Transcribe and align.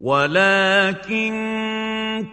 ولكن 0.00 1.32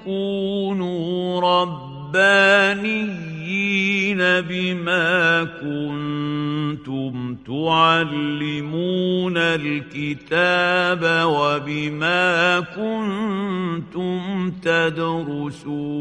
كونوا 0.03 1.41
ربانيين 1.41 4.17
بما 4.17 5.43
كنتم 5.43 7.35
تعلمون 7.35 9.37
الكتاب 9.37 11.25
وبما 11.25 12.59
كنتم 12.59 14.51
تدرسون 14.51 15.93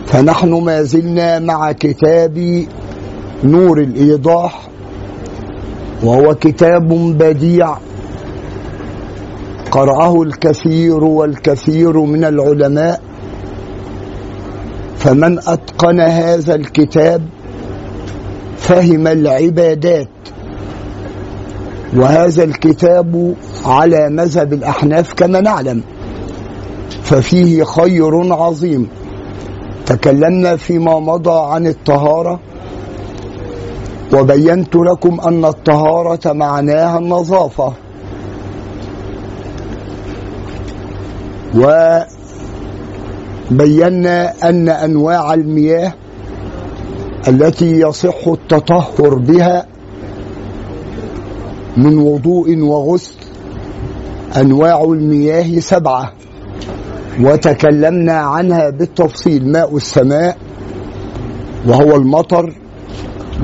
فنحن 0.07 0.53
ما 0.65 0.83
زلنا 0.83 1.39
مع 1.39 1.73
كتاب 1.73 2.65
نور 3.45 3.81
الإيضاح 3.81 4.69
وهو 6.05 6.35
كتاب 6.35 6.89
بديع. 7.19 7.77
قرأه 9.71 10.23
الكثير 10.23 11.05
والكثير 11.05 12.01
من 12.01 12.25
العلماء. 12.25 13.01
فمن 14.97 15.39
أتقن 15.39 16.01
هذا 16.01 16.55
الكتاب 16.55 17.23
فهم 18.59 19.07
العبادات. 19.07 20.09
وهذا 21.97 22.45
الكتاب 22.45 23.35
على 23.65 24.11
مذهب 24.11 24.53
الأحناف 24.53 25.13
كما 25.15 25.41
نعلم. 25.41 25.83
ففيه 27.03 27.65
خير 27.65 28.35
عظيم. 28.35 28.89
تكلمنا 29.87 30.57
فيما 30.57 30.99
مضى 30.99 31.53
عن 31.53 31.67
الطهارة. 31.67 32.41
وبينت 34.15 34.77
لكم 34.77 35.21
أن 35.21 35.45
الطهارة 35.45 36.33
معناها 36.33 36.99
النظافة. 36.99 37.73
وبينا 43.51 44.35
أن 44.49 44.69
أنواع 44.69 45.35
المياه 45.35 45.93
التي 47.29 47.81
يصح 47.81 48.29
التطهر 48.29 49.15
بها 49.15 49.67
من 51.77 51.99
وضوء 51.99 52.59
وغسل 52.59 53.15
أنواع 54.37 54.83
المياه 54.85 55.61
سبعة 55.61 56.13
وتكلمنا 57.21 58.13
عنها 58.13 58.71
بالتفصيل 58.71 59.53
ماء 59.53 59.77
السماء 59.77 60.37
وهو 61.67 61.97
المطر 61.97 62.53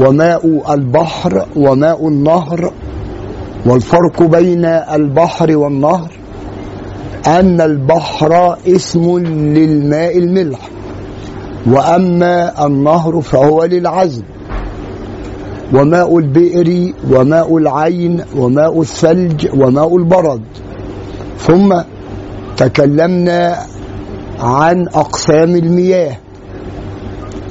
وماء 0.01 0.75
البحر 0.75 1.47
وماء 1.57 2.09
النهر 2.09 2.73
والفرق 3.67 4.23
بين 4.23 4.65
البحر 4.65 5.57
والنهر 5.57 6.13
أن 7.27 7.61
البحر 7.61 8.57
اسم 8.67 9.19
للماء 9.29 10.19
الملح. 10.19 10.69
وأما 11.67 12.67
النهر 12.67 13.21
فهو 13.21 13.65
للعذب 13.65 14.25
وماء 15.75 16.19
البئر 16.19 16.93
وماء 17.11 17.57
العين 17.57 18.25
وماء 18.37 18.81
الثلج 18.81 19.49
وماء 19.57 19.97
البرد. 19.97 20.43
ثم 21.39 21.81
تكلمنا 22.57 23.59
عن 24.41 24.89
أقسام 24.89 25.57
المياه 25.57 26.17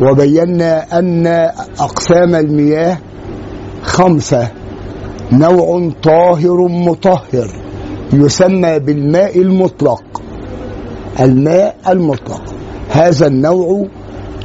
وبينا 0.01 0.99
أن 0.99 1.27
أقسام 1.79 2.35
المياه 2.35 2.97
خمسة. 3.83 4.47
نوع 5.31 5.91
طاهر 6.03 6.67
مطهر 6.67 7.47
يسمى 8.13 8.79
بالماء 8.79 9.41
المطلق. 9.41 10.21
الماء 11.19 11.75
المطلق 11.87 12.41
هذا 12.89 13.27
النوع 13.27 13.85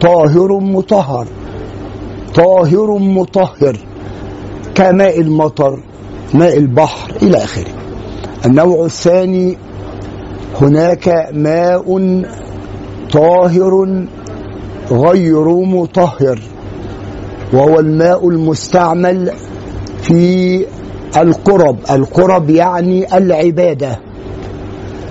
طاهر 0.00 0.60
مطهر. 0.60 1.26
طاهر 2.34 2.98
مطهر. 2.98 3.76
كماء 4.75 5.20
المطر 5.20 5.81
ماء 6.34 6.56
البحر 6.56 7.12
إلى 7.22 7.36
آخره. 7.36 7.72
النوع 8.47 8.84
الثاني 8.84 9.59
هناك 10.60 11.28
ماء 11.33 12.22
طاهر 13.12 14.04
غير 14.91 15.48
مطهر 15.48 16.41
وهو 17.53 17.78
الماء 17.78 18.28
المستعمل 18.28 19.33
في 20.03 20.66
القرب. 21.16 21.77
القرب 21.91 22.51
يعني 22.51 23.16
العبادة. 23.16 23.98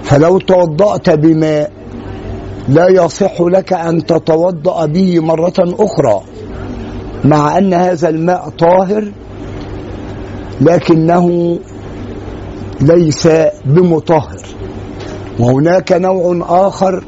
فلو 0.04 0.40
توضأت 0.40 1.10
بماء 1.10 1.77
لا 2.70 2.88
يصح 2.90 3.42
لك 3.42 3.74
أن 3.74 4.06
تتوضأ 4.06 4.86
به 4.86 5.20
مرة 5.20 5.54
أخرى 5.60 6.22
مع 7.26 7.58
أن 7.58 7.74
هذا 7.74 8.10
الماء 8.10 8.50
طاهر 8.50 9.12
لكنه 10.62 11.60
ليس 12.82 13.28
بمطهر. 13.66 14.38
وهناك 15.40 15.92
نوع 15.92 16.46
آخر 16.68 17.04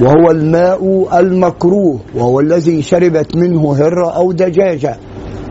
وهو 0.00 0.30
الماء 0.30 1.08
المكروه 1.20 2.00
وهو 2.14 2.40
الذي 2.40 2.82
شربت 2.82 3.36
منه 3.36 3.74
هرة 3.76 4.10
أو 4.10 4.32
دجاجة 4.32 4.96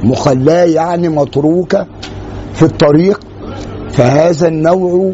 مخلاة 0.04 0.66
يعني 0.66 1.10
متروكة 1.10 1.88
في 2.54 2.64
الطريق 2.64 3.20
فهذا 3.92 4.48
النوع 4.48 5.12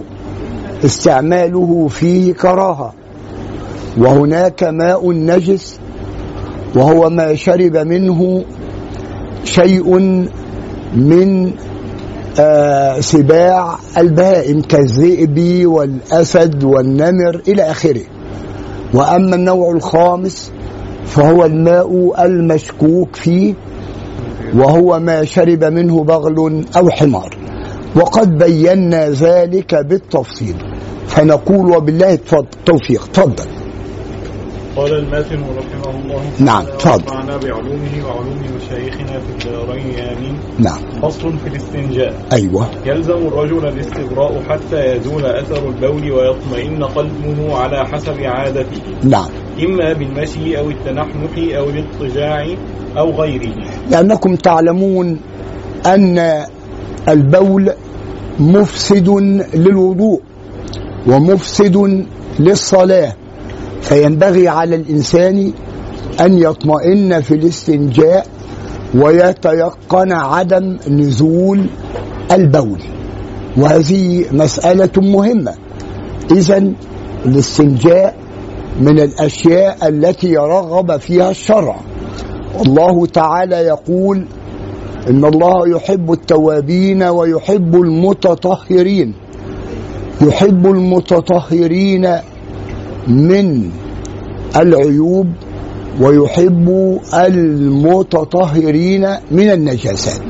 استعماله 0.85 1.87
فيه 1.87 2.33
كراهة. 2.33 2.93
وهناك 3.97 4.63
ماء 4.63 5.11
نجس 5.11 5.79
وهو 6.75 7.09
ما 7.09 7.35
شرب 7.35 7.77
منه 7.77 8.45
شيء 9.43 9.99
من 10.95 11.51
آه، 12.39 12.99
سباع 12.99 13.77
البهائم 13.97 14.61
كالذئب 14.61 15.65
والأسد 15.67 16.63
والنمر 16.63 17.41
إلى 17.47 17.71
آخره. 17.71 18.01
وأما 18.93 19.35
النوع 19.35 19.71
الخامس 19.71 20.51
فهو 21.05 21.45
الماء 21.45 22.25
المشكوك 22.25 23.15
فيه 23.15 23.53
وهو 24.55 24.99
ما 24.99 25.23
شرب 25.25 25.63
منه 25.63 26.03
بغل 26.03 26.65
أو 26.77 26.89
حمار. 26.89 27.37
وقد 27.95 28.37
بينا 28.37 29.09
ذلك 29.09 29.75
بالتفصيل. 29.75 30.55
فنقول 31.07 31.75
وبالله 31.77 32.13
التوفيق. 32.13 33.07
تفضل. 33.13 33.64
قال 34.75 34.93
الماتن 34.93 35.39
رحمه 35.57 35.95
الله 35.95 36.21
نعم، 36.39 36.63
تفضل. 36.63 36.93
ونفعنا 36.93 37.37
بعلومه 37.37 38.05
وعلوم 38.05 38.39
مشايخنا 38.55 39.19
في 39.19 39.45
الدارين 39.47 39.99
آمين. 39.99 40.35
نعم. 40.59 40.79
فصل 41.01 41.37
في 41.37 41.47
الاستنجاء. 41.47 42.13
أيوة. 42.33 42.67
يلزم 42.85 43.13
الرجل 43.27 43.67
الاستبراء 43.67 44.43
حتى 44.49 44.95
يزول 44.95 45.25
أثر 45.25 45.69
البول 45.69 46.11
ويطمئن 46.11 46.83
قلبه 46.83 47.57
على 47.57 47.85
حسب 47.87 48.19
عادته. 48.19 48.81
نعم. 49.03 49.29
إما 49.63 49.93
بالمشي 49.93 50.59
أو 50.59 50.69
التنحنح 50.69 51.57
أو 51.57 51.69
الاضطجاع 51.69 52.47
أو 52.97 53.11
غيره. 53.21 53.55
لأنكم 53.89 54.35
تعلمون 54.35 55.19
أن 55.85 56.43
البول 57.09 57.71
مفسد 58.39 59.09
للوضوء 59.53 60.21
ومفسد 61.07 62.05
للصلاة. 62.39 63.13
فينبغي 63.85 64.47
على 64.47 64.75
الإنسان 64.75 65.53
أن 66.21 66.37
يطمئن 66.37 67.21
في 67.21 67.33
الاستنجاء 67.33 68.27
ويتيقن 68.95 70.11
عدم 70.11 70.77
نزول 70.89 71.65
البول. 72.31 72.81
وهذه 73.57 74.25
مسألة 74.31 74.89
مهمة. 74.97 75.53
إذا 76.31 76.73
الاستنجاء 77.25 78.15
من 78.81 78.99
الأشياء 78.99 79.87
التي 79.87 80.37
رغب 80.37 80.97
فيها 80.97 81.31
الشرع. 81.31 81.79
الله 82.65 83.05
تعالى 83.05 83.55
يقول 83.55 84.25
إن 85.09 85.25
الله 85.25 85.69
يحب 85.69 86.11
التوابين 86.11 87.03
ويحب 87.03 87.75
المتطهرين. 87.75 89.13
يحب 90.21 90.65
المتطهرين 90.65 92.07
من 93.07 93.71
العيوب 94.55 95.27
ويحب 96.01 96.99
المتطهرين 97.13 99.07
من 99.31 99.51
النجاسات. 99.51 100.21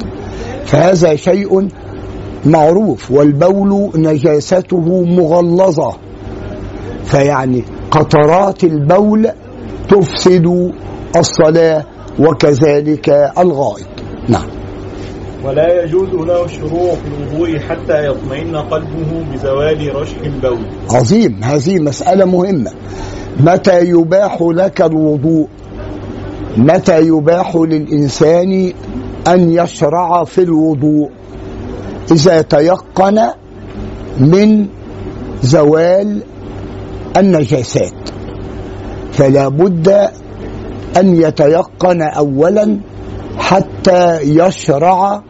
فهذا 0.66 1.16
شيء 1.16 1.68
معروف 2.46 3.12
والبول 3.12 3.90
نجاسته 3.96 5.04
مغلظة. 5.04 5.98
فيعني 7.06 7.64
قطرات 7.92 8.64
البول 8.64 9.30
تفسد 9.90 10.72
الصلاة 11.16 11.86
وكذلك 12.20 13.10
الغائط. 13.38 13.88
نعم. 14.30 14.55
ولا 15.46 15.84
يجوز 15.84 16.10
له 16.10 16.46
الشروع 16.46 16.96
في 16.96 17.08
الوضوء 17.08 17.60
حتى 17.60 18.08
يطمئن 18.08 18.56
قلبه 18.56 19.26
بزوال 19.34 19.96
رشح 19.96 20.18
البول. 20.24 20.66
عظيم 20.92 21.44
هذه 21.44 21.80
مسألة 21.80 22.26
مهمة. 22.26 22.72
متى 23.40 23.80
يباح 23.80 24.38
لك 24.42 24.82
الوضوء؟ 24.82 25.48
متى 26.58 27.00
يباح 27.02 27.56
للإنسان 27.56 28.74
أن 29.28 29.50
يشرع 29.50 30.24
في 30.24 30.42
الوضوء؟ 30.42 31.10
إذا 32.12 32.42
تيقن 32.42 33.30
من 34.20 34.68
زوال 35.42 36.24
النجاسات. 37.18 38.10
فلا 39.12 39.48
بد 39.48 40.10
أن 40.98 41.16
يتيقن 41.22 42.02
أولا 42.02 42.80
حتى 43.38 44.20
يشرع 44.22 45.22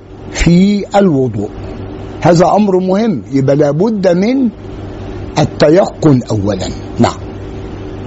في 0.46 0.86
الوضوء. 0.96 1.50
هذا 2.22 2.46
أمر 2.46 2.80
مهم. 2.80 3.22
يبقى 3.32 3.56
لابد 3.56 4.08
من 4.08 4.50
التيقن 5.40 6.22
أولا. 6.32 6.68
نعم. 7.00 7.18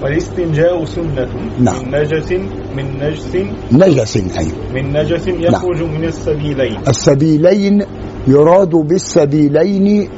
والاستنجاء 0.03 0.85
سنة. 0.85 1.27
نعم. 1.59 1.75
من 1.83 1.91
نجس 1.99 2.33
من 2.77 2.87
نجس. 3.03 3.37
نجس 3.73 4.17
أيضا 4.17 4.55
من 4.75 4.93
نجس 4.93 5.29
يخرج 5.29 5.83
من 5.83 6.05
السبيلين. 6.05 6.79
السبيلين 6.89 7.83
يراد 8.29 8.71
بالسبيلين 8.71 10.09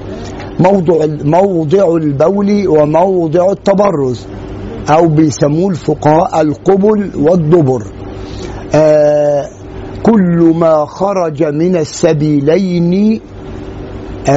موضع 0.60 1.06
موضع 1.24 1.96
البول 1.96 2.68
وموضع 2.68 3.52
التبرز 3.52 4.26
أو 4.90 5.08
بيسموه 5.08 5.70
الفقهاء 5.70 6.40
القبل 6.40 7.10
والدبر. 7.16 7.82
آه 8.74 9.59
كل 10.02 10.52
ما 10.56 10.84
خرج 10.84 11.42
من 11.44 11.76
السبيلين 11.76 13.20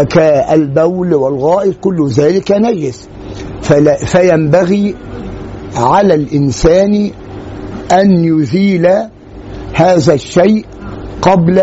كالبول 0.10 1.13
والغائط 1.13 1.75
كل 1.81 2.07
ذلك 2.10 2.51
نجس. 2.51 3.07
فلا 3.62 3.95
فينبغي 3.95 4.95
على 5.75 6.13
الإنسان 6.15 7.12
أن 7.92 8.24
يزيل 8.24 8.88
هذا 9.74 10.13
الشيء 10.13 10.65
قبل 11.21 11.62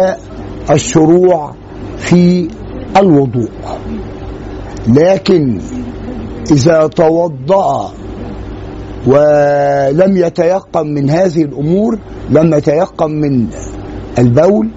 الشروع 0.71 1.53
في 1.99 2.49
الوضوء. 2.97 3.51
لكن 4.89 5.59
إذا 6.51 6.87
توضأ 6.87 7.93
ولم 9.07 10.17
يتيقن 10.17 10.87
من 10.87 11.11
هذه 11.11 11.43
الأمور 11.43 11.99
لم 12.31 12.55
يتيقن 12.55 13.11
من 13.11 13.47
البول 14.21 14.69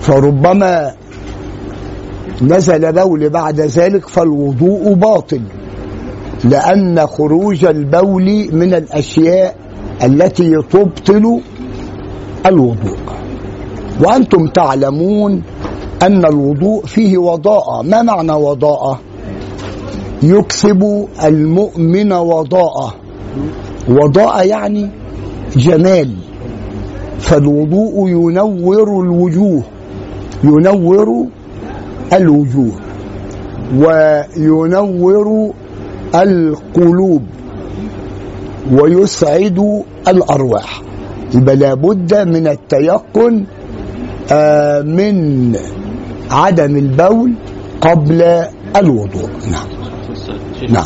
فربما 0.00 0.92
نزل 2.42 2.92
بول 2.92 3.30
بعد 3.30 3.60
ذلك 3.60 4.08
فالوضوء 4.08 4.92
باطل 4.94 5.40
لأن 6.44 7.06
خروج 7.06 7.64
البول 7.64 8.48
من 8.52 8.74
الأشياء 8.74 9.56
التي 10.04 10.50
تبطل 10.70 11.40
الوضوء. 12.46 12.98
وأنتم 14.00 14.46
تعلمون 14.46 15.42
أن 16.02 16.24
الوضوء 16.24 16.86
فيه 16.86 17.18
وضاءة. 17.18 17.82
ما 17.82 18.02
معنى 18.02 18.32
وضاءة؟ 18.32 19.00
يكسب 20.22 21.06
المؤمن 21.24 22.12
وضاءة. 22.12 22.94
وضاءة 23.88 24.42
يعني 24.42 24.90
جمال. 25.56 26.25
فالوضوء 27.26 28.08
ينور 28.08 29.00
الوجوه 29.02 29.62
ينور 30.44 31.26
الوجوه 32.12 32.72
وينور 33.76 35.52
القلوب 36.14 37.22
ويسعد 38.72 39.82
الأرواح. 40.08 40.82
يبقى 41.34 41.56
لابد 41.56 42.14
من 42.14 42.46
التيقن 42.48 43.44
آه، 44.32 44.80
من 44.82 45.16
عدم 46.30 46.76
البول 46.76 47.32
قبل 47.80 48.22
الوضوء. 48.76 49.30
نعم. 49.52 49.68
نعم. 50.70 50.84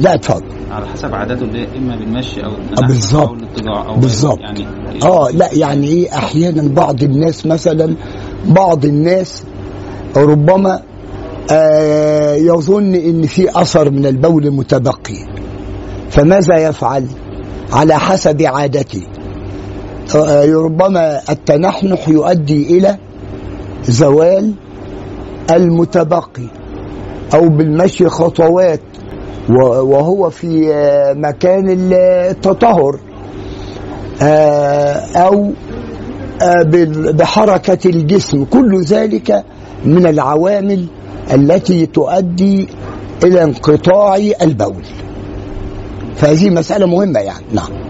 لا 0.00 0.14
اتفضل. 0.14 0.57
على 0.70 0.86
حسب 0.88 1.14
عاداته 1.14 1.42
اللي 1.44 1.58
هي 1.58 1.66
إما 1.78 1.96
بالمشي 1.96 2.44
أو 2.44 2.50
بالظبط. 2.86 3.36
أو 3.68 3.96
بالظبط. 3.96 4.38
يعني 4.40 4.66
آه 5.04 5.28
لا 5.30 5.48
يعني 5.54 5.86
إيه 5.86 6.12
أحيانا 6.18 6.68
بعض 6.74 7.02
الناس 7.02 7.46
مثلا 7.46 7.94
بعض 8.46 8.84
الناس 8.84 9.44
ربما 10.16 10.82
آه 11.50 12.34
يظن 12.34 12.94
إن 12.94 13.22
في 13.22 13.60
أثر 13.60 13.90
من 13.90 14.06
البول 14.06 14.50
متبقي 14.50 15.26
فماذا 16.10 16.56
يفعل 16.56 17.06
على 17.72 17.94
حسب 17.98 18.42
عادته 18.42 19.02
آه 20.16 20.46
ربما 20.46 21.20
التنحنح 21.30 22.08
يؤدي 22.08 22.78
إلى 22.78 22.96
زوال 23.84 24.52
المتبقي 25.50 26.46
أو 27.34 27.48
بالمشي 27.48 28.08
خطوات 28.08 28.80
وهو 29.48 30.30
في 30.30 30.74
آه، 30.74 31.12
مكان 31.12 31.92
التطهر 31.92 32.98
آه، 34.22 34.92
أو 35.16 35.52
آه، 36.42 36.62
بحركة 37.12 37.88
الجسم. 37.90 38.44
كل 38.44 38.82
ذلك 38.82 39.44
من 39.84 40.06
العوامل 40.06 40.86
التي 41.34 41.86
تؤدي 41.86 42.68
إلى 43.24 43.42
انقطاع 43.42 44.16
البول. 44.42 44.84
فهذه 46.16 46.50
مسألة 46.50 46.86
مهمة 46.86 47.20
يعني. 47.20 47.44
نعم. 47.52 47.88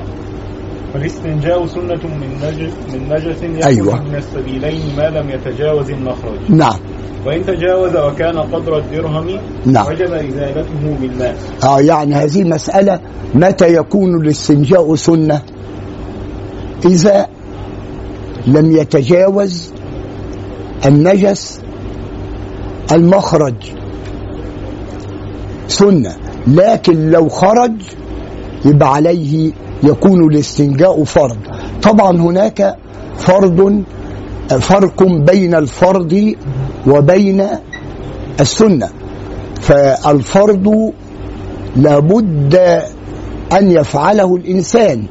والاستنجاء 0.94 1.66
سنة 1.66 2.00
من 2.04 2.30
نجس 2.42 2.72
من 2.92 3.08
نجس 3.08 3.42
يخرج 3.42 3.62
أيوة. 3.64 4.02
من 4.02 4.14
السبيلين 4.14 4.96
ما 4.96 5.10
لم 5.10 5.30
يتجاوز 5.30 5.90
المخرج 5.90 6.38
نعم. 6.48 6.78
وإن 7.26 7.46
تجاوز 7.46 7.96
وكان 7.96 8.38
قدر 8.38 8.78
الدرهم 8.78 9.38
نعم. 9.66 9.87
وجب 9.87 10.12
إزالته 10.12 10.96
بالماء 11.00 11.37
آه 11.64 11.80
يعني 11.80 12.14
هذه 12.14 12.44
مسألة 12.44 13.00
متى 13.34 13.75
يكون 13.75 14.14
الاستنجاء 14.22 14.94
سنة؟ 14.94 15.42
إذا 16.84 17.26
لم 18.46 18.76
يتجاوز 18.76 19.72
النجس 20.87 21.60
المخرج. 22.92 23.54
سنة. 25.68 26.16
لكن 26.46 27.10
لو 27.10 27.28
خرج 27.28 27.72
يبقى 28.64 28.94
عليه 28.94 29.52
يكون 29.82 30.25
الاستنجاء 30.25 31.04
فرض. 31.04 31.37
طبعا 31.82 32.16
هناك 32.16 32.76
فرض 33.18 33.82
فرق 34.48 35.02
بين 35.02 35.54
الفرض 35.54 36.34
وبين 36.86 37.46
السنة. 38.40 38.88
فالفرض 39.60 40.92
لابد 41.76 42.54
أن 43.52 43.70
يفعله 43.70 44.36
الإنسان 44.36 45.04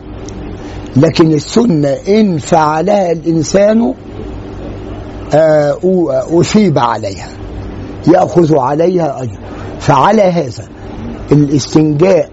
لكن 0.96 1.34
السنة 1.34 1.90
إن 2.10 2.38
فعلها 2.38 3.12
الإنسان 3.12 3.94
آه، 5.34 5.74
أ- 5.74 6.34
أثيب 6.40 6.80
عليها 6.80 7.28
يأخذ 8.14 8.58
عليها 8.58 9.24
أجر. 9.24 9.38
فعلى 9.80 10.22
هذا 10.22 10.64
الاستنجاء 11.32 12.30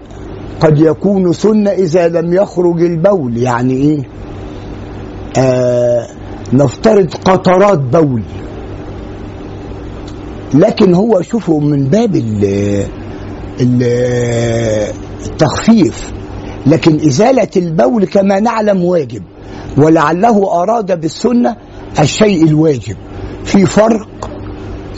قد 0.59 0.79
يكون 0.79 1.33
سنة 1.33 1.69
إذا 1.71 2.07
لم 2.07 2.33
يخرج 2.33 2.81
البول 2.81 3.37
يعني 3.37 3.73
إيه؟ 3.73 3.99
آه 5.37 6.07
نفترض 6.53 7.13
قطرات 7.25 7.79
بول. 7.79 8.21
لكن 10.53 10.93
هو 10.93 11.21
شوفوا 11.21 11.61
من 11.61 11.83
باب 11.87 12.15
ال- 12.15 12.85
ال- 13.61 14.93
التخفيف. 15.25 16.11
لكن 16.65 16.95
إزالة 17.07 17.47
البول 17.57 18.05
كما 18.05 18.39
نعلم 18.39 18.83
واجب 18.83 19.23
ولعله 19.77 20.61
أراد 20.63 21.01
بالسنة 21.01 21.55
الشيء 21.99 22.43
الواجب. 22.45 22.95
في 23.43 23.65
فرق 23.65 24.29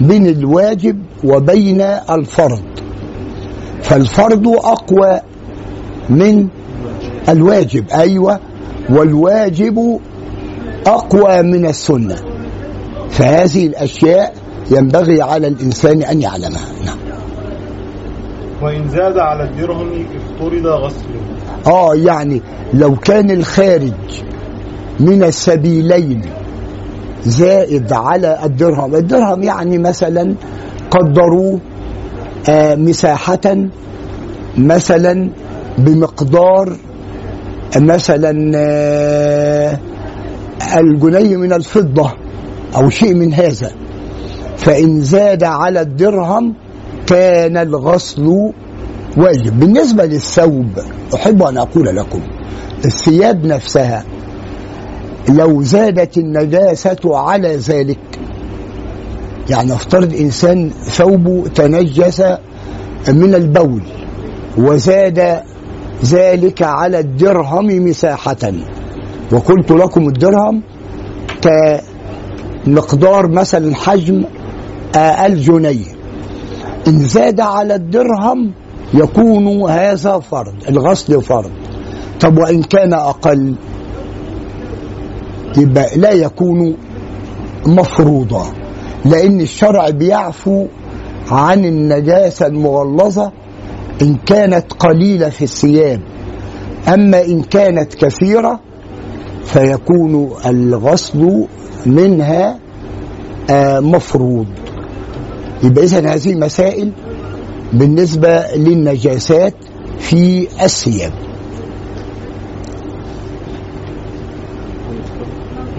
بين 0.01 0.27
الواجب 0.27 0.99
وبين 1.23 1.81
الفرض. 2.09 2.63
فالفرض 3.81 4.47
أقوى 4.47 5.19
من 6.09 6.47
الواجب. 7.29 7.85
أيوة. 7.89 8.39
والواجب 8.89 9.99
أقوى 10.87 11.41
من 11.41 11.65
السنة. 11.65 12.15
فهذه 13.09 13.67
الأشياء 13.67 14.33
ينبغي 14.71 15.21
على 15.21 15.47
الإنسان 15.47 16.01
أن 16.03 16.21
يعلمها. 16.21 16.67
نعم. 16.85 16.97
وإن 18.61 18.89
زاد 18.89 19.17
على 19.17 19.43
الدرهم 19.43 20.05
افترض 20.15 20.65
غسله. 20.65 21.21
آه 21.67 21.95
يعني 21.95 22.41
لو 22.73 22.95
كان 22.95 23.31
الخارج 23.31 23.93
من 24.99 25.23
السبيلين 25.23 26.21
زائد 27.23 27.93
على 27.93 28.39
الدرهم 28.43 28.95
الدرهم 28.95 29.43
يعني 29.43 29.77
مثلا 29.77 30.35
قدروه 30.91 31.59
آه 32.49 32.75
مساحة 32.75 33.67
مثلا 34.57 35.29
بمقدار 35.77 36.77
مثلا 37.77 38.51
آه 38.55 39.79
الجنيه 40.77 41.37
من 41.37 41.53
الفضة 41.53 42.13
أو 42.75 42.89
شيء 42.89 43.13
من 43.13 43.33
هذا. 43.33 43.71
فإن 44.57 45.01
زاد 45.01 45.43
على 45.43 45.81
الدرهم 45.81 46.53
كان 47.07 47.57
الغسل 47.57 48.51
واجب. 49.17 49.59
بالنسبة 49.59 50.05
للثوب 50.05 50.69
أحب 51.15 51.43
أن 51.43 51.57
أقول 51.57 51.95
لكم 51.95 52.21
الثياب 52.85 53.45
نفسها 53.45 54.03
لو 55.29 55.63
زادت 55.63 56.17
النجاسة 56.17 56.97
على 57.05 57.55
ذلك 57.55 57.99
يعني 59.49 59.73
افترض 59.73 60.13
إنسان 60.13 60.69
ثوبه 60.69 61.43
تنجس 61.55 62.21
من 63.09 63.35
البول 63.35 63.81
وزاد 64.57 65.41
ذلك 66.05 66.61
على 66.63 66.99
الدرهم 66.99 67.65
مساحة 67.65 68.51
وقلت 69.31 69.71
لكم 69.71 70.07
الدرهم 70.07 70.61
كمقدار 72.65 73.27
مثلا 73.27 73.75
حجم 73.75 74.23
الجنيه 75.25 75.97
إن 76.87 76.99
زاد 76.99 77.39
على 77.39 77.75
الدرهم 77.75 78.51
يكون 78.93 79.69
هذا 79.71 80.19
فرض 80.19 80.53
الغسل 80.69 81.21
فرض 81.21 81.51
طب 82.19 82.37
وإن 82.37 82.63
كان 82.63 82.93
أقل؟ 82.93 83.55
يبقى 85.57 85.97
لا 85.97 86.11
يكون 86.11 86.77
مفروضا 87.65 88.45
لأن 89.05 89.41
الشرع 89.41 89.89
بيعفو 89.89 90.65
عن 91.31 91.65
النجاسة 91.65 92.47
المغلظة 92.47 93.31
إن 94.01 94.15
كانت 94.15 94.73
قليلة 94.73 95.29
في 95.29 95.41
الثياب. 95.41 96.01
أما 96.93 97.25
إن 97.25 97.41
كانت 97.41 97.93
كثيرة 97.93 98.59
فيكون 99.47 100.31
الغسل 100.45 101.45
منها 101.85 102.59
آه، 103.49 103.79
مفروض. 103.79 104.47
يبقى 105.63 105.83
إذا 105.83 106.13
هذه 106.13 106.35
مسائل 106.35 106.91
بالنسبة 107.73 108.43
للنجاسات 108.55 109.53
في 109.99 110.47
الثياب. 110.63 111.13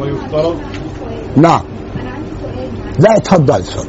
ويفترض 0.01 0.57
نعم. 1.37 1.61
لا 2.99 3.17
اتفضل 3.17 3.55
اتفضل. 3.55 3.89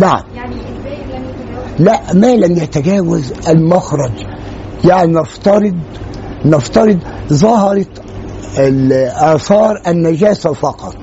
نعم 0.00 0.22
يعني 0.34 0.54
إزاي 0.54 0.96
لم 0.96 1.24
يتجاوز 1.28 1.61
لا 1.78 2.00
ما 2.14 2.36
لم 2.36 2.56
يتجاوز 2.56 3.32
المخرج. 3.48 4.12
يعني 4.84 5.12
نفترض 5.12 5.74
نفترض 6.44 6.98
ظهرت 7.32 8.02
آثار 9.16 9.82
النجاسة 9.86 10.52
فقط. 10.52 10.94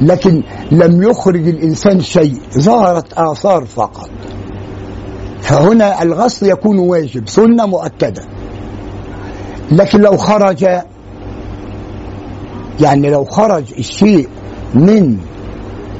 لكن 0.00 0.42
لم 0.70 1.02
يخرج 1.02 1.48
الإنسان 1.48 2.00
شيء 2.00 2.36
ظهرت 2.58 3.12
آثار 3.12 3.64
فقط. 3.64 4.10
فهنا 5.40 6.02
الغسل 6.02 6.46
يكون 6.46 6.78
واجب 6.78 7.28
سنة 7.28 7.66
مؤكدة. 7.66 8.22
لكن 9.70 10.00
لو 10.00 10.16
خرج 10.16 10.66
يعني 12.80 13.10
لو 13.10 13.24
خرج 13.24 13.64
الشيء 13.78 14.28
من 14.74 15.18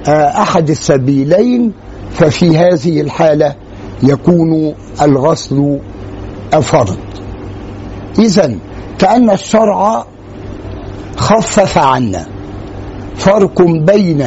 آه، 0.08 0.42
أحد 0.42 0.70
السبيلين 0.70 1.72
ففي 2.14 2.58
هذه 2.58 3.00
الحالة 3.00 3.54
يكون 4.02 4.74
الغسل 5.02 5.78
فرض 6.62 6.96
إذا 8.18 8.56
كأن 8.98 9.30
الشرع 9.30 10.04
خفف 11.16 11.78
عنا. 11.78 12.26
فرق 13.14 13.62
بين 13.62 14.22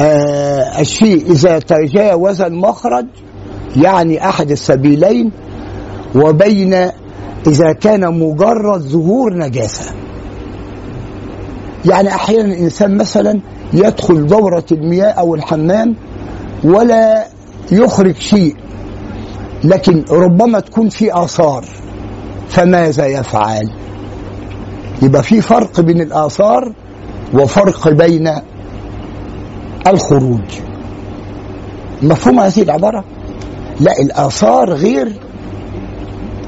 آه 0.00 0.80
الشيء 0.80 1.30
إذا 1.30 1.58
تجاوز 1.58 2.40
المخرج 2.40 3.06
يعني 3.76 4.28
أحد 4.28 4.50
السبيلين 4.50 5.32
وبين 6.14 6.74
إذا 7.46 7.72
كان 7.80 8.20
مجرد 8.20 8.80
ظهور 8.80 9.34
نجاسة. 9.34 9.94
يعني 11.84 12.08
أحيانا 12.08 12.54
الإنسان 12.54 12.96
مثلا 12.96 13.40
يدخل 13.72 14.26
دورة 14.26 14.64
المياه 14.72 15.10
أو 15.10 15.34
الحمام 15.34 15.96
ولا 16.64 17.26
يخرج 17.72 18.16
شيء. 18.16 18.56
لكن 19.64 20.04
ربما 20.10 20.60
تكون 20.60 20.88
في 20.88 21.24
آثار. 21.24 21.64
فماذا 22.48 23.06
يفعل؟ 23.06 23.72
يبقى 25.02 25.22
في 25.22 25.40
فرق 25.40 25.80
بين 25.80 26.00
الآثار 26.00 26.72
وفرق 27.34 27.88
بين 27.88 28.30
الخروج. 29.86 30.44
مفهوم 32.02 32.40
هذه 32.40 32.62
العبارة؟ 32.62 33.04
لا 33.80 33.92
الآثار 34.00 34.72
غير 34.72 35.12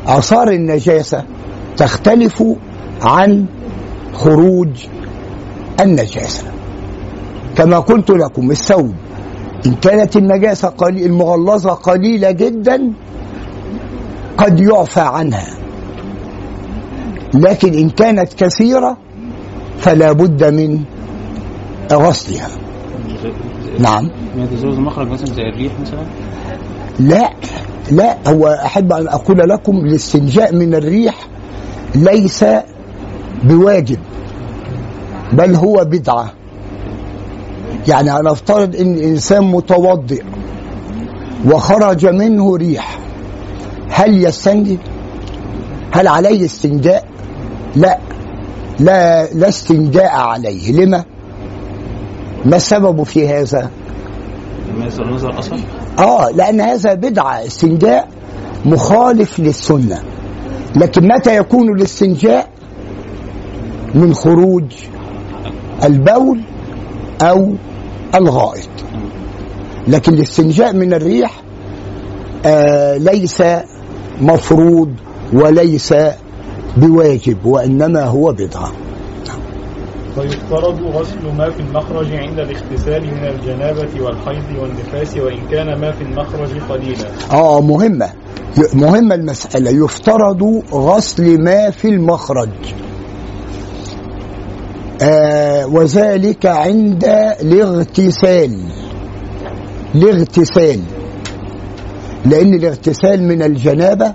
آثار 0.06 0.48
النجاسة 0.48 1.24
تختلف 1.76 2.42
عن 3.02 3.46
خروج 4.14 4.86
النجاسة. 5.80 6.46
كما 7.56 7.78
قلت 7.78 8.10
لكم 8.10 8.50
الثوب. 8.50 8.94
إن 9.66 9.74
كانت 9.74 10.16
النجاسة 10.16 10.68
قليل 10.68 11.06
المغلظة 11.06 11.70
قليلة 11.70 12.30
جدا 12.30 12.92
قد 14.38 14.60
يعفى 14.60 15.00
عنها. 15.00 15.46
لكن 17.34 17.74
إن 17.74 17.90
كانت 17.90 18.34
كثيرة 18.34 18.96
فلا 19.78 20.12
بد 20.12 20.44
من 20.44 20.84
غسلها. 21.92 22.48
نعم. 23.78 24.10
ما 24.36 24.44
يتزوج 24.44 24.74
المخرج 24.74 25.08
مثلا 25.08 25.26
زي 25.26 25.42
الريح 25.42 25.72
مثلا؟ 25.80 26.04
لا 27.00 27.30
لا 27.90 28.28
هو 28.28 28.46
أحب 28.48 28.92
أن 28.92 29.08
أقول 29.08 29.48
لكم 29.48 29.76
الاستنجاء 29.76 30.54
من 30.54 30.74
الريح 30.74 31.28
ليس 31.94 32.44
بواجب 33.44 33.98
بل 35.32 35.54
هو 35.54 35.84
بدعة. 35.84 36.32
يعني 37.88 38.12
أنا 38.12 38.32
أفترض 38.32 38.76
إن 38.76 38.98
إنسان 38.98 39.44
متوضئ 39.44 40.22
وخرج 41.46 42.06
منه 42.06 42.56
ريح 42.56 42.98
هل 43.88 44.24
يستنجي؟ 44.24 44.78
هل 45.92 46.08
عليه 46.08 46.44
استنجاء؟ 46.44 47.04
لا 47.76 47.98
لا 48.80 49.26
لا 49.32 49.48
استنجاء 49.48 50.16
عليه 50.16 50.72
لما؟ 50.72 51.04
ما 52.44 52.56
السبب 52.56 53.02
في 53.02 53.28
هذا؟ 53.28 53.70
آه 55.98 56.30
لأن 56.30 56.60
هذا 56.60 56.94
بدعة 56.94 57.46
استنجاء 57.46 58.08
مخالف 58.64 59.40
للسنة 59.40 60.02
لكن 60.76 61.08
متى 61.08 61.36
يكون 61.36 61.72
الاستنجاء 61.76 62.48
من 63.94 64.14
خروج 64.14 64.64
البول 65.84 66.40
أو 67.22 67.54
الغائط. 68.18 68.68
لكن 69.88 70.14
الاستنجاء 70.14 70.72
من 70.74 70.94
الريح 70.94 71.42
آه 72.46 72.96
ليس 72.96 73.42
مفروض 74.20 74.90
وليس 75.32 75.94
بواجب 76.76 77.46
وإنما 77.46 78.04
هو 78.04 78.32
بدعه 78.32 78.72
ويفترض 80.18 80.80
غسل 80.82 81.36
ما 81.38 81.50
في 81.50 81.60
المخرج 81.60 82.12
عند 82.12 82.38
الاغتسال 82.38 83.02
من 83.02 83.24
الجنابة 83.26 84.02
والحيض 84.02 84.58
والنفاس 84.60 85.16
وإن 85.16 85.38
كان 85.50 85.80
ما 85.80 85.92
في 85.92 86.02
المخرج 86.02 86.50
قليلا. 86.68 87.08
آه 87.32 87.60
مهمة. 87.60 88.10
مهمة 88.74 89.14
المسألة. 89.14 89.84
يفترض 89.84 90.62
غسل 90.72 91.42
ما 91.44 91.70
في 91.70 91.88
المخرج. 91.88 92.48
آه 95.02 95.66
وذلك 95.66 96.46
عند 96.46 97.04
الاغتسال. 97.40 98.58
الاغتسال. 99.94 100.80
لأن 102.26 102.54
الاغتسال 102.54 103.22
من 103.22 103.42
الجنابة 103.42 104.14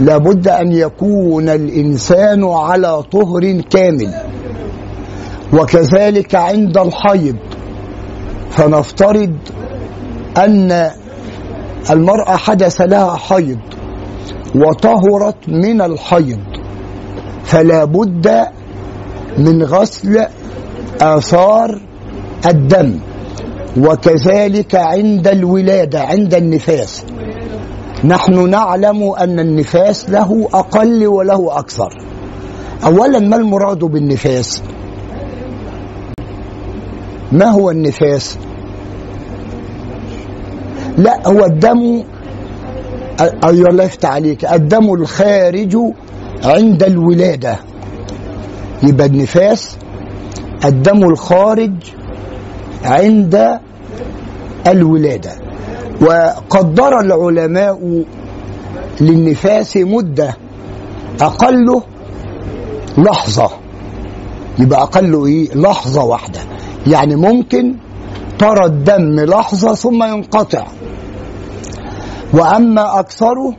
لابد 0.00 0.48
أن 0.48 0.72
يكون 0.72 1.48
الإنسان 1.48 2.44
على 2.44 3.02
طهر 3.02 3.60
كامل. 3.70 4.14
وكذلك 5.52 6.34
عند 6.34 6.78
الحيض. 6.78 7.36
فنفترض 8.50 9.36
أن 10.38 10.90
المرأة 11.90 12.36
حدث 12.36 12.80
لها 12.80 13.16
حيض 13.16 13.58
وطهرت 14.54 15.48
من 15.48 15.80
الحيض. 15.80 16.40
فلا 17.44 17.84
بد 17.84 18.46
من 19.38 19.62
غسل 19.62 20.26
آثار 21.00 21.80
الدم 22.46 22.98
وكذلك 23.78 24.74
عند 24.74 25.28
الولادة 25.28 26.00
عند 26.00 26.34
النفاس. 26.34 27.04
نحن 28.04 28.50
نعلم 28.50 29.02
أن 29.02 29.40
النفاس 29.40 30.10
له 30.10 30.48
أقل 30.54 31.06
وله 31.06 31.58
أكثر. 31.58 31.92
أولا 32.84 33.18
ما 33.18 33.36
المراد 33.36 33.78
بالنفاس؟ 33.78 34.62
ما 37.32 37.46
هو 37.46 37.70
النفاس؟ 37.70 38.38
لا 40.98 41.28
هو 41.28 41.44
الدم 41.44 42.04
الله 43.44 43.84
يفتح 43.84 44.10
عليك. 44.10 44.44
الدم 44.44 44.94
الخارج 44.94 45.76
عند 46.44 46.82
الولادة. 46.82 47.56
يبقى 48.82 49.06
النفاس 49.06 49.76
الدم 50.64 51.04
الخارج 51.04 51.72
عند 52.84 53.60
الولادة. 54.66 55.32
وقدر 56.02 57.00
العلماء 57.00 58.04
للنفاس 59.00 59.76
مدة 59.76 60.36
أقله 61.20 61.82
لحظة. 62.98 63.50
يبقى 64.58 64.82
أقله 64.82 65.26
إيه؟ 65.26 65.54
لحظة 65.54 66.04
واحدة. 66.04 66.40
يعني 66.86 67.16
ممكن 67.16 67.74
ترى 68.38 68.64
الدم 68.64 69.20
لحظة 69.20 69.74
ثم 69.74 70.02
ينقطع. 70.02 70.66
وأما 72.34 73.00
أكثره 73.00 73.54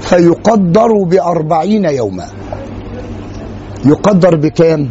فيقدر 0.00 1.02
بأربعين 1.02 1.84
يوما. 1.84 2.26
يقدر 3.84 4.36
بكام؟ 4.36 4.90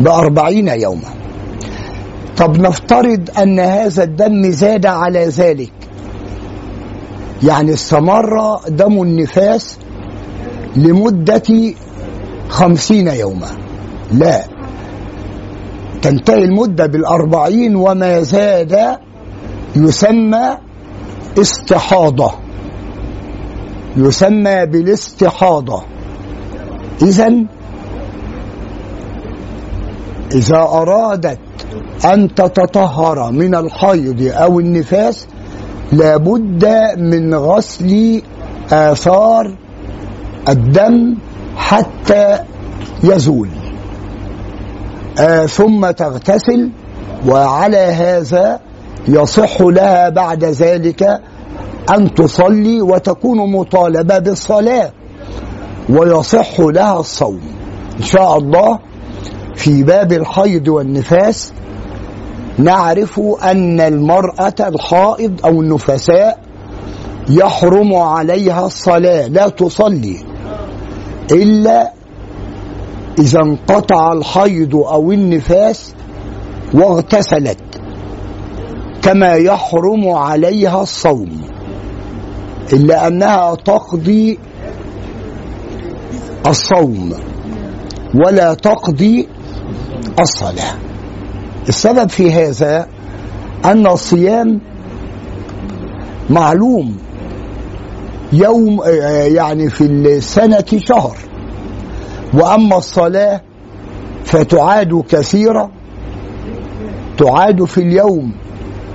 بأربعين 0.00 0.68
يوما. 0.68 1.08
طب 2.36 2.60
نفترض 2.60 3.30
أن 3.38 3.60
هذا 3.60 4.02
الدم 4.04 4.50
زاد 4.50 4.86
على 4.86 5.26
ذلك. 5.26 5.72
يعني 7.42 7.72
استمر 7.72 8.60
دم 8.68 9.02
النفاس 9.02 9.78
لمدة 10.76 11.74
خمسين 12.48 13.08
يوما. 13.08 13.48
لا. 14.12 14.44
تنتهي 16.02 16.44
المدة 16.44 16.86
بالأربعين 16.86 17.76
وما 17.76 18.20
زاد 18.20 18.98
يسمى 19.76 20.58
استحاضة. 21.38 22.32
يسمى 23.96 24.66
بالاستحاضة. 24.66 25.82
إذا 27.02 27.44
إذا 30.34 30.56
أرادت 30.56 31.38
أن 32.04 32.34
تتطهر 32.34 33.32
من 33.32 33.54
الحيض 33.54 34.32
أو 34.34 34.60
النفاس 34.60 35.26
لابد 35.92 36.64
من 36.98 37.34
غسل 37.34 38.22
آثار 38.72 39.56
الدم 40.48 41.16
حتى 41.56 42.38
يزول. 43.04 43.48
آه 45.20 45.46
ثم 45.46 45.90
تغتسل 45.90 46.70
وعلى 47.28 47.76
هذا 47.76 48.60
يصح 49.08 49.60
لها 49.60 50.08
بعد 50.08 50.44
ذلك 50.44 51.02
أن 51.94 52.14
تصلي 52.14 52.82
وتكون 52.82 53.52
مطالبة 53.52 54.18
بالصلاة 54.18 54.90
ويصح 55.88 56.60
لها 56.60 57.00
الصوم. 57.00 57.40
إن 57.98 58.04
شاء 58.04 58.38
الله 58.38 58.78
في 59.60 59.82
باب 59.82 60.12
الحيض 60.12 60.68
والنفاس 60.68 61.52
نعرف 62.58 63.20
أن 63.42 63.80
المرأة 63.80 64.54
الحائض 64.60 65.40
أو 65.44 65.60
النفساء 65.60 66.38
يحرم 67.28 67.94
عليها 67.94 68.66
الصلاة 68.66 69.26
لا 69.26 69.48
تصلي 69.48 70.16
إلا 71.32 71.92
إذا 73.18 73.40
انقطع 73.40 74.12
الحيض 74.12 74.76
أو 74.76 75.12
النفاس 75.12 75.94
واغتسلت 76.74 77.80
كما 79.02 79.32
يحرم 79.32 80.08
عليها 80.08 80.82
الصوم 80.82 81.40
إلا 82.72 83.06
أنها 83.06 83.54
تقضي 83.54 84.38
الصوم 86.46 87.12
ولا 88.14 88.54
تقضي 88.54 89.28
الصلاة 90.20 90.74
السبب 91.68 92.08
في 92.10 92.32
هذا 92.32 92.86
أن 93.64 93.86
الصيام 93.86 94.60
معلوم 96.30 96.96
يوم 98.32 98.80
يعني 99.36 99.70
في 99.70 99.84
السنة 99.86 100.64
شهر. 100.76 101.16
وأما 102.34 102.76
الصلاة 102.76 103.40
فتعاد 104.24 105.02
كثيرة 105.08 105.70
تعاد 107.18 107.64
في 107.64 107.78
اليوم 107.78 108.32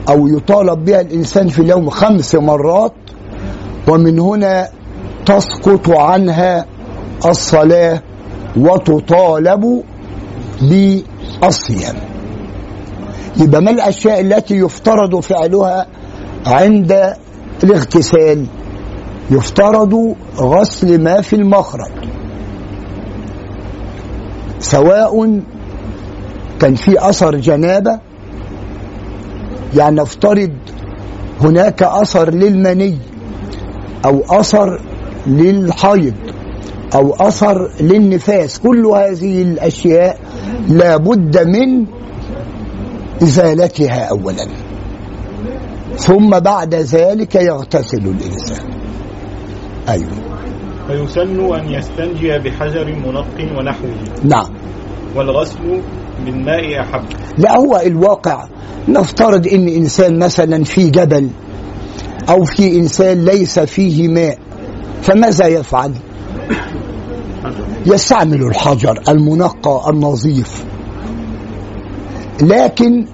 أو 0.10 0.28
يطالب 0.28 0.86
بها 0.86 1.02
الإنسان 1.02 1.48
في 1.48 1.60
اليوم 1.60 1.90
خمس 1.90 2.36
مرات 2.36 2.94
ومن 3.88 4.20
هنا 4.20 4.70
تسقط 5.26 5.90
عنها 5.90 6.66
الصلاة 7.26 8.02
وتطالب 8.58 9.84
بالصيام 11.42 11.96
يبقى 13.38 13.62
ما 13.62 13.72
الأشياء 13.72 14.22
التي 14.22 14.56
يفترض 14.56 15.20
فعلها 15.20 15.88
عند 16.46 17.14
الاغتسال؟ 17.64 18.46
يفترض 19.32 20.16
غسل 20.38 21.02
ما 21.04 21.22
في 21.22 21.36
المخرج. 21.36 21.92
سواء 24.60 25.42
كان 26.60 26.76
في 26.76 27.10
أثر 27.10 27.36
جنابة 27.36 28.00
يعني 29.76 29.96
نفترض 29.96 30.52
هناك 31.42 31.84
أثر 31.84 32.30
للمني 32.34 32.98
أو 34.06 34.24
أثر 34.30 34.82
للحيض 35.28 36.14
أو 36.96 37.14
أثر 37.14 37.72
للنفاس. 37.80 38.60
كل 38.60 38.86
هذه 38.86 39.42
الأشياء 39.42 40.20
لابد 40.70 41.48
من 41.48 41.86
إزالتها 43.24 44.04
أولا. 44.04 44.48
ثم 45.98 46.40
بعد 46.40 46.76
ذلك 46.76 47.36
يغتسل 47.36 47.98
الإنسان. 47.98 48.70
أيوه. 49.90 50.26
فيسن 50.88 51.54
أن 51.54 51.74
يستنجي 51.74 52.40
بحجر 52.40 52.96
منق 52.96 53.58
ونحوه. 53.58 53.96
نعم. 54.24 54.50
والغسل 55.16 55.82
بالماء 56.26 56.82
أحب. 56.82 57.04
لا 57.38 57.58
هو 57.58 57.82
الواقع. 57.86 58.48
نفترض 58.88 59.48
إن 59.48 59.68
إنسان 59.68 60.20
مثلا 60.20 60.64
في 60.64 60.90
جبل 60.90 61.30
أو 62.30 62.44
في 62.44 62.76
إنسان 62.80 63.26
ليس 63.26 63.60
فيه 63.60 64.08
ماء 64.08 64.38
فماذا 65.02 65.48
يفعل؟ 65.48 65.92
يستعمل 67.86 68.44
الحجر 68.44 69.02
المنقى 69.10 69.90
النظيف. 69.90 70.66
لكن 72.42 73.06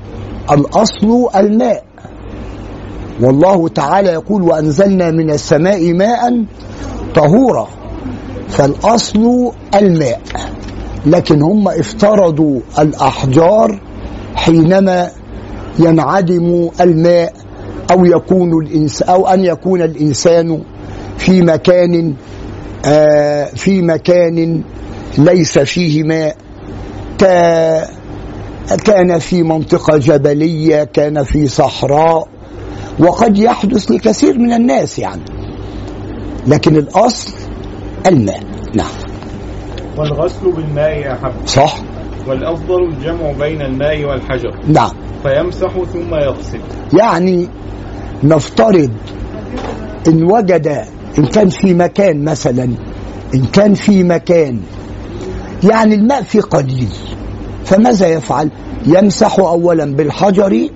الأصل 0.51 1.29
الماء. 1.35 1.83
والله 3.21 3.67
تعالى 3.67 4.09
يقول 4.09 4.41
وأنزلنا 4.41 5.11
من 5.11 5.29
السماء 5.29 5.93
ماء 5.93 6.45
طهورا. 7.15 7.67
فالأصل 8.49 9.51
الماء. 9.75 10.21
لكن 11.05 11.41
هم 11.41 11.67
افترضوا 11.67 12.59
الأحجار 12.79 13.79
حينما 14.35 15.09
ينعدم 15.79 16.69
الماء 16.81 17.33
أو 17.91 18.05
يكون 18.05 18.63
الانسان 18.65 19.09
أو 19.09 19.27
أن 19.27 19.43
يكون 19.45 19.81
الإنسان 19.81 20.63
في 21.17 21.41
مكان 21.41 22.13
في 23.55 23.81
مكان 23.81 24.63
ليس 25.17 25.59
فيه 25.59 26.03
ماء. 26.03 26.35
كان 28.85 29.19
في 29.19 29.43
منطقة 29.43 29.97
جبلية 29.97 30.83
كان 30.83 31.23
في 31.23 31.47
صحراء. 31.47 32.27
وقد 32.99 33.37
يحدث 33.37 33.91
لكثير 33.91 34.39
من 34.39 34.53
الناس 34.53 34.99
يعني. 34.99 35.21
لكن 36.47 36.75
الأصل 36.75 37.33
الماء. 38.07 38.39
نعم. 38.75 38.91
والغسل 39.97 40.51
بالماء 40.51 41.13
أحب 41.13 41.33
صح. 41.45 41.75
والأفضل 42.27 42.83
الجمع 42.83 43.31
بين 43.31 43.61
الماء 43.61 44.03
والحجر. 44.05 44.59
نعم. 44.67 44.91
فيمسح 45.23 45.73
ثم 45.93 46.15
يغسل. 46.15 46.59
يعني 46.99 47.47
نفترض 48.23 48.91
إن 50.07 50.23
وجد 50.23 50.85
إن 51.19 51.25
كان 51.25 51.49
في 51.49 51.73
مكان 51.73 52.23
مثلا 52.23 52.63
إن 53.35 53.45
كان 53.53 53.73
في 53.73 54.03
مكان 54.03 54.59
يعني 55.71 55.95
الماء 55.95 56.21
فيه 56.23 56.41
قليل. 56.41 56.89
فماذا 57.65 58.07
يفعل؟ 58.07 58.49
يمسح 58.85 59.39
اولا 59.39 59.85
بالحجر 59.95 60.69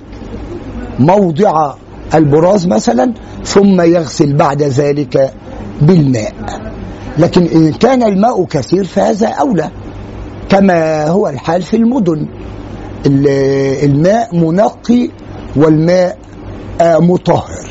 موضع 0.99 1.73
البراز 2.15 2.67
مثلا 2.67 3.13
ثم 3.43 3.81
يغسل 3.81 4.33
بعد 4.33 4.63
ذلك 4.63 5.33
بالماء. 5.81 6.33
لكن 7.17 7.41
إن 7.43 7.71
كان 7.73 8.03
الماء 8.03 8.45
كثير 8.45 8.83
فهذا 8.83 9.27
أولى. 9.27 9.69
كما 10.49 11.07
هو 11.07 11.27
الحال 11.27 11.61
في 11.61 11.77
المدن. 11.77 12.27
ال- 13.05 13.27
الماء 13.85 14.35
منقي 14.35 15.09
والماء 15.55 16.17
مطهر. 16.81 17.69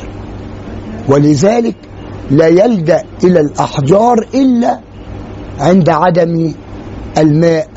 ولذلك 1.08 1.76
لا 2.30 2.46
يلجا 2.46 3.02
إلى 3.24 3.40
الأحجار 3.40 4.26
إلا 4.34 4.80
عند 5.60 5.88
عدم 5.88 6.52
الماء 7.18 7.68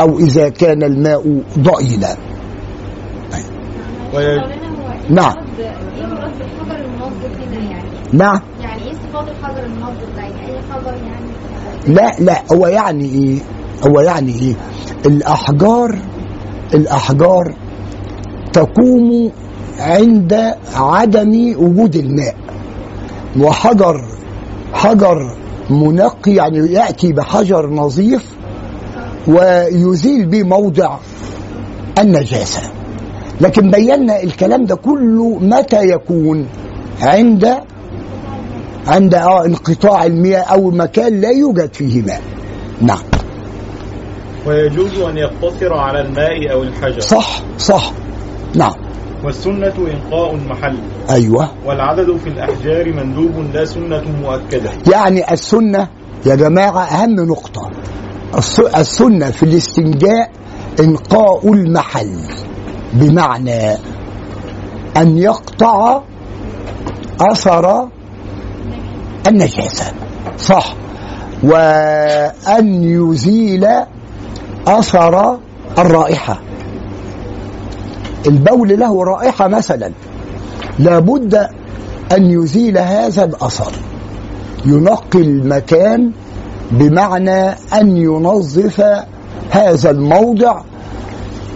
أو 0.00 0.18
إذا 0.18 0.48
كان 0.48 0.82
الماء 0.82 1.42
ضئيلا. 1.58 2.16
نعم. 5.10 5.34
مراد 5.98 6.32
بالحجر 6.38 6.84
المنظف 6.84 7.40
هنا 7.40 7.70
يعني؟ 7.70 7.88
نعم. 8.12 8.40
يعني 8.62 8.82
إيه 8.82 8.92
صفات 8.92 9.28
الحجر 9.28 9.64
المنظف 9.64 10.16
ده؟ 10.16 10.22
يعني 10.22 10.46
أي 10.46 10.62
حجر 10.70 10.94
يعني؟ 10.94 11.94
لا 11.94 12.10
لا 12.18 12.42
هو 12.52 12.66
يعني 12.66 13.04
إيه؟ 13.04 13.38
هو 13.88 14.00
يعني 14.00 14.32
إيه؟ 14.32 14.54
الأحجار 15.06 15.98
الأحجار 16.74 17.54
تقوم 18.52 19.30
عند 19.78 20.54
عدم 20.74 21.54
وجود 21.58 21.96
الماء. 21.96 22.34
وحجر 23.40 24.04
حجر 24.72 25.36
منقي 25.70 26.32
يعني 26.32 26.72
يأتي 26.72 27.12
بحجر 27.12 27.70
نظيف 27.70 28.24
ويزيل 29.26 30.26
به 30.26 30.42
موضع 30.42 30.96
النجاسة. 31.98 32.62
لكن 33.40 33.70
بينا 33.70 34.22
الكلام 34.22 34.64
ده 34.64 34.76
كله 34.76 35.38
متى 35.40 35.88
يكون؟ 35.88 36.46
عند 37.02 37.54
عند 38.86 39.14
آه 39.14 39.44
انقطاع 39.44 40.04
المياه 40.04 40.40
أو 40.40 40.70
مكان 40.70 41.20
لا 41.20 41.30
يوجد 41.30 41.74
فيه 41.74 42.02
ماء. 42.02 42.22
نعم. 42.80 42.98
ويجوز 44.46 44.98
أن 44.98 45.16
يقتصر 45.16 45.74
على 45.74 46.00
الماء 46.00 46.52
أو 46.52 46.62
الحجر. 46.62 47.00
صح 47.00 47.42
صح. 47.58 47.92
نعم. 48.54 48.87
والسنة 49.24 49.74
إنقاء 49.78 50.34
المحل. 50.34 50.78
أيوه. 51.10 51.48
والعدد 51.66 52.16
في 52.16 52.28
الأحجار 52.28 52.92
مندوب 52.92 53.54
لا 53.54 53.64
سنة 53.64 54.02
مؤكدة. 54.22 54.70
يعني 54.92 55.32
السنة 55.32 55.88
يا 56.26 56.34
جماعة 56.34 56.82
أهم 56.84 57.14
نقطة. 57.14 57.70
الس- 58.38 58.60
السنة 58.60 59.30
في 59.30 59.42
الاستنجاء 59.42 60.30
انقاء 60.80 61.52
المحل 61.52 62.20
بمعنى 62.92 63.72
أن 64.96 65.18
يقطع 65.18 66.00
أثر 67.20 67.88
النجاسة. 69.28 69.92
صح. 70.38 70.74
وأن 71.42 72.84
يزيل 72.84 73.66
أثر 74.66 75.38
الرائحة. 75.78 76.40
البول 78.28 78.80
له 78.80 79.04
رائحة 79.04 79.48
مثلا. 79.48 79.92
لابد 80.78 81.34
أن 82.12 82.30
يزيل 82.30 82.78
هذا 82.78 83.24
الأثر. 83.24 83.72
ينقي 84.66 85.18
المكان 85.18 86.12
بمعنى 86.70 87.48
أن 87.50 87.96
ينظف 87.96 88.80
هذا 89.50 89.90
الموضع 89.90 90.60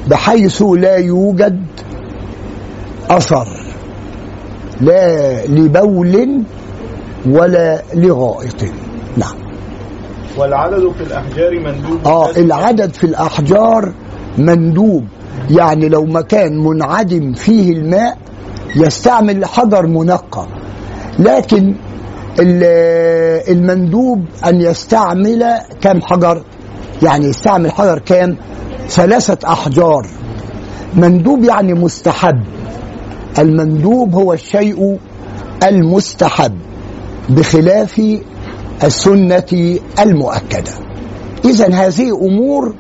بحيث 0.09 0.63
لا 0.63 0.97
يوجد 0.97 1.65
أثر. 3.11 3.49
لا 4.81 5.47
لبول 5.47 6.43
ولا 7.27 7.83
لغائط. 7.95 8.65
نعم. 9.17 9.35
والعدد 10.39 10.93
في 10.93 11.03
الأحجار 11.03 11.61
مندوب. 11.61 12.07
آه 12.07 12.33
سنة 12.33 12.45
العدد 12.45 12.95
في 12.95 13.05
الأحجار 13.05 13.93
مندوب. 14.39 15.05
يعني 15.51 15.89
لو 15.89 16.05
مكان 16.05 16.59
منعدم 16.65 17.33
فيه 17.33 17.73
الماء 17.73 18.19
يستعمل 18.77 19.45
حجر 19.45 19.87
منقى. 19.87 20.47
لكن 21.19 21.75
ال- 22.41 23.49
المندوب 23.57 24.25
أن 24.47 24.61
يستعمل 24.61 25.45
كم 25.81 26.01
حجر؟ 26.01 26.43
يعني 27.03 27.27
يستعمل 27.27 27.73
حجر 27.73 27.99
كام؟ 27.99 28.37
ثلاثة 28.89 29.53
أحجار. 29.53 30.07
مندوب 30.95 31.45
يعني 31.45 31.75
مستحب. 31.75 32.43
المندوب 33.39 34.15
هو 34.15 34.33
الشيء 34.33 34.99
المستحب 35.63 36.59
بخلاف 37.29 38.03
السنة 38.85 39.79
المؤكدة. 40.01 40.71
إذا 41.45 41.75
هذه 41.75 42.27
أمور 42.27 42.75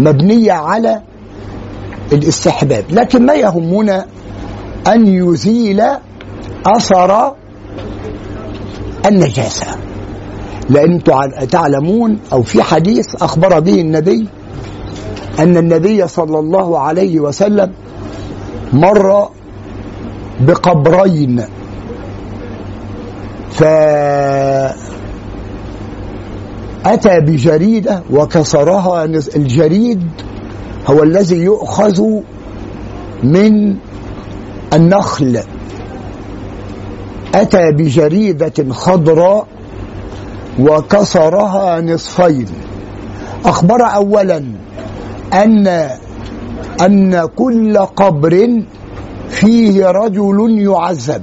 مبنية 0.00 0.52
على 0.52 1.02
الاستحباب 2.12 2.84
لكن 2.90 3.26
ما 3.26 3.34
يهمنا 3.34 4.06
أن 4.86 5.06
يزيل 5.06 5.82
أثر 6.66 7.34
النجاسة. 9.06 9.66
لأن 10.70 11.02
تع- 11.04 11.44
تعلمون 11.44 12.18
أو 12.32 12.42
في 12.42 12.62
حديث 12.62 13.14
أخبر 13.22 13.60
به 13.60 13.80
النبي 13.80 14.26
أن 15.38 15.56
النبي 15.56 16.08
صلى 16.08 16.38
الله 16.38 16.78
عليه 16.78 17.20
وسلم 17.20 17.72
مر 18.72 19.28
بقبرين. 20.40 21.44
فأتى 26.84 27.20
بجريدة 27.20 28.02
وكسرها 28.10 29.04
الجريد 29.36 30.02
هو 30.90 31.02
الذي 31.02 31.36
يؤخذ 31.36 32.02
من 33.22 33.76
النخل. 34.72 35.40
أتى 37.34 37.72
بجريدة 37.72 38.52
خضراء 38.70 39.46
وكسرها 40.60 41.80
نصفين. 41.80 42.46
أخبر 43.44 43.80
أولا 43.94 44.44
أن 45.34 45.88
أن 46.80 47.26
كل 47.36 47.78
قبر 47.78 48.62
فيه 49.28 49.86
رجل 49.90 50.60
يعذب. 50.60 51.22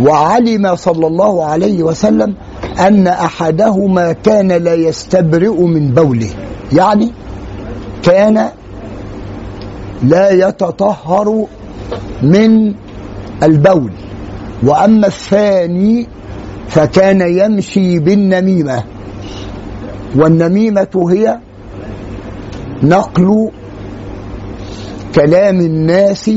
وعلم 0.00 0.76
صلى 0.76 1.06
الله 1.06 1.44
عليه 1.44 1.82
وسلم 1.82 2.34
أن 2.80 3.06
أحدهما 3.06 4.12
كان 4.12 4.52
لا 4.52 4.74
يستبرئ 4.74 5.62
من 5.62 5.94
بوله. 5.94 6.30
يعني 6.72 7.12
كان 8.02 8.48
لا 10.02 10.30
يتطهر 10.30 11.46
من 12.22 12.74
البول. 13.42 13.92
وأما 14.62 15.06
الثاني 15.06 16.06
فكان 16.68 17.20
يمشي 17.20 17.98
بالنميمة. 17.98 18.84
والنميمة 20.16 21.06
هي 21.10 21.38
نقل 22.82 23.50
كلام 25.14 25.60
الناس 25.60 26.30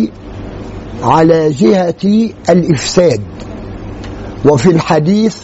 على 1.03 1.49
جهة 1.49 2.29
الإفساد. 2.49 3.21
وفي 4.45 4.69
الحديث 4.69 5.37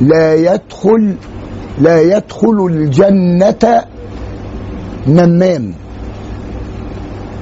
لا 0.00 0.34
يدخل 0.34 1.16
لا 1.78 2.00
يدخل 2.00 2.66
الجنة 2.70 3.84
نمام 5.08 5.74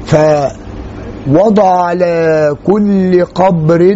فوضع 0.07 1.85
على 1.85 2.55
كل 2.67 3.25
قبر 3.25 3.95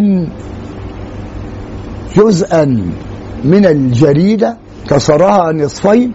جزءا 2.17 2.65
من 3.45 3.67
الجريدة 3.67 4.57
كسرها 4.89 5.53
نصفين 5.53 6.13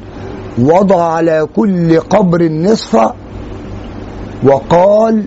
وضع 0.60 1.04
على 1.04 1.48
كل 1.56 2.00
قبر 2.00 2.50
نصفا 2.52 3.16
وقال 4.44 5.26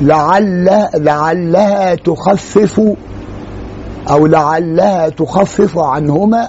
لعل 0.00 0.88
لعلها 0.94 1.94
تخفف 1.94 2.80
أو 4.10 4.26
لعلها 4.26 5.08
تخفف 5.08 5.78
عنهما 5.78 6.48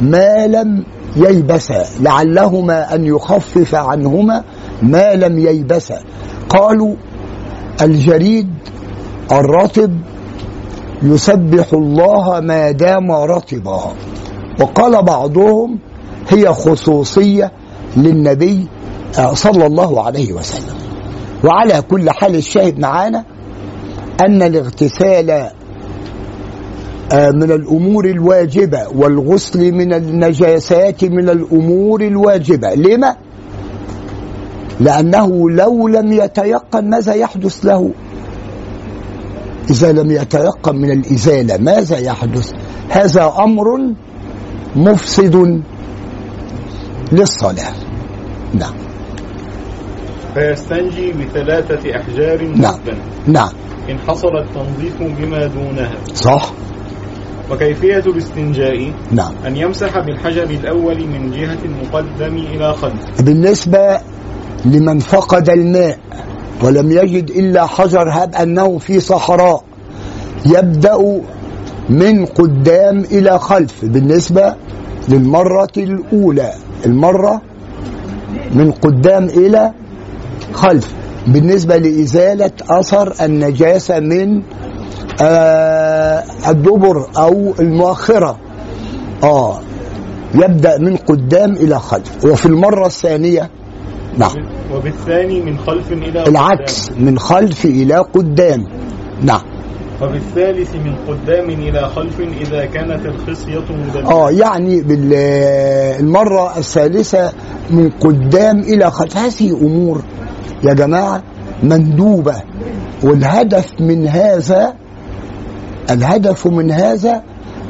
ما 0.00 0.46
لم 0.46 0.84
ييبسا 1.16 1.84
لعلهما 2.00 2.94
أن 2.94 3.06
يخفف 3.06 3.74
عنهما 3.74 4.44
ما 4.82 5.14
لم 5.14 5.38
ييبسا 5.38 6.00
قالوا 6.48 6.94
الجريد 7.82 8.48
الرطب 9.32 9.92
يسبح 11.02 11.72
الله 11.72 12.40
ما 12.40 12.70
دام 12.70 13.12
رطبا. 13.12 13.92
وقال 14.60 15.02
بعضهم 15.02 15.78
هي 16.28 16.48
خصوصية 16.48 17.52
للنبي 17.96 18.66
صلى 19.32 19.66
الله 19.66 20.02
عليه 20.02 20.32
وسلم. 20.32 20.74
وعلى 21.44 21.82
كل 21.82 22.10
حال 22.10 22.34
الشاهد 22.34 22.78
معانا 22.78 23.24
أن 24.20 24.42
الاغتسال 24.42 25.50
من 27.12 27.50
الأمور 27.52 28.04
الواجبة 28.04 28.88
والغسل 28.94 29.72
من 29.72 29.92
النجاسات 29.94 31.04
من 31.04 31.28
الأمور 31.28 32.00
الواجبة. 32.00 32.74
لما؟ 32.74 33.16
لأنه 34.80 35.50
لو 35.50 35.88
لم 35.88 36.12
يتيقن 36.12 36.90
ماذا 36.90 37.14
يحدث 37.14 37.64
له؟ 37.64 37.90
إذا 39.70 39.92
لم 39.92 40.10
يتيقن 40.10 40.76
من 40.76 40.90
الإزالة 40.90 41.56
ماذا 41.56 41.98
يحدث؟ 41.98 42.52
هذا 42.88 43.32
أمر 43.38 43.94
مفسد 44.76 45.62
للصلاة. 47.12 47.74
نعم. 48.54 48.74
فيستنجي 50.34 51.12
بثلاثة 51.12 51.96
أحجار 51.96 52.44
نعم. 52.56 52.80
نعم. 53.26 53.52
إن 53.90 53.98
حصل 53.98 54.36
التنظيف 54.36 55.02
بما 55.02 55.46
دونها. 55.46 55.94
صح. 56.14 56.52
وكيفية 57.50 57.98
الاستنجاء؟ 57.98 58.92
نعم. 59.12 59.32
أن 59.46 59.56
يمسح 59.56 59.98
بالحجر 59.98 60.42
الأول 60.42 61.06
من 61.06 61.30
جهة 61.30 61.58
المقدم 61.64 62.36
إلى 62.36 62.72
خلف. 62.74 63.22
بالنسبة 63.22 64.00
لمن 64.64 64.98
فقد 64.98 65.50
الماء 65.50 65.98
ولم 66.62 66.90
يجد 66.90 67.30
إلا 67.30 67.66
حجر 67.66 68.08
هب 68.10 68.34
أنه 68.34 68.78
في 68.78 69.00
صحراء 69.00 69.64
يبدأ 70.46 71.20
من 71.90 72.26
قدام 72.26 72.98
إلى 72.98 73.38
خلف. 73.38 73.84
بالنسبة 73.84 74.54
للمرة 75.08 75.72
الأولى 75.76 76.52
المرة 76.86 77.42
من 78.54 78.70
قدام 78.72 79.24
إلى 79.24 79.72
خلف. 80.52 80.94
بالنسبة 81.26 81.76
لإزالة 81.76 82.50
أثر 82.70 83.12
النجاسة 83.24 84.00
من 84.00 84.42
الدبر 86.48 87.06
أو 87.18 87.54
المؤخرة. 87.60 88.38
آه 89.22 89.60
يبدأ 90.34 90.78
من 90.78 90.96
قدام 90.96 91.52
إلى 91.52 91.78
خلف 91.78 92.24
وفي 92.24 92.46
المرة 92.46 92.86
الثانية 92.86 93.50
نعم. 94.18 94.32
وبالثاني 94.74 95.40
من 95.40 95.58
خلف 95.58 95.92
العكس 96.28 96.88
قدام. 96.90 97.04
من 97.04 97.18
خلف 97.18 97.64
إلى 97.64 97.96
قدام 97.96 98.66
نعم. 99.22 99.40
وبالثالث 100.02 100.74
من 100.76 100.94
قدام 101.08 101.50
إلى 101.50 101.88
خلف 101.88 102.20
إذا 102.20 102.64
كانت 102.64 103.06
الخصية 103.06 103.64
مدللة 103.70 104.10
آه 104.10 104.30
يعني 104.30 104.82
بالمرة 104.82 106.58
الثالثة 106.58 107.32
من 107.70 107.90
قدام 107.90 108.60
إلى 108.60 108.90
خلف. 108.90 109.16
هذه 109.16 109.52
أمور 109.52 110.02
يا 110.64 110.74
جماعة 110.74 111.22
مندوبة 111.62 112.42
والهدف 113.02 113.80
من 113.80 114.08
هذا 114.08 114.74
الهدف 115.90 116.46
من 116.46 116.70
هذا 116.70 117.22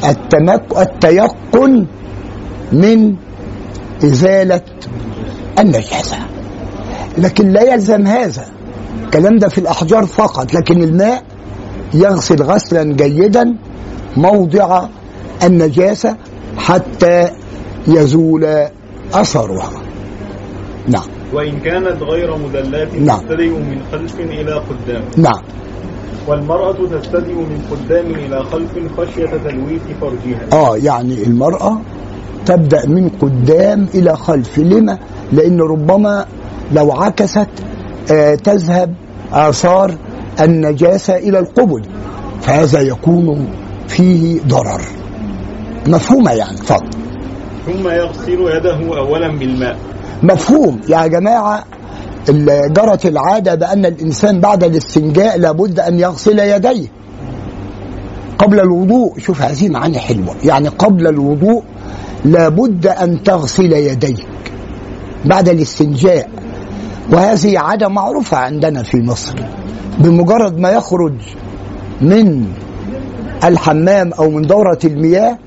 التمك 0.05 0.63
التيقن 0.79 1.87
من 2.73 3.15
إزالة 4.05 4.61
النجاسة. 5.59 6.17
لكن 7.19 7.49
لا 7.49 7.63
يلزم 7.63 8.07
هذا. 8.07 8.45
الكلام 9.05 9.39
ده 9.39 9.49
في 9.49 9.59
الأحجار 9.59 10.07
فقط 10.07 10.55
لكن 10.55 10.83
الماء 10.83 11.23
يغسل 11.95 12.43
غسلا 12.43 12.83
جيدا 12.83 13.57
موضع 14.17 14.87
النجاسة 15.43 16.17
حتى 16.57 17.31
يزول 17.89 18.69
أثرها. 19.15 19.71
نعم. 20.89 21.07
وإن 21.33 21.61
كانت 21.61 22.03
غير 22.03 22.37
مدلات 22.37 22.95
نعم. 22.95 23.21
تبتدئ 23.21 23.49
من 23.49 23.81
خلف 23.93 24.21
إلى 24.21 24.53
قدام. 24.53 25.03
نعم. 25.17 25.43
والمرأة 26.29 26.73
تبتدئ 26.73 27.35
من 27.35 27.61
قدام 27.71 28.07
إلى 28.07 28.45
خلف 28.45 28.71
خشية 28.97 29.27
تلويث 29.27 29.83
فرجها. 30.01 30.41
آه 30.53 30.77
يعني 30.77 31.23
المرأة 31.23 31.81
تبدأ 32.47 32.87
من 32.87 33.09
قدام 33.09 33.87
إلى 33.95 34.17
خلف. 34.17 34.59
لما؟ 34.59 34.99
لأن 35.33 35.61
ربما 35.61 36.27
لو 36.73 36.93
عكست 36.93 37.49
آه 38.13 38.35
تذهب 38.35 38.95
آثار 39.33 39.95
النجاسة 40.41 41.17
إلى 41.17 41.39
القبل. 41.39 41.83
فهذا 42.41 42.81
يكون 42.81 43.49
فيه 43.89 44.41
ضرر. 44.49 44.81
مفهومة 45.89 46.33
يعني 46.33 46.57
فضل 46.57 46.91
ثم 47.67 47.89
يغسل 47.89 48.41
يده 48.57 48.99
أولا 48.99 49.29
بالماء. 49.29 49.77
مفهوم. 50.23 50.81
يا 50.89 51.07
جماعة 51.07 51.65
جرت 52.73 53.07
العادة 53.07 53.55
بأن 53.55 53.87
الإنسان 53.87 54.41
بعد 54.41 54.65
الاستنجاء 54.65 55.39
لابد 55.39 55.81
أن 55.81 56.01
يغسل 56.01 56.39
يديه 56.39 56.89
قبل 58.39 58.61
الوضوء. 58.61 59.19
شوف 59.19 59.43
هذه 59.43 59.69
معاني 59.69 59.99
حلوة. 59.99 60.35
يعني 60.45 60.69
قبل 60.69 61.07
الوضوء 61.07 61.63
لابد 62.25 62.87
أن 62.87 63.23
تغسل 63.23 63.73
يديك 63.73 64.27
بعد 65.25 65.49
الاستنجاء. 65.49 66.29
وهذه 67.13 67.59
عادة 67.59 67.89
معروفة 67.89 68.37
عندنا 68.37 68.83
في 68.83 68.97
مصر. 68.97 69.35
بمجرد 69.99 70.59
ما 70.59 70.71
يخرج 70.71 71.15
من 72.01 72.47
الحمام 73.45 74.13
أو 74.13 74.31
من 74.31 74.43
دورة 74.43 74.79
المياه 74.85 75.39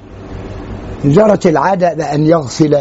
جرت 1.06 1.48
العادة 1.48 1.94
بأن 1.94 2.26
يغسل 2.26 2.78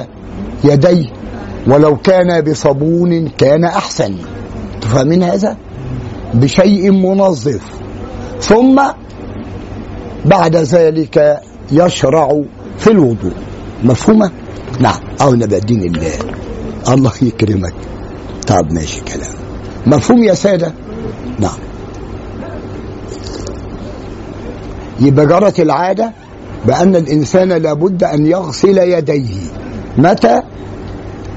يديه. 0.64 1.19
ولو 1.66 1.96
كان 1.96 2.40
بصابون 2.40 3.28
كان 3.28 3.64
أحسن. 3.64 4.14
تفهمين 4.80 5.22
هذا؟ 5.22 5.56
بشيء 6.34 6.90
منظف. 6.90 7.60
ثم 8.40 8.82
بعد 10.24 10.56
ذلك 10.56 11.40
يشرع 11.72 12.42
في 12.78 12.90
الوضوء. 12.90 13.32
مفهومة؟ 13.84 14.30
نعم. 14.80 15.00
أو 15.20 15.34
نبقى 15.34 15.60
دين 15.60 15.82
الله. 15.82 16.12
الله 16.88 17.12
يكرمك. 17.22 17.74
طب 18.46 18.72
ماشي 18.72 19.00
كلام 19.00 19.34
مفهوم 19.86 20.24
يا 20.24 20.34
سادة؟ 20.34 20.72
نعم. 21.38 21.58
يبقى 25.00 25.26
جرت 25.26 25.60
العادة 25.60 26.12
بأن 26.66 26.96
الإنسان 26.96 27.48
لابد 27.48 28.04
أن 28.04 28.26
يغسل 28.26 28.78
يديه. 28.78 29.36
متى؟ 29.98 30.42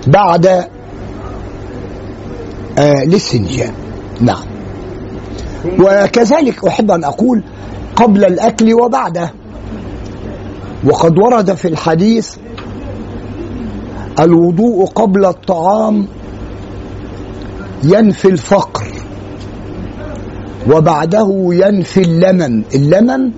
بعد 0.07 0.45
آه 2.77 3.03
الاستنجاء 3.03 3.73
نعم. 4.21 4.43
وكذلك 5.79 6.65
أحب 6.65 6.91
أن 6.91 7.03
أقول 7.03 7.43
قبل 7.95 8.25
الأكل 8.25 8.73
وبعده. 8.73 9.33
وقد 10.85 11.17
ورد 11.17 11.53
في 11.53 11.67
الحديث 11.67 12.35
الوضوء 14.19 14.85
قبل 14.85 15.25
الطعام 15.25 16.07
ينفي 17.83 18.27
الفقر 18.27 18.87
وبعده 20.71 21.47
ينفي 21.51 22.01
اللمم 22.01 22.63
اللمم 22.75 23.31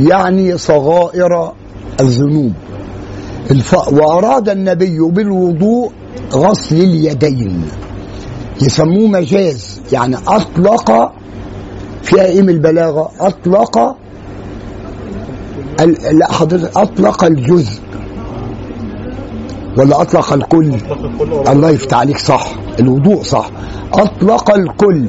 يعني 0.00 0.58
صغائر 0.58 1.52
الذنوب. 2.00 2.52
وأراد 3.92 4.48
النبي 4.48 4.98
بالوضوء 4.98 5.92
غسل 6.32 6.76
اليدين. 6.76 7.68
يسموه 8.62 9.08
مجاز 9.08 9.80
يعني 9.92 10.16
أطلق 10.26 11.12
فيها 12.02 12.24
إيه 12.24 12.42
من 12.42 12.48
البلاغة 12.48 13.10
أطلق 13.20 13.78
ال... 15.80 16.18
لا 16.18 16.32
حضرتك 16.32 16.76
أطلق 16.76 17.24
الجزء. 17.24 17.82
ولا 19.78 20.02
أطلق 20.02 20.32
الكل؟ 20.32 20.74
الله 21.48 21.70
يفتح 21.70 21.98
عليك 21.98 22.18
صح. 22.18 22.52
الوضوء 22.80 23.22
صح. 23.22 23.50
أطلق 23.94 24.54
الكل 24.54 25.06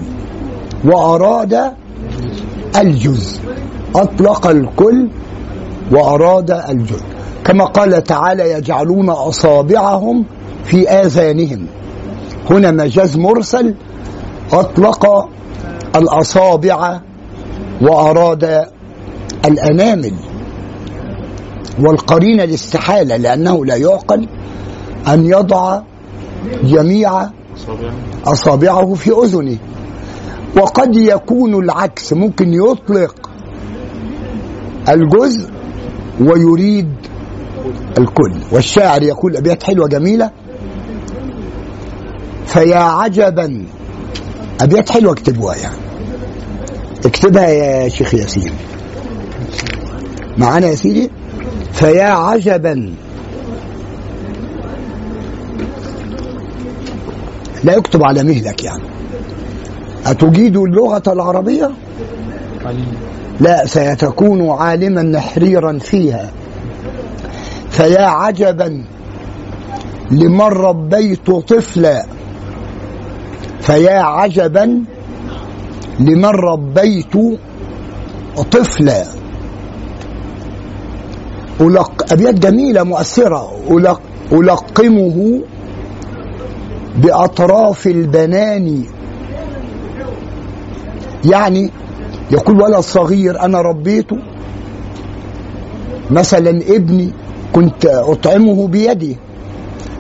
وأراد 0.86 1.72
الجزء. 2.78 3.40
أطلق 3.96 4.48
الكل 4.48 5.10
وأراد 5.92 6.52
الجزء. 6.52 7.04
كما 7.46 7.66
قال 7.66 8.04
تعالى 8.04 8.52
يجعلون 8.52 9.10
أصابعهم 9.10 10.26
في 10.64 10.90
آذانهم. 10.90 11.68
هنا 12.50 12.72
مجاز 12.72 13.18
مرسل 13.18 13.76
أطلق 14.52 15.30
الأصابع 15.96 17.00
وأراد 17.82 18.66
الأنامل. 19.46 20.14
والقرينة 21.80 22.44
الاستحالة 22.44 23.18
لأنه 23.18 23.66
لا 23.66 23.76
يعقل 23.76 24.28
أن 25.08 25.26
يضع 25.26 25.82
جميع 26.64 27.30
أصابعه 28.26 28.94
في 28.94 29.12
أذنه. 29.12 29.58
وقد 30.58 30.96
يكون 30.96 31.64
العكس 31.64 32.14
ممكن 32.14 32.54
يطلق 32.54 33.30
الجزء 34.90 35.50
ويريد 36.22 36.94
الكل. 38.00 38.34
والشاعر 38.52 39.04
يقول 39.04 39.38
أبيات 39.38 39.64
حلوة 39.64 39.88
جميلة. 39.88 40.32
فيا 42.46 42.78
عجبا. 42.78 43.66
أبيات 44.62 44.90
حلوة 44.90 45.14
اكتبوها 45.14 45.56
يعني 45.56 45.76
اكتبها 47.06 47.48
يا 47.48 47.90
شيخ 47.90 48.14
ياسين. 48.14 48.52
معانا 50.38 50.68
يا 50.68 50.76
سيدي؟ 50.76 51.12
فيا 51.74 52.04
عجبا. 52.04 52.94
لا 57.64 57.74
يكتب 57.74 58.04
على 58.04 58.24
مهلك 58.24 58.64
يعني. 58.64 58.84
أتجيد 60.06 60.58
اللغة 60.58 61.04
العربية؟ 61.08 61.72
لا 63.40 63.66
سيتكون 63.66 64.50
عالما 64.50 65.02
نحريرا 65.02 65.80
فيها. 65.80 66.32
فيا 67.70 68.06
عجبا. 68.06 68.84
لمن 70.12 70.42
ربيت 70.42 71.32
طفلا. 71.32 72.06
فيا 73.64 74.00
عجبا 74.00 74.84
لمن 76.00 76.26
ربيت 76.26 77.14
طفلا. 78.52 79.04
ألق... 81.62 82.12
أبيات 82.12 82.34
جميلة 82.40 82.84
مؤثرة. 82.84 83.52
ألق... 83.72 84.02
ألقمه 84.32 85.42
بأطراف 86.96 87.88
البنان. 87.88 88.84
يعني 91.26 91.72
يقول 92.32 92.62
ولد 92.62 92.80
صغير 92.80 93.42
أنا 93.42 93.62
ربيته 93.62 94.18
مثلا 96.12 96.50
ابني 96.50 97.12
كنت 97.54 97.86
أطعمه 97.86 98.68
بيدي 98.68 99.18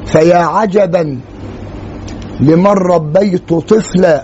فيا 0.05 0.37
عجبا 0.37 1.19
لمن 2.39 2.67
ربيت 2.67 3.53
طفلا 3.53 4.23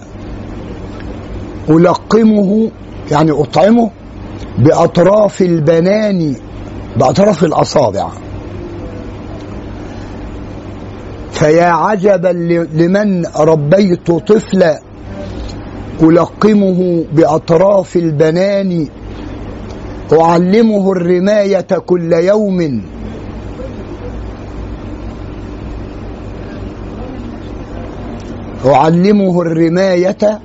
ألقمه 1.70 2.72
يعني 3.12 3.32
أطعمه 3.32 3.90
بأطراف 4.58 5.42
البنان 5.42 6.36
بأطراف 6.98 7.44
الأصابع. 7.44 8.10
فيا 11.32 11.66
عجبا 11.66 12.28
لمن 12.74 13.26
ربيت 13.26 14.12
طفلا 14.12 14.80
ألقمه 16.02 17.06
بأطراف 17.14 17.96
البنان 17.96 18.88
أعلمه 20.22 20.92
الرماية 20.92 21.68
كل 21.86 22.14
يوم. 22.14 22.82
أعلمه 28.66 29.42
الرماية 29.42 30.40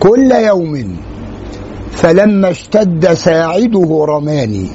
كل 0.00 0.32
يوم. 0.32 0.96
فلما 1.90 2.50
اشتد 2.50 3.14
ساعده 3.14 4.04
رماني. 4.08 4.66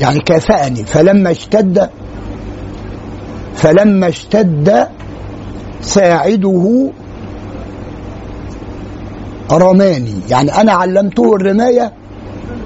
يعني 0.00 0.20
كافأني 0.20 0.84
فلما 0.84 1.30
اشتد 1.30 1.90
فلما 3.54 4.08
اشتد 4.08 4.88
ساعده 5.80 6.90
رماني. 9.52 10.14
يعني 10.30 10.60
أنا 10.60 10.72
علمته 10.72 11.34
الرماية 11.34 11.92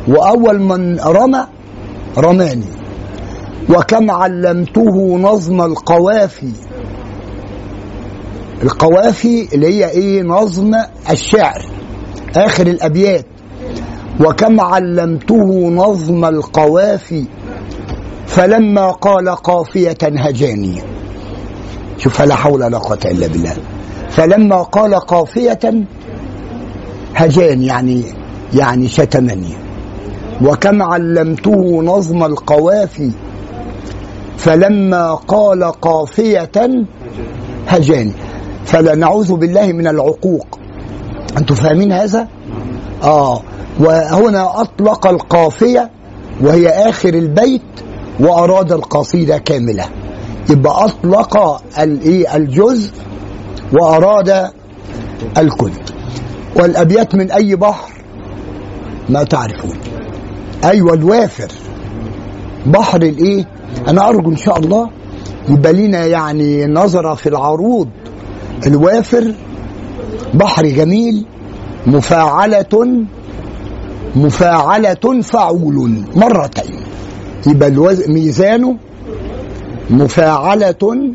وأول 0.09 0.61
من 0.61 1.01
رمى 1.01 1.47
رماني. 2.19 2.71
وكم 3.71 4.11
علمته 4.11 5.19
نظم 5.19 5.61
القوافي. 5.61 6.53
القوافي 8.63 9.49
اللي 9.55 9.67
هي 9.67 9.91
إيه 9.91 10.23
نظم 10.23 10.75
الشعر. 11.11 11.63
آخر 12.37 12.67
الأبيات. 12.67 13.27
وكم 14.21 14.61
علمته 14.61 15.71
نظم 15.71 16.25
القوافي 16.25 17.25
فلما 18.27 18.91
قال 18.91 19.29
قافية 19.29 19.99
هجاني. 20.03 20.83
شوف 21.99 22.23
لا 22.23 22.35
حول 22.35 22.65
ولا 22.65 22.79
قوة 22.79 22.99
إلا 23.05 23.27
بالله. 23.27 23.57
فلما 24.11 24.63
قال 24.63 24.95
قافية 24.95 25.85
هجاني 27.15 27.67
يعني 27.67 28.05
يعني 28.55 28.89
شتمني. 28.89 29.55
وكم 30.43 30.83
علمته 30.83 31.83
نظم 31.83 32.25
القوافي 32.25 33.11
فلما 34.39 35.15
قال 35.15 35.65
قافية 35.65 36.51
هجاني. 37.67 38.13
فلا 38.71 38.95
نعوذ 38.95 39.35
بالله 39.35 39.73
من 39.73 39.87
العقوق. 39.87 40.59
أنتم 41.39 41.55
فاهمين 41.55 41.93
هذا؟ 41.93 42.29
آه. 43.03 43.41
وهنا 43.81 44.61
أطلق 44.61 45.07
القافية 45.07 45.91
وهي 46.43 46.69
آخر 46.69 47.15
البيت 47.15 47.63
وأراد 48.21 48.73
القصيدة 48.73 49.39
كاملة. 49.39 49.85
يبقى 50.51 50.85
أطلق 50.85 51.63
الإيه 51.79 52.37
الجزء 52.37 52.91
وأراد 53.73 54.51
الكل. 55.39 55.73
والأبيات 56.57 57.15
من 57.15 57.31
أي 57.31 57.57
بحر؟ 57.57 57.93
ما 59.09 59.25
تعرفون. 59.25 59.77
أيوة 60.65 60.95
الوافر. 60.95 61.49
بحر 62.67 63.03
الإيه؟ 63.03 63.45
أنا 63.89 64.09
أرجو 64.09 64.31
إن 64.31 64.37
شاء 64.37 64.59
الله 64.59 64.91
يبقى 65.49 65.73
لنا 65.73 66.07
يعني 66.07 66.67
نظرة 66.67 67.15
في 67.15 67.29
العروض. 67.29 67.89
الوافر 68.67 69.35
بحر 70.35 70.67
جميل 70.67 71.27
مفاعلة 71.87 73.05
مفاعلة 74.17 75.21
فعول 75.23 76.03
مرتين. 76.17 76.77
يبقى 77.47 77.69
الوز... 77.69 78.09
ميزانه 78.09 78.77
مفاعلة 79.91 81.15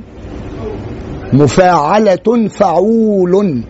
مفاعلة 1.33 2.47
فعول. 2.49 3.63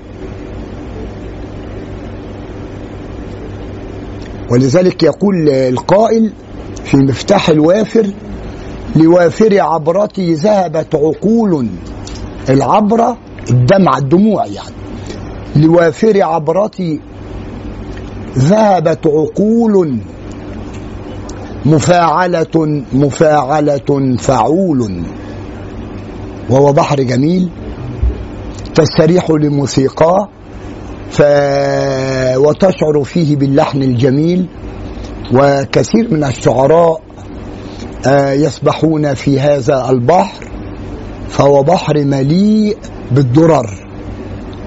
ولذلك 4.52 5.04
يقول 5.04 5.50
القائل 5.50 6.32
في 6.84 6.98
مفتاح 6.98 7.50
الوافر 7.50 8.08
لوافر 8.96 9.62
عبرتي 9.62 10.34
ذهبت 10.34 10.96
عقول. 10.96 11.68
العبرة 12.50 13.18
الدمع 13.50 13.98
الدموع 13.98 14.46
يعني. 14.46 14.76
لوافر 15.56 16.24
عبرتي 16.24 17.00
ذهبت 18.38 19.08
عقول 19.08 20.00
مفاعلة 21.66 22.84
مفاعلة 22.94 24.16
فعول. 24.20 25.04
وهو 26.50 26.74
بحر 26.74 27.02
جميل 27.02 27.50
تستريح 28.76 29.30
لموسيقاه 29.30 30.30
ف... 31.10 31.22
وتشعر 32.38 33.04
فيه 33.04 33.36
باللحن 33.36 33.84
الجميل. 33.84 34.48
وكثير 35.34 36.14
من 36.14 36.24
الشعراء 36.24 37.02
آه، 38.08 38.32
يسبحون 38.32 39.14
في 39.14 39.40
هذا 39.40 39.90
البحر 39.90 40.46
فهو 41.30 41.64
بحر 41.64 42.06
مليء 42.06 42.78
بالدرر 43.12 43.70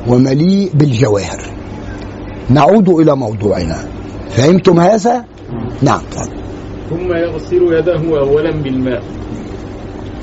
ومليء 0.09 0.71
بالجواهر. 0.75 1.41
نعود 2.51 2.89
إلى 2.89 3.17
موضوعنا. 3.17 3.79
فهمتم 4.31 4.81
هذا؟ 4.81 5.25
نعم. 5.83 6.01
ثم 6.91 7.13
يغسل 7.13 7.63
يده 7.73 8.19
أولا 8.19 8.51
بالماء. 8.51 9.03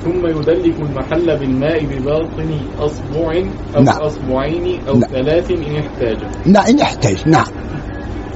ثم 0.05 0.27
يدلك 0.27 0.75
المحل 0.79 1.39
بالماء 1.39 1.85
بباطن 1.85 2.59
أصبع 2.79 3.43
أو 3.77 3.83
نعم. 3.83 4.01
أصبعين 4.01 4.79
أو 4.87 4.97
نعم. 4.97 5.09
ثلاث 5.11 5.51
إن 5.51 5.75
احتاج. 5.75 6.17
نعم 6.45 6.65
إن 6.65 6.79
احتاج. 6.79 7.29
نعم. 7.29 7.45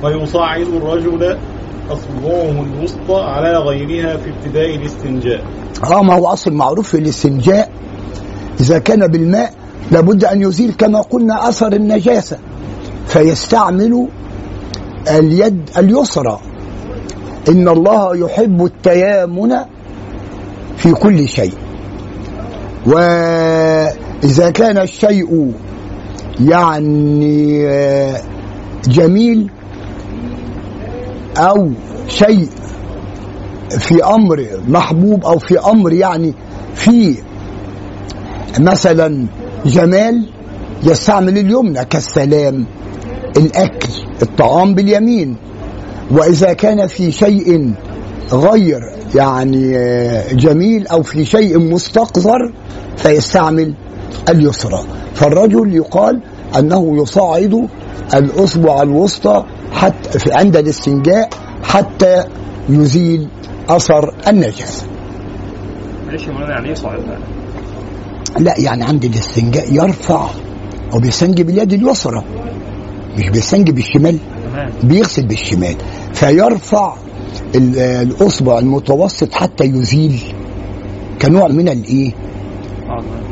ويصعد 0.04 0.68
الرجل 0.68 1.38
أصبعه 1.90 2.52
الوسطى 2.52 3.22
على 3.22 3.58
غيرها 3.58 4.18
في 4.18 4.30
ابتداء 4.30 4.76
الاستنجاء. 4.76 5.44
آه 5.84 6.02
ما 6.02 6.14
هو 6.16 6.28
أصل 6.28 6.54
معروف 6.54 6.90
في 6.90 6.98
الاستنجاء. 6.98 7.72
إذا 8.60 8.80
كان 8.80 9.08
بالماء 9.08 9.54
لابد 9.92 10.26
أن 10.26 10.42
يزيل 10.42 10.74
كما 10.74 11.02
قلنا 11.02 11.50
أثر 11.50 11.74
النجاسة 11.74 12.38
فيستعمل 13.08 14.08
اليد 15.08 15.70
اليسرى. 15.78 16.40
إن 17.50 17.68
الله 17.68 18.16
يحب 18.16 18.66
التيامن 18.66 19.56
في 20.78 20.92
كل 20.92 21.28
شيء. 21.28 21.54
وإذا 22.86 24.50
كان 24.54 24.78
الشيء 24.78 25.54
يعني 26.40 27.68
آه، 27.68 28.22
جميل 28.88 29.50
أو 31.38 31.72
شيء 32.08 32.50
في 33.70 34.04
أمر 34.04 34.48
محبوب 34.68 35.26
أو 35.26 35.40
في 35.40 35.60
أمر 35.60 35.94
يعني 35.94 36.34
في 36.76 37.16
مثلا 38.60 39.26
جمال 39.66 40.26
يستعمل 40.84 41.38
اليمنى 41.38 41.86
كالسلام. 41.86 42.66
الأكل 43.38 43.90
الطعام 44.22 44.76
باليمين. 44.76 45.36
وإذا 46.12 46.54
كان 46.54 46.88
في 46.88 47.12
شيء 47.12 47.74
غير 48.34 48.80
يعني 49.16 49.78
آه، 49.78 50.34
جميل 50.34 50.88
أو 50.88 51.04
في 51.04 51.26
شيء 51.26 51.60
مستقذر 51.60 52.54
فيستعمل 52.98 53.74
اليسرى. 54.30 54.80
فالرجل 55.14 55.76
يقال 55.76 56.22
أنه 56.60 57.02
يصعد 57.02 57.68
الأصبع 58.14 58.82
الوسطى 58.82 59.44
حتى 59.72 60.20
في- 60.20 60.34
عند 60.34 60.58
الاستنجاء 60.58 61.30
حتى 61.64 62.24
يزيل 62.70 63.28
أثر 63.70 64.14
النجاسة. 64.28 64.86
معلش 66.08 66.28
يا 66.28 66.32
مولانا 66.32 66.52
يعني 66.54 66.76
صاعدها؟ 66.76 67.20
لا 68.40 68.60
يعني 68.60 68.84
عند 68.84 69.06
الاستنجاء 69.06 69.74
يرفع 69.74 70.28
أو 70.94 71.00
بيستنجي 71.00 71.44
باليد 71.44 71.74
اليسرى 71.74 72.24
مش 73.18 73.30
بيستنجي 73.30 73.72
بالشمال 73.72 74.18
بيغسل 74.84 75.26
بالشمال 75.26 75.76
فيرفع 76.14 76.94
ال- 77.56 77.80
الأصبع 77.80 78.60
المتوسط 78.60 79.34
حتى 79.34 79.64
يزيل 79.64 80.20
كنوع 81.22 81.48
من 81.48 81.70
الإيه؟ 81.70 82.12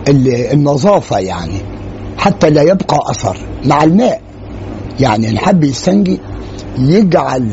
ال- 0.07 0.51
النظافة 0.53 1.19
يعني 1.19 1.53
حتى 2.17 2.49
لا 2.49 2.61
يبقى 2.61 2.97
أثر 3.11 3.37
مع 3.65 3.83
الماء. 3.83 4.21
يعني 4.99 5.29
ان 5.29 5.37
حب 5.39 5.63
يستنجي 5.63 6.19
يجعل 6.79 7.49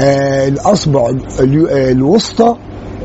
آه 0.00 0.48
الأصبع 0.48 1.08
ال- 1.40 1.70
الوسطى 1.70 2.56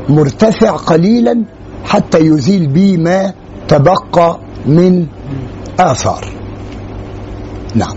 مرتفع 0.08 0.70
قليلا 0.70 1.44
حتى 1.84 2.18
يزيل 2.18 2.66
به 2.66 2.96
ما 2.96 3.32
تبقى 3.68 4.38
من 4.66 5.06
آثار. 5.80 6.24
نعم. 7.74 7.96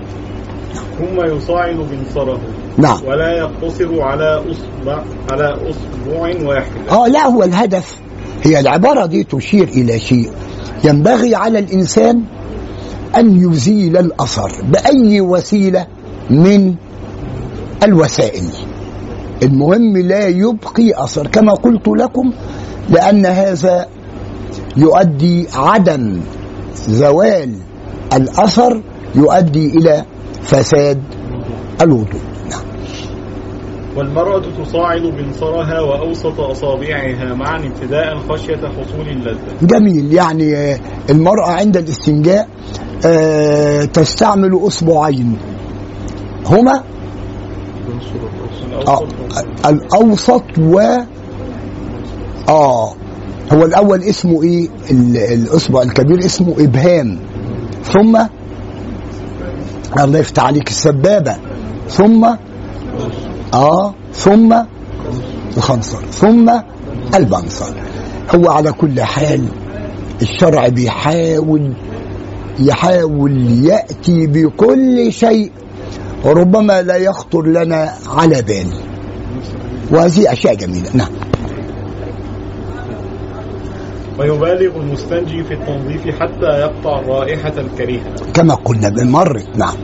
ثم 0.98 1.36
يصعد 1.36 1.76
بنصره 1.76 2.40
نعم. 2.78 3.00
ولا 3.06 3.32
يقتصر 3.38 4.02
على 4.02 4.44
أصبع 4.52 5.04
على 5.32 5.70
أصبع 5.70 6.48
واحد 6.48 6.72
آه 6.90 7.08
لا 7.08 7.28
هو 7.28 7.44
الهدف 7.44 7.96
هي 8.44 8.60
العبارة 8.60 9.06
دي 9.06 9.24
تشير 9.24 9.68
إلى 9.68 10.00
شيء. 10.00 10.32
ينبغي 10.84 11.36
على 11.36 11.60
الإنسان 11.60 12.24
أن 13.16 13.52
يزيل 13.52 13.98
الأثر 13.98 14.52
بأي 14.64 15.22
وسيلة 15.22 15.88
من 16.30 16.76
الوسائل. 17.84 18.44
المهم 19.44 19.98
لا 19.98 20.28
يبقي 20.28 21.04
أثر 21.04 21.28
كما 21.28 21.54
قلت 21.54 21.88
لكم 21.88 22.32
لأن 22.90 23.26
هذا 23.26 23.88
يؤدي 24.78 25.48
عدم 25.54 26.22
زوال 26.76 27.56
الأثر 28.14 28.82
يؤدي 29.16 29.78
إلى 29.78 30.06
فساد 30.42 31.02
الوضوء 31.82 32.22
نعم. 32.50 32.62
والمرأة 33.98 34.42
تصاعد 34.64 35.02
بنصرها 35.02 35.80
وأوسط 35.82 36.40
أصابعها 36.40 37.34
معا 37.34 37.58
ابتداء 37.58 38.18
خشية 38.30 38.58
حصول 38.58 39.08
اللذة. 39.10 39.38
جميل. 39.62 40.14
يعني 40.14 40.56
آه، 40.56 40.80
المرأة 41.10 41.52
عند 41.52 41.78
الاستنجاء 41.78 42.48
آه، 43.06 43.86
تستعمل 43.86 44.68
أصبعين. 44.68 45.38
هما؟ 46.46 46.84
آه 48.88 49.04
الأوسط 49.66 50.44
الأوسط 50.56 50.60
و 50.60 50.80
آه 52.50 52.94
هو 53.54 53.66
الأول 53.66 54.04
اسمه 54.04 54.44
إيه؟ 54.44 54.70
ال- 54.92 55.18
الأصبع 55.18 55.82
الكبير 55.82 56.26
اسمه 56.26 56.56
إبهام. 56.60 57.20
ثم 57.94 58.18
الله 60.00 60.20
يفتح 60.20 60.44
عليك 60.44 60.70
السبابة. 60.70 61.36
ثم 61.90 62.26
آه 63.54 63.94
ثم 64.14 64.56
الخنصر. 65.58 65.98
ثم 66.12 66.52
البنصر. 67.16 67.74
هو 68.36 68.50
على 68.50 68.72
كل 68.72 69.02
حال 69.02 69.46
الشرع 70.22 70.68
بيحاول 70.68 71.74
يحاول 72.60 73.66
يأتي 73.66 74.28
بكل 74.28 75.14
شيء. 75.14 75.52
ربما 76.26 76.82
لا 76.82 76.96
يخطر 76.96 77.46
لنا 77.46 77.94
على 78.08 78.42
بال. 78.42 78.68
وهذه 79.92 80.32
أشياء 80.32 80.56
جميلة. 80.56 80.90
نعم. 80.94 81.10
ويبالغ 84.20 84.76
المستنجي 84.76 85.44
في 85.44 85.54
التنظيف 85.54 86.20
حتى 86.20 86.46
يقطع 86.46 87.00
الرائحة 87.00 87.54
الكريهة. 87.58 88.16
كما 88.34 88.54
قلنا 88.54 89.04
مرت 89.04 89.58
نعم. 89.58 89.76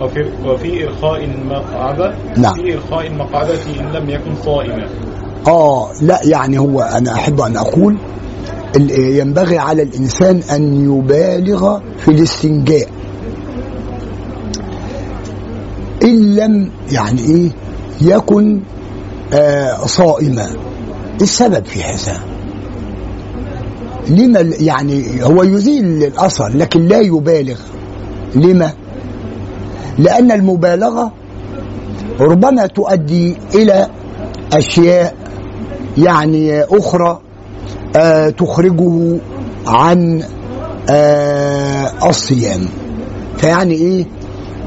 وفي, 0.00 0.24
وفي 0.44 0.84
إرخاء 0.84 1.24
المقعدة 1.24 2.14
نعم. 2.36 2.54
في 2.54 2.74
إرخاء 2.74 3.06
المقعدة 3.06 3.54
إن 3.80 3.92
لم 3.92 4.10
يكن 4.10 4.34
صائما. 4.44 4.86
آه 5.48 5.88
لا 6.02 6.20
يعني 6.24 6.58
هو 6.58 6.80
أنا 6.80 7.12
أحب 7.12 7.40
أن 7.40 7.56
أقول 7.56 7.98
ينبغي 8.98 9.58
على 9.58 9.82
الإنسان 9.82 10.40
أن 10.52 10.84
يبالغ 10.84 11.80
في 11.98 12.10
الاستنجاء. 12.10 12.88
إن 16.02 16.36
لم 16.36 16.70
يعني 16.92 17.20
إيه 17.20 17.50
يكن 18.00 18.60
آه 19.32 19.86
صائما. 19.86 20.46
السبب 21.22 21.64
في 21.64 21.82
هذا؟ 21.82 22.35
لما 24.08 24.40
يعني 24.60 25.24
هو 25.24 25.42
يزيل 25.42 25.84
الاثر 26.04 26.48
لكن 26.48 26.86
لا 26.86 27.00
يبالغ. 27.00 27.58
لما؟ 28.34 28.72
لأن 29.98 30.32
المبالغة 30.32 31.12
ربما 32.20 32.66
تؤدي 32.66 33.36
إلى 33.54 33.88
أشياء 34.52 35.14
يعني 35.98 36.62
أخرى 36.62 37.20
آه 37.96 38.28
تخرجه 38.30 39.18
عن 39.66 40.22
آه 40.90 42.08
الصيام. 42.08 42.60
فيعني 43.38 43.74
إيه؟ 43.74 44.04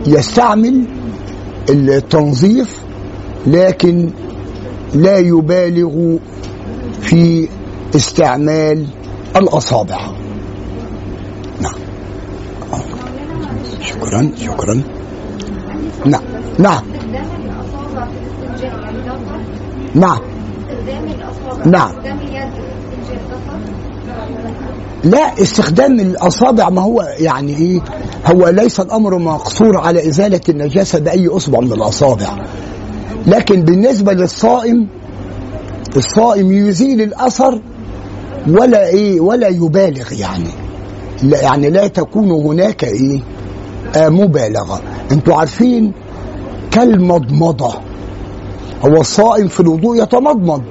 يستعمل 0.08 0.84
التنظيف 1.70 2.80
لكن 3.48 4.10
لا 4.96 5.18
يبالغ 5.18 6.18
في 7.02 7.48
استعمال 7.96 8.86
الاصابع 9.36 10.12
نعم. 11.62 11.76
شكرا 13.82 14.32
شكرا. 14.38 14.84
نعم 16.06 16.22
نعم. 16.60 16.84
الأصابع؟ 17.56 18.08
نعم. 19.96 20.20
الأصابع 20.90 21.66
نعم. 21.66 21.92
لا 25.04 25.42
استخدام 25.42 26.00
الأصابع 26.00 26.70
ما 26.70 26.82
هو 26.82 27.02
يعني 27.20 27.58
إيه؟ 27.58 27.80
هو 28.26 28.50
ليس 28.50 28.80
الأمر 28.80 29.18
مقصور 29.18 29.78
على 29.78 30.08
إزالة 30.08 30.42
النجاسة 30.50 31.00
بأي 31.00 31.28
أصبع 31.28 31.60
من 31.60 31.72
الأصابع. 31.74 32.28
لكن 33.28 33.62
بالنسبة 33.62 34.14
للصائم 34.14 34.88
الصائم 35.98 36.52
يزيل 36.52 37.02
الأثر 37.02 37.62
ولا 38.50 38.88
إيه 38.88 39.20
ولا 39.22 39.48
يبالغ 39.48 40.14
يعني. 40.14 40.50
لا 41.24 41.42
يعني 41.42 41.70
لا 41.70 41.88
تكون 41.88 42.32
هناك 42.32 42.84
إيه 42.84 43.22
آه 43.96 44.10
مبالغة. 44.10 44.82
أنتوا 45.12 45.36
عارفين 45.36 45.92
كالمضمضة. 46.72 47.74
هو 48.86 49.02
الصائم 49.02 49.48
في 49.48 49.60
الوضوء 49.60 50.04
يتمضمض 50.04 50.62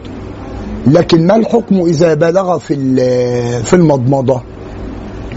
لكن 0.87 1.27
ما 1.27 1.37
الحكم 1.37 1.81
إذا 1.81 2.15
بالغ 2.15 2.59
في 2.59 2.75
ال- 2.75 3.63
في 3.65 3.75
المضمضة؟ 3.77 4.41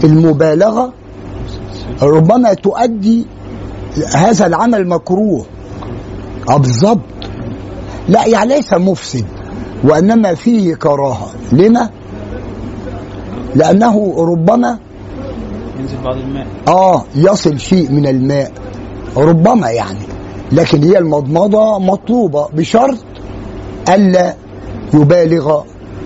المبالغة 0.04 0.92
ربما 2.02 2.54
تؤدي 2.54 3.26
هذا 4.14 4.46
العمل 4.46 4.88
مكروه. 4.88 5.44
آه 6.48 6.56
بالظبط 6.56 7.00
لا 8.08 8.26
يعني 8.26 8.54
ليس 8.54 8.72
مفسد 8.74 9.24
وإنما 9.84 10.34
فيه 10.34 10.74
كراهة. 10.74 11.30
لما؟ 11.52 11.90
لأنه 13.54 14.14
ربما 14.18 14.78
ينزل 15.80 15.96
بعض 16.04 16.16
الماء. 16.16 16.46
آه 16.68 17.04
يصل 17.16 17.60
شيء 17.60 17.90
من 17.92 18.06
الماء. 18.06 18.52
ربما 19.16 19.70
يعني. 19.70 19.98
لكن 20.52 20.82
هي 20.82 20.98
المضمضة 20.98 21.78
مطلوبة 21.78 22.48
بشرط 22.48 22.98
ألا 23.88 24.34
يبالغ 24.94 25.62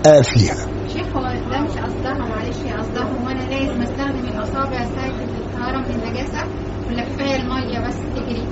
آه 0.07 0.21
فيها 0.21 0.55
شيخ 0.93 1.17
هو 1.17 1.21
ده 1.51 1.59
مش 1.61 1.69
قصدها 1.71 2.13
معلش 2.13 2.57
هي 2.65 2.73
قصدها. 2.73 3.03
هو 3.03 3.27
أنا 3.29 3.41
لازم 3.49 3.81
استخدم 3.81 4.27
الأصابع 4.37 4.85
ساعه 4.95 5.11
الطهارة 5.45 5.77
من 5.77 5.95
النجاسة 6.03 6.43
ولا 6.89 7.03
كفايه 7.03 7.35
المية 7.35 7.87
بس 7.87 7.95
تجري؟ 8.15 8.43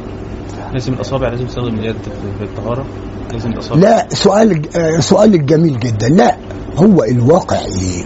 لازم 0.73 0.93
الأصابع 0.93 1.29
لازم 1.29 1.45
تستخدم 1.45 1.75
اليد 1.75 1.95
في- 2.03 2.37
في 2.37 2.43
الطهارة. 2.43 2.85
لازم 3.33 3.51
الأصابع. 3.51 3.81
لا 3.81 4.07
سؤال 4.09 4.61
آه، 4.77 4.99
سؤالك 4.99 5.39
جميل 5.39 5.79
جدا. 5.79 6.09
لا 6.09 6.35
هو 6.77 7.03
الواقع 7.03 7.57
إيه؟ 7.59 8.03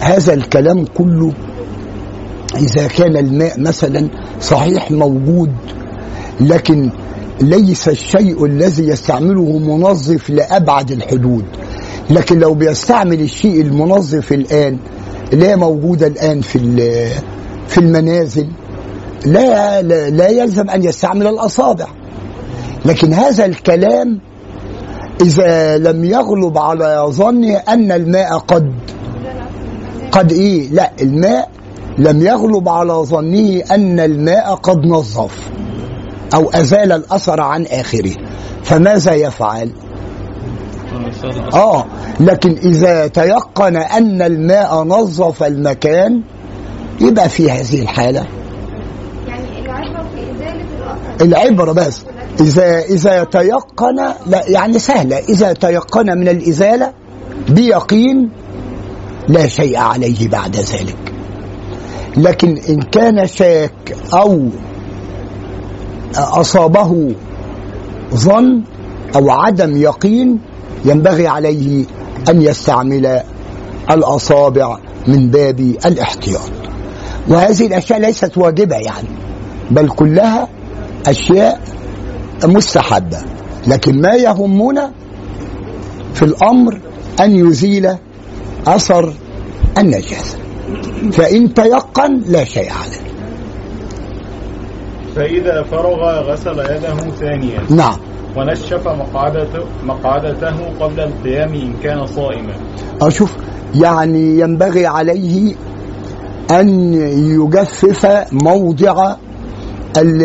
هذا 0.00 0.34
الكلام 0.34 0.84
كله 0.84 1.32
إذا 2.56 2.86
كان 2.86 3.16
الماء 3.16 3.60
مثلا 3.60 4.08
صحيح 4.40 4.90
موجود 4.90 5.50
لكن 6.40 6.90
ليس 7.40 7.88
الشيء 7.88 8.44
الذي 8.44 8.88
يستعمله 8.88 9.58
منظف 9.58 10.30
لأبعد 10.30 10.90
الحدود. 10.90 11.44
لكن 12.10 12.38
لو 12.38 12.54
بيستعمل 12.54 13.20
الشيء 13.20 13.60
المنظف 13.60 14.32
الآن 14.32 14.78
لا 15.32 15.56
موجوده 15.56 16.06
الآن 16.06 16.40
في 16.40 16.58
في 17.68 17.78
المنازل 17.78 18.48
لا 19.26 19.82
لا, 20.10 20.28
يلزم 20.28 20.70
أن 20.70 20.84
يستعمل 20.84 21.26
الأصابع. 21.26 21.86
لكن 22.84 23.12
هذا 23.12 23.44
الكلام 23.44 24.20
إذا 25.20 25.78
لم 25.78 26.04
يغلب 26.04 26.58
على 26.58 27.04
ظنه 27.08 27.56
أن 27.56 27.92
الماء 27.92 28.38
قد 28.38 28.72
قد 30.12 30.32
إيه؟ 30.32 30.68
لا 30.70 30.92
الماء 31.02 31.48
لم 31.98 32.22
يغلب 32.22 32.68
على 32.68 32.92
ظنه 32.92 33.62
أن 33.70 34.00
الماء 34.00 34.54
قد 34.54 34.86
نظف 34.86 35.50
أو 36.34 36.50
أزال 36.50 36.92
الأثر 36.92 37.40
عن 37.40 37.66
آخره. 37.66 38.12
فماذا 38.64 39.12
يفعل. 39.14 39.70
آه 41.54 41.84
لكن 42.20 42.50
إذا 42.50 43.06
تيقن 43.06 43.76
أن 43.76 44.22
الماء 44.22 44.82
نظف 44.82 45.42
المكان 45.42 46.22
يبقى 47.00 47.28
في 47.28 47.50
هذه 47.50 47.82
الحالة. 47.82 48.26
يعني 49.28 49.44
العبرة 49.64 50.06
في 50.14 50.32
إزالة 50.32 50.64
الأثر. 50.78 51.24
العبرة 51.24 51.72
بس. 51.72 52.02
إذا 52.40 52.78
إذا 52.78 53.24
تيقن 53.24 53.96
لا 54.26 54.42
يعني 54.48 54.78
سهلة. 54.78 55.18
إذا 55.18 55.52
تيقن 55.52 56.18
من 56.18 56.28
الإزالة 56.28 56.92
بيقين 57.48 58.30
لا 59.28 59.46
شيء 59.46 59.76
عليه 59.76 60.28
بعد 60.28 60.56
ذلك. 60.56 61.12
لكن 62.16 62.56
إن 62.68 62.82
كان 62.82 63.26
شاك 63.26 63.96
أو 64.14 64.48
أصابه 66.16 67.14
ظن 68.14 68.62
أو 69.16 69.30
عدم 69.30 69.76
يقين 69.76 70.38
ينبغي 70.84 71.26
عليه 71.26 71.84
أن 72.28 72.42
يستعمل 72.42 73.20
الأصابع 73.90 74.78
من 75.08 75.30
باب 75.30 75.60
الاحتياط. 75.60 76.50
وهذه 77.28 77.66
الأشياء 77.66 78.00
ليست 78.00 78.38
واجبة 78.38 78.76
يعني 78.76 79.08
بل 79.70 79.88
كلها 79.88 80.48
أشياء 81.06 81.60
مستحبة. 82.44 83.18
لكن 83.66 84.00
ما 84.00 84.14
يهمنا 84.14 84.92
في 86.14 86.22
الأمر 86.24 86.80
أن 87.20 87.36
يزيل 87.46 87.88
أثر 88.66 89.12
النجاسة 89.78 90.38
فإن 91.12 91.54
تيقن 91.54 92.20
لا 92.26 92.44
شيء 92.44 92.70
عليه. 92.72 93.10
فإذا 95.16 95.62
فرغ 95.62 96.20
غسل 96.32 96.58
يده 96.58 97.10
ثانيا. 97.20 97.60
نعم. 97.70 97.96
ونشف 98.36 98.88
مقعدته, 98.88 99.64
مقعدته 99.84 100.56
قبل 100.80 101.00
القيام 101.00 101.54
إن 101.54 101.72
كان 101.82 102.06
صائما. 102.06 102.52
أشوف 103.02 103.32
يعني 103.74 104.40
ينبغي 104.40 104.86
عليه 104.86 105.54
أن 106.50 106.94
يجفف 107.34 108.06
موضع 108.32 109.14
ال- 109.96 110.22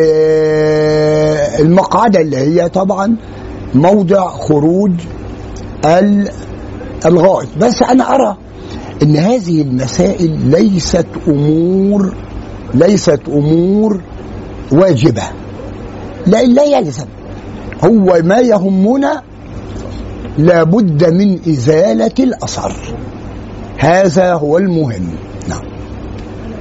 المقعدة 1.65 2.21
اللي 2.21 2.37
هي 2.37 2.69
طبعا 2.69 3.15
موضع 3.75 4.27
خروج 4.29 4.91
ال- 5.85 6.29
الغائط. 7.05 7.47
بس 7.57 7.81
أنا 7.83 8.15
أرى 8.15 8.37
أن 9.03 9.15
هذه 9.15 9.61
المسائل 9.61 10.49
ليست 10.49 11.07
أمور 11.27 12.13
ليست 12.73 13.21
أمور 13.27 14.01
واجبة. 14.71 15.23
لا 16.27 16.43
لا 16.43 16.63
يلزم. 16.63 17.05
هو 17.83 18.21
ما 18.23 18.39
يهمنا 18.39 19.21
لابد 20.37 21.13
من 21.13 21.39
إزالة 21.49 22.11
الأثر. 22.19 22.73
هذا 23.77 24.33
هو 24.33 24.57
المهم. 24.57 25.09
نعم. 25.49 25.65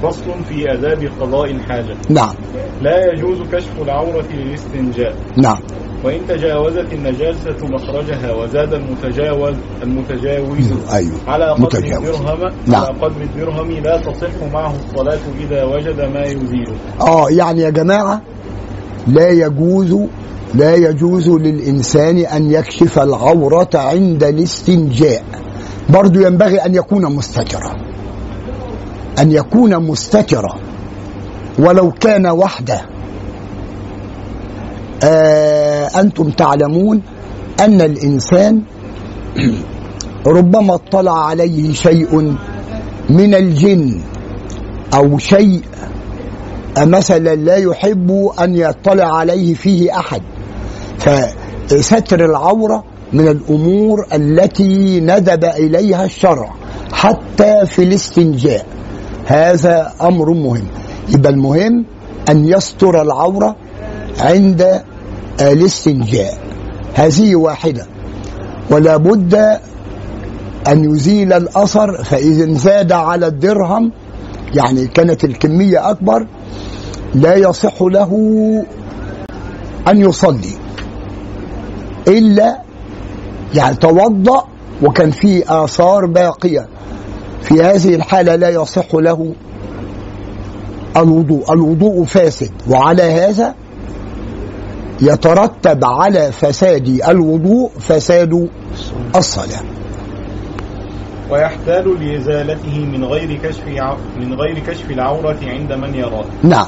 فصل 0.03 0.43
في 0.49 0.71
آداب 0.73 1.09
قضاء 1.21 1.51
الحاجة 1.51 1.95
نعم. 2.09 2.35
لا 2.81 3.13
يجوز 3.13 3.37
كشف 3.51 3.81
العورة 3.81 4.25
للاستنجاء. 4.33 5.15
نعم. 5.37 5.59
وإن 6.05 6.27
تجاوزت 6.27 6.93
النجاسة 6.93 7.67
مخرجها 7.67 8.33
وزاد 8.33 8.73
المتجاوز 8.73 9.55
المتجاوز 9.83 10.73
أيوه 10.93 11.13
على 11.27 11.51
قدر 11.51 11.63
متجاوز. 11.63 12.09
الدرهم 12.09 12.51
نعم. 12.67 12.83
على 12.85 12.97
قدر 13.01 13.21
الدرهم 13.21 13.71
لا 13.71 13.97
تصح 13.97 14.53
معه 14.53 14.73
الصلاة 14.85 15.19
إذا 15.39 15.63
وجد 15.63 16.01
ما 16.01 16.23
يزيله 16.23 16.75
آه 17.01 17.29
يعني 17.29 17.61
يا 17.61 17.69
جماعة 17.69 18.21
لا 19.07 19.29
يجوز 19.29 19.95
لا 20.55 20.75
يجوز 20.75 21.29
للإنسان 21.29 22.17
أن 22.17 22.51
يكشف 22.51 22.99
العورة 22.99 23.69
عند 23.73 24.23
الاستنجاء. 24.23 25.23
برضو 25.89 26.19
ينبغي 26.19 26.57
أن 26.57 26.75
يكون 26.75 27.15
مستترا. 27.15 27.75
أن 29.19 29.31
يكون 29.31 29.77
مستترا. 29.83 30.55
ولو 31.59 31.91
كان 31.91 32.27
وحده. 32.27 32.75
آه 32.75 32.94
أنتم 35.99 36.29
تعلمون 36.29 37.01
أن 37.59 37.81
الإنسان 37.81 38.61
ربما 40.27 40.75
اطلع 40.75 41.25
عليه 41.25 41.73
شيء 41.73 42.35
من 43.09 43.35
الجن 43.35 44.01
أو 44.93 45.17
شيء 45.17 45.61
مثلا 46.77 47.35
لا 47.35 47.55
يحب 47.55 48.29
أن 48.39 48.55
يطلع 48.55 49.17
عليه 49.17 49.53
فيه 49.53 49.99
أحد. 49.99 50.21
فستر 51.67 52.25
العورة 52.25 52.83
من 53.13 53.27
الأمور 53.27 54.05
التي 54.13 54.99
ندب 54.99 55.43
إليها 55.45 56.05
الشرع 56.05 56.53
حتى 56.93 57.65
في 57.65 57.83
الاستنجاء. 57.83 58.65
هذا 59.25 59.93
أمر 60.01 60.29
مهم. 60.33 60.67
يبقى 61.09 61.31
المهم 61.31 61.85
أن 62.29 62.45
يستر 62.45 63.01
العورة 63.01 63.55
عند 64.19 64.81
الاستنجاء. 65.41 66.37
هذه 66.93 67.35
واحدة. 67.35 67.85
ولا 68.69 68.97
بد 68.97 69.59
أن 70.67 70.91
يزيل 70.91 71.33
الأثر 71.33 72.03
فإذا 72.03 72.53
زاد 72.53 72.91
على 72.91 73.27
الدرهم 73.27 73.91
يعني 74.53 74.87
كانت 74.87 75.23
الكمية 75.23 75.89
أكبر 75.89 76.27
لا 77.15 77.35
يصح 77.35 77.81
له 77.81 78.11
أن 79.87 79.97
يصلي. 79.97 80.53
إلا 82.07 82.61
يعني 83.55 83.75
توضأ 83.75 84.43
وكان 84.83 85.11
في 85.11 85.43
آثار 85.63 86.05
باقية. 86.05 86.67
في 87.41 87.63
هذه 87.63 87.95
الحالة 87.95 88.35
لا 88.35 88.49
يصح 88.49 88.95
له 88.95 89.33
الوضوء. 90.97 91.53
الوضوء 91.53 92.03
فاسد. 92.05 92.51
وعلى 92.69 93.03
هذا 93.03 93.55
يترتب 95.01 95.85
على 95.85 96.31
فساد 96.31 96.87
الوضوء 97.07 97.69
فساد 97.79 98.49
الصلاة. 99.15 99.61
ويحتال 101.29 101.99
لإزالته 101.99 102.79
من 102.79 103.03
غير 103.03 103.39
كشف 103.43 103.63
من 104.19 104.33
غير 104.33 104.59
كشف 104.59 104.91
العورة 104.91 105.37
عند 105.43 105.73
من 105.73 105.95
يراه. 105.95 106.25
نعم. 106.43 106.67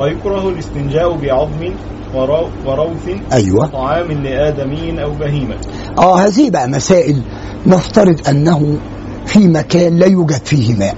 ويكره 0.00 0.48
الاستنجاء 0.48 1.16
بعظم 1.16 1.70
ورو- 2.14 2.48
وروث 2.66 3.08
أيوة. 3.32 3.64
وطعام 3.64 4.12
لآدمي 4.12 5.02
أو 5.02 5.10
بهيمة. 5.10 5.56
آه 5.98 6.18
هذه 6.18 6.50
بقى 6.50 6.68
مسائل 6.68 7.22
نفترض 7.66 8.28
أنه 8.28 8.78
في 9.26 9.48
مكان 9.48 9.96
لا 9.96 10.06
يوجد 10.06 10.44
فيه 10.44 10.74
ماء. 10.78 10.96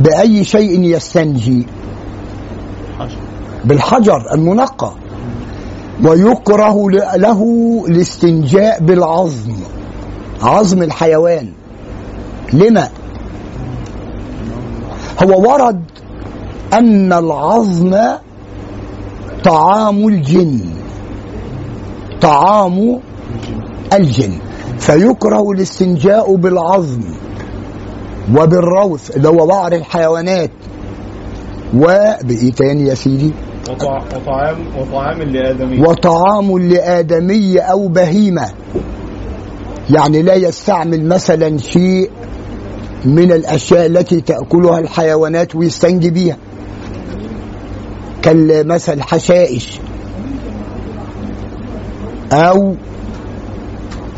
بأي 0.00 0.44
شيء 0.44 0.82
يستنجي؟ 0.82 1.66
بالحجر 3.64 4.34
المنقى. 4.34 4.92
ويكره 6.04 6.90
له 7.16 7.40
الاستنجاء 7.88 8.80
بالعظم 8.80 9.52
عظم 10.42 10.82
الحيوان. 10.82 11.48
لما؟ 12.52 12.88
هو 15.22 15.50
ورد 15.50 15.82
أن 16.72 17.12
العظم 17.12 17.96
طعام 19.44 20.08
الجن 20.08 20.60
طعام 22.20 23.00
الجن. 23.92 24.38
فيكره 24.78 25.50
الاستنجاء 25.50 26.34
بالعظم 26.34 27.02
وبالروث 28.36 29.16
اللي 29.16 29.28
هو 29.28 29.46
بعض 29.46 29.72
الحيوانات. 29.74 30.50
وبإيه 31.76 32.52
تاني 32.52 32.88
يا 32.88 32.94
سيدي. 32.94 33.32
وطعام 33.70 34.56
وطعام 34.78 35.22
لآدمي. 35.22 35.80
وطعام 35.80 36.58
لآدمي 36.58 37.58
أو 37.58 37.88
بهيمة. 37.88 38.50
يعني 39.90 40.22
لا 40.22 40.34
يستعمل 40.34 41.08
مثلا 41.08 41.58
شيء 41.58 42.10
من 43.04 43.32
الأشياء 43.32 43.86
التي 43.86 44.20
تأكلها 44.20 44.78
الحيوانات 44.78 45.54
ويستنجي 45.54 46.10
بيها. 46.10 46.36
كالمثل 48.22 49.02
حشائش. 49.02 49.80
أو 52.32 52.74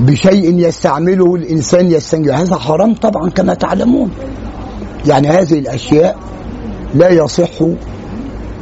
بشيء 0.01 0.59
يستعمله 0.59 1.35
الإنسان 1.35 1.91
يستنجي. 1.91 2.33
هذا 2.33 2.57
حرام 2.57 2.95
طبعا 2.95 3.31
كما 3.31 3.55
تعلمون. 3.55 4.11
يعني 5.07 5.29
هذه 5.29 5.59
الأشياء 5.59 6.17
لا 6.95 7.09
يصح 7.09 7.63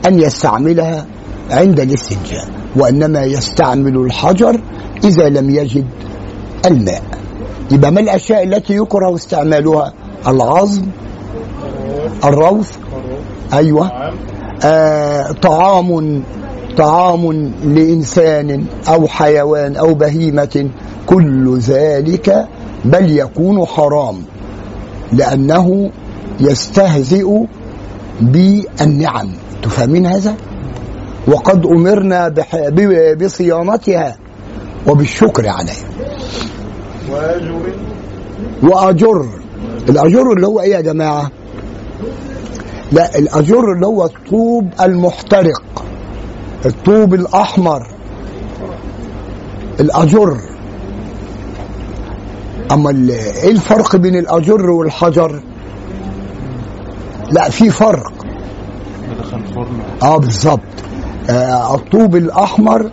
أن 0.06 0.20
يستعملها 0.20 1.06
عند 1.50 1.80
الاستنجاء 1.80 2.46
وإنما 2.76 3.22
يستعمل 3.24 3.96
الحجر 3.96 4.60
إذا 5.04 5.28
لم 5.28 5.50
يجد 5.50 5.86
الماء. 6.66 7.02
يبقى 7.70 7.92
ما 7.92 8.00
الأشياء 8.00 8.42
التي 8.44 8.74
يكره 8.74 9.14
استعمالها؟ 9.14 9.92
العظم 10.26 10.82
الروث 12.24 12.76
أيوة. 13.52 13.90
آه 14.64 15.32
طعام 15.32 16.22
طعام 16.78 17.52
لإنسان 17.64 18.64
أو 18.88 19.08
حيوان 19.08 19.76
أو 19.76 19.94
بهيمة 19.94 20.68
كل 21.06 21.58
ذلك 21.58 22.46
بل 22.84 23.18
يكون 23.18 23.66
حرام 23.66 24.16
لأنه 25.12 25.90
يستهزئ 26.40 27.28
بالنعم. 28.20 29.28
تفهمين 29.62 30.06
هذا؟ 30.06 30.34
وقد 31.28 31.66
ب- 32.70 33.24
بصيانتها 33.24 34.16
وبالشكر 34.86 35.48
عليها 35.48 35.88
وأجر 37.10 37.72
وأجر 38.62 39.26
الأجر 39.88 40.32
اللي 40.32 40.46
هو 40.46 40.60
إيه 40.60 40.72
يا 40.74 40.80
جماعة؟ 40.80 41.30
لا 42.92 43.18
الأجر 43.18 43.72
اللي 43.72 43.86
هو 43.86 44.04
الطوب 44.04 44.68
المحترق 44.80 45.62
الطوب 46.66 47.14
الأحمر 47.14 47.86
الأجر 49.80 50.36
أما 52.72 52.90
ال- 52.90 53.10
إيه 53.10 53.50
الفرق 53.50 53.96
بين 53.96 54.16
الأجر 54.16 54.70
والحجر؟ 54.70 55.42
لا 57.30 57.50
في 57.50 57.70
فرق 57.70 58.12
بدخل 59.14 59.54
فرن 59.54 59.80
آه 60.02 60.16
بالظبط 60.18 60.60
آه 61.30 61.74
الطوب 61.74 62.16
الأحمر 62.16 62.90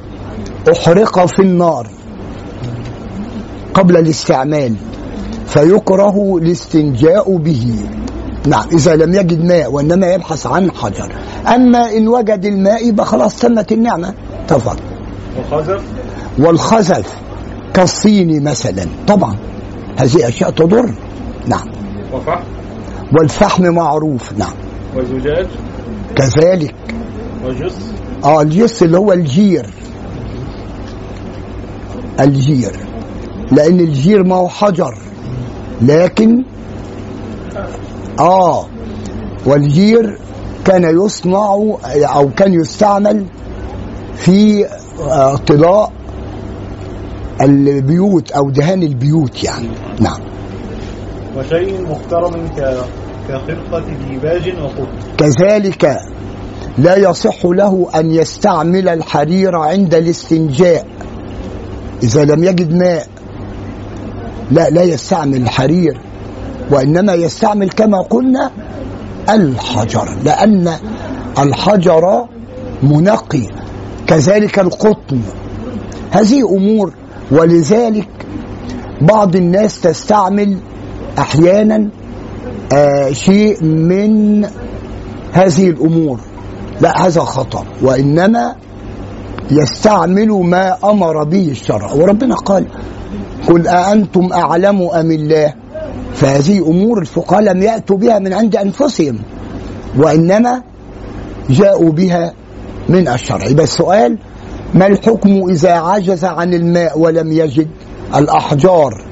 أحرق 0.72 1.26
في 1.26 1.40
النار 1.40 1.88
قبل 3.74 3.98
الاستعمال 3.98 4.76
فيكره 5.48 6.38
الاستنجاء 6.38 7.38
به. 7.38 7.76
نعم 8.48 8.68
إذا 8.74 8.96
لم 8.96 9.14
يجد 9.14 9.46
ماء 9.46 9.72
وإنما 9.72 10.08
يبحث 10.08 10.48
عن 10.48 10.72
حجر. 10.72 11.16
أما 11.48 11.98
إن 11.98 12.08
وجد 12.08 12.46
الماء 12.46 12.88
يبقى 12.88 13.06
خلاص 13.06 13.40
تمت 13.40 13.72
النعمة. 13.72 14.14
تفضل. 14.48 14.80
وخزف 15.40 15.84
والخزف 16.40 17.16
كالصين 17.74 18.44
مثلا. 18.44 18.86
طبعا 19.08 19.36
هذه 19.98 20.28
أشياء 20.28 20.50
تضر. 20.50 20.94
نعم. 21.48 21.68
وفحم 22.14 22.44
والفحم 23.14 23.64
معروف. 23.64 24.34
نعم. 24.38 24.54
وزجاج 24.96 25.48
كذلك. 26.16 26.76
آه 28.24 28.42
الجس 28.42 28.84
اللي 28.84 28.98
هو 28.98 29.14
الجير. 29.14 29.74
الجير. 32.20 32.72
لأن 33.52 33.80
الجير 33.80 34.24
ما 34.24 34.36
هو 34.36 34.48
حجر. 34.48 34.94
لكن 35.82 36.44
آه 38.20 38.66
والجير 39.46 40.18
كان 40.66 41.06
يصنع 41.06 41.46
أو 42.16 42.30
كان 42.38 42.54
يستعمل 42.54 43.26
في 44.16 44.66
آه، 45.02 45.36
طلاء 45.36 45.92
البيوت 47.42 48.32
أو 48.32 48.50
دهان 48.50 48.84
البيوت 48.84 49.44
يعني. 49.44 49.70
نعم. 50.00 50.20
وشيء 51.38 51.82
محترم 51.92 52.48
ك- 52.48 52.84
كخرقة 53.30 53.84
ديباج 54.10 54.54
وقطن 54.62 54.88
كذلك 55.18 55.98
لا 56.78 56.96
يصح 56.96 57.46
له 57.46 57.90
أن 57.96 58.12
يستعمل 58.12 58.90
الحرير 58.90 59.56
عند 59.56 59.94
الاستنجاء. 59.96 60.86
إذا 62.04 62.26
لم 62.26 62.44
يجد 62.44 62.74
ماء 62.74 63.08
لا 64.52 64.70
لا 64.70 64.84
يستعمل 64.84 65.42
الحرير 65.42 66.02
وإنما 66.72 67.14
يستعمل 67.14 67.70
كما 67.70 68.02
قلنا 68.02 68.52
الحجر 69.30 70.10
لأن 70.26 70.74
الحجر 71.40 72.26
منقي. 72.84 73.48
كذلك 74.08 74.60
القطن. 74.60 75.22
هذه 76.12 76.56
أمور 76.56 76.94
ولذلك 77.32 78.10
بعض 79.02 79.36
الناس 79.36 79.82
تستعمل 79.82 80.58
أحيانا 81.20 81.90
آه 82.74 83.12
شيء 83.12 83.64
من 83.64 84.46
هذه 85.34 85.70
الأمور. 85.70 86.20
لا 86.82 87.08
هذا 87.08 87.22
خطأ. 87.22 87.66
وإنما 87.82 88.56
يستعمل 89.52 90.30
ما 90.30 90.78
أمر 90.84 91.24
به 91.24 91.50
الشرع. 91.52 91.92
وربنا 91.92 92.36
قال 92.36 92.66
قل 93.48 93.68
أأنتم 93.68 94.34
أعلم 94.34 94.82
أم 94.82 95.12
الله؟ 95.12 95.54
فهذه 96.14 96.60
أمور 96.68 97.02
الفقهاء 97.02 97.42
لم 97.42 97.62
يأتوا 97.62 97.98
بها 97.98 98.20
من 98.20 98.34
عند 98.34 98.56
أنفسهم 98.56 99.20
وإنما 99.98 100.64
جاءوا 101.50 101.92
بها 101.92 102.34
من 102.90 103.08
الشرع. 103.08 103.46
يبقى 103.46 103.64
السؤال 103.64 104.18
ما 104.74 104.88
الحكم 104.88 105.50
إذا 105.50 105.72
عجز 105.72 106.26
عن 106.26 106.54
الماء 106.54 107.00
ولم 107.00 107.32
يجد؟ 107.32 107.68
الأحجار. 108.16 109.09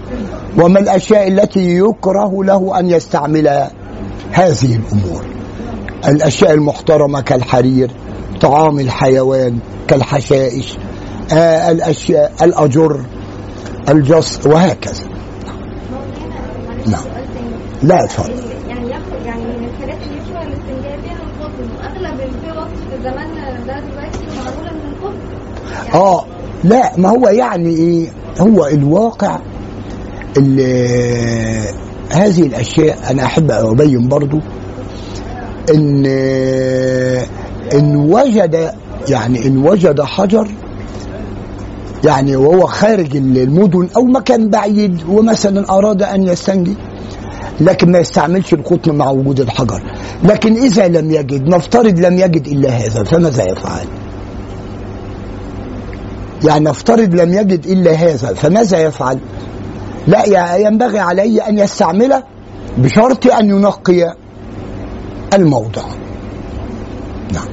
وما 0.58 0.80
الأشياء 0.80 1.28
التي 1.28 1.78
يكره 1.78 2.44
له 2.44 2.80
أن 2.80 2.90
يستعملها 2.90 3.72
هذه 4.32 4.76
الأمور. 4.76 5.26
الأشياء 6.08 6.54
المحترمة 6.54 7.22
كالحرير 7.22 7.92
طعام 8.42 8.80
الحيوان 8.80 9.60
كالحشائش 9.88 10.78
آه 11.34 11.72
الأشياء 11.72 12.32
الأجر 12.42 13.02
الجص 13.90 14.46
وهكذا. 14.46 15.04
نعم. 16.88 17.04
لا 17.84 18.04
اتفضل 18.04 18.34
يعني 21.98 22.24
الفوط 22.24 22.68
في 22.92 23.04
زماننا 23.04 23.52
ده 23.68 23.80
دلوقتي 23.80 24.20
معموله 24.38 24.72
من 24.74 24.94
القطن 24.94 25.94
آه 25.94 26.26
لا 26.64 26.92
ما 26.98 27.10
هو 27.10 27.28
يعني 27.28 27.70
إيه؟ 27.70 28.08
هو 28.40 28.66
الواقع 28.68 29.36
ال- 29.36 29.42
هذه 32.10 32.42
الأشياء 32.42 33.12
أنا 33.12 33.26
أحب 33.26 33.52
أبين 33.52 34.08
برضو 34.08 34.40
إن 35.74 36.06
إن 37.74 37.96
وجد 37.96 38.72
يعني 39.10 39.48
إن 39.48 39.58
وجد 39.58 40.02
حجر 40.02 40.48
يعني 42.04 42.36
وهو 42.36 42.66
خارج 42.66 43.16
المدن 43.16 43.88
أو 43.96 44.04
مكان 44.04 44.50
بعيد 44.50 45.04
ومثلا 45.10 45.70
أراد 45.70 46.04
أن 46.04 46.24
يستنجي 46.24 46.76
لكن 47.62 47.92
ما 47.92 48.00
يستعملش 48.00 48.54
القطن 48.54 48.96
مع 48.96 49.10
وجود 49.10 49.40
الحجر. 49.40 49.82
لكن 50.24 50.54
إذا 50.54 50.88
لم 50.88 51.12
يجد 51.12 51.48
نفترض 51.48 52.00
لم 52.00 52.14
يجد 52.20 52.48
إلا 52.48 52.70
هذا 52.70 53.04
فماذا 53.04 53.44
يفعل؟ 53.44 53.86
يعني 56.46 56.66
نفترض 56.66 57.16
لم 57.16 57.34
يجد 57.34 57.66
إلا 57.66 57.92
هذا 57.92 58.34
فماذا 58.34 58.80
يفعل؟ 58.80 59.20
لا 60.08 60.56
ينبغي 60.56 61.00
عليه 61.00 61.50
أن 61.50 61.60
يستعمله 61.60 62.24
بشرط 62.78 63.28
أن 63.28 63.50
ينقي 63.50 64.16
الموضع. 65.34 65.82
نعم. 67.34 67.48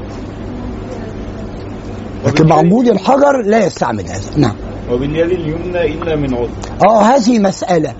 لكن 2.27 2.47
مع 2.47 2.59
وجود 2.59 2.89
الحجر 2.89 3.43
لا 3.43 3.67
يستعمل 3.67 4.05
هذا. 4.07 4.31
نعم. 4.37 4.55
وباليد 4.91 5.31
اليمنى 5.31 5.95
إلا 5.95 6.17
من 6.17 6.35
عذر. 6.35 6.49
آه 6.89 7.03
هذه 7.03 7.39
مسألة. 7.39 7.95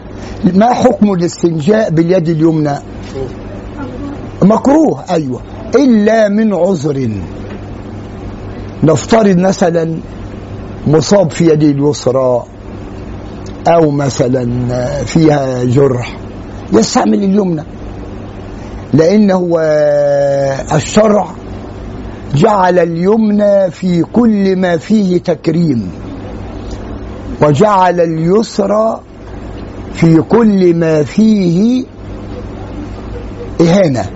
ما 0.55 0.73
حكم 0.73 1.13
الاستنجاء 1.13 1.91
باليد 1.91 2.29
اليمنى؟ 2.29 2.79
مكروه 4.43 5.05
أيوة. 5.11 5.41
إلا 5.75 6.29
من 6.29 6.55
عذر. 6.55 7.11
نفترض 8.83 9.37
مثلا 9.37 9.99
مصاب 10.87 11.31
في 11.31 11.45
يده 11.45 11.67
اليسرى. 11.67 12.45
أو 13.69 13.91
مثلا 13.91 14.47
فيها 15.05 15.65
جرح. 15.65 16.17
يستعمل 16.73 17.25
اليمنى. 17.25 17.63
لأنه 18.93 19.57
آه، 19.61 20.77
الشرع 20.77 21.27
جعل 22.35 22.79
اليمنى 22.79 23.71
في 23.71 24.03
كل 24.13 24.57
ما 24.57 24.77
فيه 24.77 25.19
تكريم. 25.19 25.91
وجعل 27.43 28.01
اليسرى 28.01 29.01
في 29.95 30.23
كل 30.23 30.75
ما 30.75 31.03
فيه 31.03 31.85
إهانة. 33.61 34.07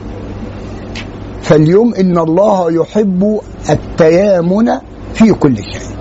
فاليوم 1.42 1.94
إن 1.94 2.18
الله 2.18 2.72
يحب 2.72 3.40
التيامن 3.70 4.70
في 5.14 5.32
كل 5.32 5.56
شيء. 5.56 5.97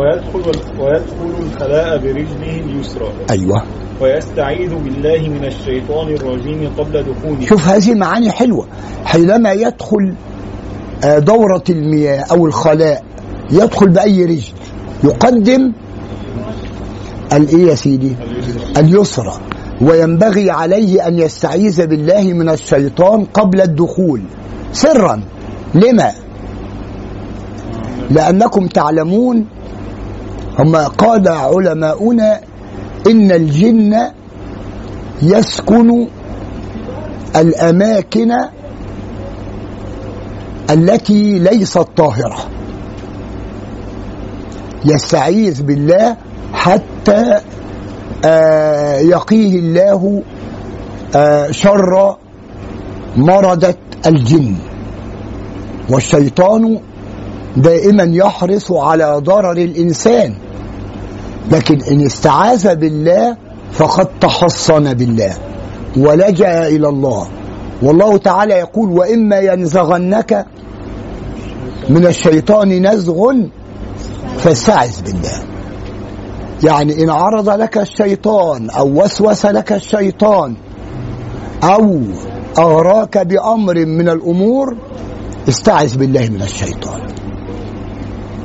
ويدخل 0.00 0.52
ويدخل 0.80 1.30
الخلاء 1.42 1.98
برجله 1.98 2.60
اليسرى. 2.60 3.12
أيوة. 3.30 3.62
ويستعيذ 4.00 4.74
بالله 4.74 5.28
من 5.28 5.44
الشيطان 5.44 6.08
الرجيم 6.14 6.70
قبل 6.78 7.02
دخوله. 7.02 7.46
شوف 7.46 7.68
هذه 7.68 7.94
معاني 7.94 8.30
حلوة. 8.30 8.66
حينما 9.04 9.52
يدخل 9.52 10.14
آه، 11.04 11.18
دورة 11.18 11.64
المياه 11.70 12.24
أو 12.30 12.46
الخلاء 12.46 13.04
يدخل 13.50 13.88
بأي 13.88 14.24
رجل؟ 14.24 14.52
يقدم 15.04 15.72
الإيه 17.32 17.66
يا 17.66 17.74
سيدي؟ 17.74 18.12
اليسرى. 18.76 19.32
وينبغي 19.82 20.50
عليه 20.50 21.06
أن 21.08 21.18
يستعيذ 21.18 21.86
بالله 21.86 22.32
من 22.32 22.48
الشيطان 22.48 23.24
قبل 23.24 23.60
الدخول. 23.60 24.22
سرا. 24.72 25.22
لما؟ 25.74 26.12
لأنكم 28.10 28.66
تعلمون 28.66 29.59
هم 30.60 30.76
قال 30.76 31.28
علماؤنا 31.28 32.40
إن 33.06 33.32
الجن 33.32 34.10
يسكن 35.22 36.06
الأماكن 37.36 38.32
التي 40.70 41.38
ليست 41.38 41.86
طاهرة. 41.96 42.38
يستعيذ 44.84 45.62
بالله 45.62 46.16
حتى 46.52 47.40
آه، 48.24 48.98
يقيه 48.98 49.58
الله 49.58 50.22
آه، 51.16 51.50
شر 51.50 52.16
مردة 53.16 53.76
الجن. 54.06 54.54
والشيطان 55.90 56.80
دائما 57.56 58.02
يحرص 58.02 58.72
على 58.72 59.20
ضرر 59.24 59.52
الإنسان. 59.52 60.34
لكن 61.48 61.82
إن 61.82 62.06
استعاذ 62.06 62.76
بالله 62.76 63.36
فقد 63.72 64.08
تحصن 64.20 64.94
بالله 64.94 65.34
ولجأ 65.96 66.66
إلى 66.68 66.88
الله. 66.88 67.26
والله 67.82 68.16
تعالى 68.16 68.54
يقول 68.54 68.90
وإما 68.90 69.38
ينزغنك 69.38 70.46
من 71.88 72.06
الشيطان 72.06 72.86
نزغ 72.86 73.32
فاستعذ 74.38 75.02
بالله. 75.02 75.42
يعني 76.64 77.04
إن 77.04 77.10
عرض 77.10 77.48
لك 77.48 77.78
الشيطان 77.78 78.70
أو 78.70 79.02
وسوس 79.02 79.46
لك 79.46 79.72
الشيطان 79.72 80.54
أو 81.64 82.00
أغراك 82.58 83.18
بأمر 83.18 83.86
من 83.86 84.08
الأمور 84.08 84.76
استعذ 85.48 85.96
بالله 85.96 86.28
من 86.28 86.42
الشيطان. 86.42 87.00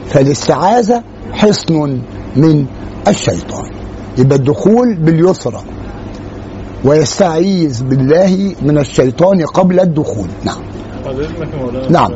فالاستعاذة 0.07 1.03
حصن 1.33 2.01
من 2.35 2.65
الشيطان. 3.07 3.71
يبقى 4.17 4.35
الدخول 4.37 4.95
باليسرى. 4.95 5.61
ويستعيذ 6.85 7.83
بالله 7.83 8.55
من 8.61 8.77
الشيطان 8.77 9.45
قبل 9.45 9.79
الدخول. 9.79 10.27
نعم. 10.43 10.61
يا 11.05 11.57
مولانا؟ 11.61 11.91
نعم. 11.91 12.11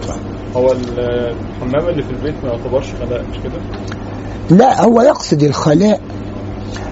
هو 0.55 0.71
الحمام 0.71 1.89
اللي 1.89 2.03
في 2.03 2.09
البيت 2.09 2.35
ما 2.43 2.49
يعتبرش 2.49 2.85
خلاء 2.99 3.21
مش 3.31 3.37
كده؟ 3.43 3.61
لا 4.57 4.83
هو 4.85 5.01
يقصد 5.01 5.43
الخلاء. 5.43 6.01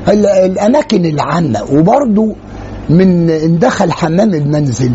ال- 0.08 0.26
الأماكن 0.26 1.06
العامة. 1.06 1.64
وبرضه 1.72 2.36
من 2.90 3.30
إن 3.30 3.60
دخل 3.60 3.92
حمام 3.92 4.34
المنزل 4.34 4.92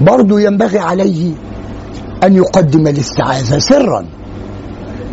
برضه 0.00 0.40
ينبغي 0.40 0.78
عليه 0.78 1.32
أن 2.24 2.36
يقدم 2.36 2.86
الاستعاذة 2.86 3.58
سرا. 3.58 4.04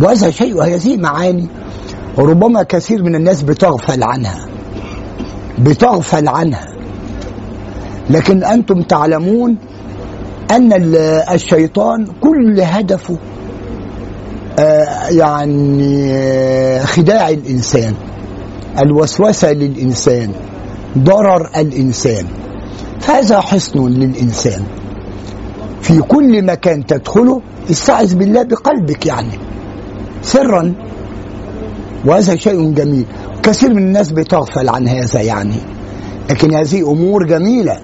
وهذا 0.01 0.29
شيء 0.31 0.55
وهذه 0.57 0.97
معاني. 0.97 1.47
ربما 2.17 2.63
كثير 2.63 3.03
من 3.03 3.15
الناس 3.15 3.41
بتغفل 3.41 4.03
عنها. 4.03 4.45
بتغفل 5.59 6.27
عنها. 6.27 6.67
لكن 8.09 8.43
أنتم 8.43 8.81
تعلمون 8.81 9.57
أن 10.51 10.73
ال- 10.73 10.95
الشيطان 11.33 12.05
كل 12.21 12.61
هدفه 12.61 13.17
آه، 14.59 15.07
يعني 15.09 16.11
آه، 16.13 16.85
خداع 16.85 17.29
الإنسان 17.29 17.93
الوسوسة 18.79 19.51
للإنسان 19.51 20.31
ضرر 20.97 21.49
الإنسان. 21.57 22.25
فهذا 22.99 23.39
حصن 23.41 23.87
للإنسان. 23.87 24.63
في 25.81 25.99
كل 25.99 26.45
مكان 26.45 26.85
تدخله 26.85 27.41
استعذ 27.71 28.15
بالله 28.15 28.43
بقلبك 28.43 29.05
يعني. 29.05 29.39
سرا 30.21 30.73
وهذا 32.07 32.35
شيء 32.35 32.73
جميل. 32.73 33.05
كثير 33.43 33.73
من 33.73 33.83
الناس 33.83 34.11
بتغفل 34.11 34.69
عن 34.69 34.87
هذا 34.87 35.21
يعني. 35.21 35.59
لكن 36.29 36.53
هذه 36.53 36.91
أمور 36.91 37.25
جميلة. 37.25 37.79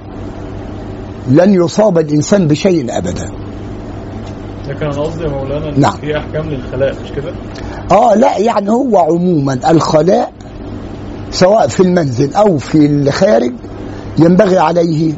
لن 1.29 1.53
يصاب 1.53 1.97
الإنسان 1.97 2.47
بشيء 2.47 2.97
أبدا. 2.97 3.31
لكن 4.67 4.85
أنا 4.85 5.01
قصدي 5.01 5.23
يا 5.23 5.29
مولانا 5.29 5.69
إن 5.69 5.79
نعم. 5.79 5.97
في 5.97 6.17
أحكام 6.17 6.49
للخلاء 6.49 6.95
مش 7.03 7.11
كده؟ 7.11 7.33
آه 7.91 8.15
لا 8.15 8.37
يعني 8.37 8.69
هو 8.69 8.97
عموما 8.97 9.59
الخلاء 9.71 10.33
سواء 11.31 11.67
في 11.67 11.79
المنزل 11.83 12.33
أو 12.33 12.57
في 12.57 12.85
الخارج 12.85 13.53
ينبغي 14.19 14.57
عليه 14.57 15.13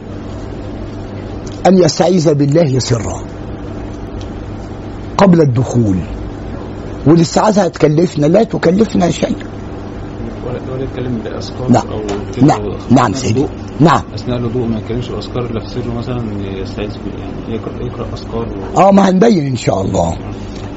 أن 1.68 1.78
يستعيذ 1.78 2.34
بالله 2.34 2.80
سرا. 2.80 3.22
قبل 5.18 5.41
الدخول. 5.41 5.95
والاستعاذة 7.08 7.64
هتكلفنا 7.64 8.26
لا 8.26 8.43
تكلفنا 8.43 9.12
شيء. 9.12 9.36
ولا 10.45 10.84
يتكلم 10.84 11.18
بأذكار 11.24 11.72
نعم 11.72 11.88
أو 11.88 11.99
كده. 12.36 12.45
نعم 12.47 12.62
نعم 12.91 13.12
أثناء 13.12 13.12
سيدي. 13.14 13.45
نعم. 13.80 14.01
أثناء 14.16 14.38
الوضوء 14.38 14.66
ما 14.68 14.78
يتكلمش 14.80 15.10
بأذكار 15.10 15.45
الا 15.45 15.60
في 15.60 15.70
سره 15.70 15.93
مثلا 15.97 16.24
يستعيذ 16.62 16.89
يعني 16.89 17.56
يقرا 17.56 17.86
يقرأ 17.86 18.08
أذكار 18.14 18.47
و... 18.76 18.80
آه 18.80 18.91
ما 18.91 19.10
هنبين 19.10 19.45
إن 19.47 19.56
شاء 19.56 19.82
الله. 19.82 20.18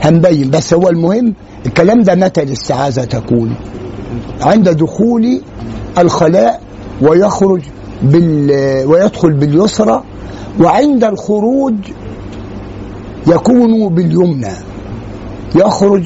هنبين. 0.02 0.50
بس 0.50 0.74
هو 0.74 0.88
المهم 0.88 1.34
الكلام 1.66 2.02
ده 2.02 2.14
متى 2.14 2.42
الاستعاذة 2.42 3.04
تكون؟ 3.04 3.54
عند 4.42 4.68
دخول 4.68 5.40
الخلاء 5.98 6.60
ويخرج 7.02 7.60
بال 8.02 8.50
ويدخل 8.86 9.32
باليسرى 9.32 10.02
وعند 10.60 11.04
الخروج 11.04 11.74
يكون 13.26 13.94
باليمنى. 13.94 14.52
يخرج 15.54 16.04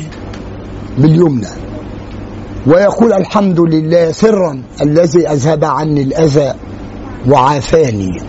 باليمنى 0.98 1.48
ويقول 2.66 3.12
الحمد 3.12 3.60
لله 3.60 4.12
سرا 4.12 4.62
الذي 4.82 5.28
أذهب 5.28 5.64
عني 5.64 6.02
الأذى 6.02 6.52
وعافاني. 7.28 8.20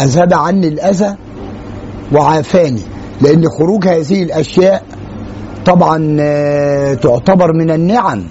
أذهب 0.00 0.34
عني 0.34 0.68
الأذى 0.68 1.16
وعافاني. 2.12 2.80
لأن 3.20 3.48
خروج 3.48 3.88
هذه 3.88 4.22
الأشياء 4.22 4.82
طبعا 5.66 6.16
آه، 6.20 6.94
تعتبر 6.94 7.52
من 7.52 7.70
النعم. 7.70 8.24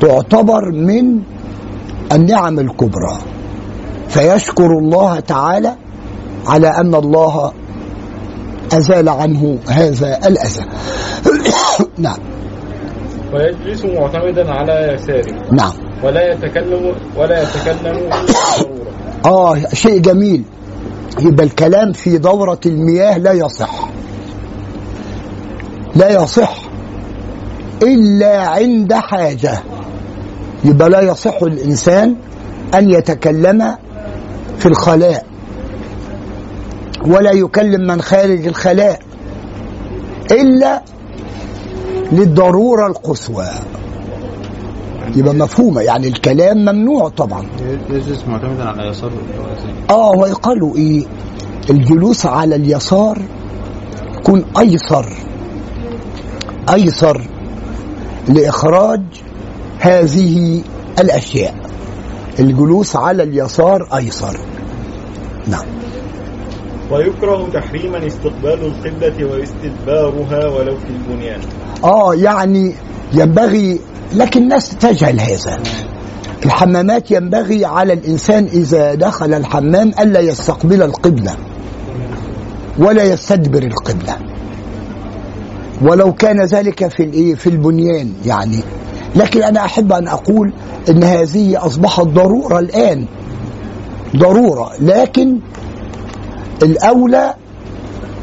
تعتبر 0.00 0.72
من 0.72 1.20
النعم 2.12 2.58
الكبرى. 2.58 3.18
فيشكر 4.08 4.78
الله 4.78 5.20
تعالى 5.20 5.76
على 6.46 6.68
أن 6.68 6.94
الله 6.94 7.52
أزال 8.72 9.08
عنه 9.08 9.58
هذا 9.68 10.18
الاذى 10.26 10.64
نعم. 11.98 12.18
ويجلس 13.32 13.84
معتمدا 13.84 14.50
على 14.50 14.94
يساره. 14.94 15.52
نعم. 15.52 15.72
ولا 16.02 16.32
يتكلم 16.32 16.94
ولا 17.16 17.42
يتكلم 17.42 18.10
آه 19.26 19.56
شيء 19.72 19.98
جميل. 20.00 20.44
يبقى 21.20 21.46
الكلام 21.46 21.92
في 21.92 22.18
دورة 22.18 22.60
المياه 22.66 23.18
لا 23.18 23.32
يصح. 23.32 23.88
لا 25.96 26.22
يصح. 26.22 26.56
إلا 27.82 28.38
عند 28.48 28.94
حاجة. 28.94 29.62
يبقى 30.64 30.90
لا 30.90 31.00
يصح 31.00 31.42
الإنسان 31.42 32.16
أن 32.74 32.90
يتكلم 32.90 33.76
في 34.58 34.66
الخلاء. 34.66 35.29
ولا 37.06 37.32
يكلم 37.32 37.86
من 37.86 38.02
خارج 38.02 38.46
الخلاء 38.46 39.00
إلا 40.30 40.82
للضرورة 42.12 42.86
القصوى. 42.86 43.46
يبقى 45.16 45.34
مفهومة 45.34 45.80
يعني 45.80 46.08
الكلام 46.08 46.58
ممنوع 46.58 47.08
طبعا. 47.08 47.46
يجلس 47.90 48.24
معتمدا 48.28 48.64
على 48.64 48.88
يسار 48.88 49.10
آه 49.90 50.10
ويقالوا 50.10 50.76
إيه 50.76 51.06
الجلوس 51.70 52.26
على 52.26 52.54
اليسار 52.56 53.22
يكون 54.18 54.44
أيسر 54.58 55.06
أيسر 56.72 57.22
لإخراج 58.28 59.00
هذه 59.78 60.62
الأشياء. 61.00 61.54
الجلوس 62.38 62.96
على 62.96 63.22
اليسار 63.22 63.88
أيسر. 63.96 64.36
نعم. 65.46 65.64
ويكره 66.90 67.48
تحريما 67.54 68.06
استقبال 68.06 68.64
القبلة 68.64 69.24
واستدبارها 69.30 70.48
ولو 70.48 70.76
في 70.76 70.86
البنيان. 70.90 71.40
آه 71.84 72.14
يعني 72.14 72.74
ينبغي 73.12 73.80
لكن 74.14 74.42
الناس 74.42 74.76
تجهل 74.76 75.20
هذا. 75.20 75.62
الحمامات 76.44 77.10
ينبغي 77.10 77.64
على 77.64 77.92
الإنسان 77.92 78.44
إذا 78.44 78.94
دخل 78.94 79.34
الحمام 79.34 79.92
ألا 80.00 80.20
يستقبل 80.20 80.82
القبلة 80.82 81.36
ولا 82.78 83.02
يستدبر 83.02 83.62
القبلة. 83.62 84.16
ولو 85.82 86.12
كان 86.12 86.44
ذلك 86.44 86.88
في 86.88 87.02
الإيه 87.02 87.34
في 87.34 87.46
البنيان 87.46 88.12
يعني. 88.24 88.60
لكن 89.16 89.42
أنا 89.42 89.64
أحب 89.64 89.92
أن 89.92 90.08
أقول 90.08 90.52
إن 90.88 91.04
هذه 91.04 91.66
أصبحت 91.66 92.00
ضرورة 92.00 92.58
الآن. 92.58 93.06
ضرورة 94.16 94.70
لكن 94.80 95.38
الأولى 96.62 97.34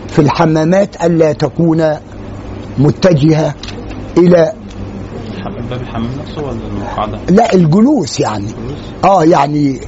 في 0.08 0.20
الحمامات 0.20 1.06
ألا 1.06 1.34
تكون 1.34 1.84
متجهة 2.78 3.54
إلى 4.18 4.52
الحمام- 5.38 5.68
باب 5.70 5.82
الحمام 5.82 6.10
نفسه 6.22 6.42
ولا 6.44 6.58
المقعده؟ 6.72 7.20
لا 7.30 7.54
الجلوس 7.54 8.20
يعني. 8.20 8.48
آه 9.06 9.24
يعني 9.24 9.80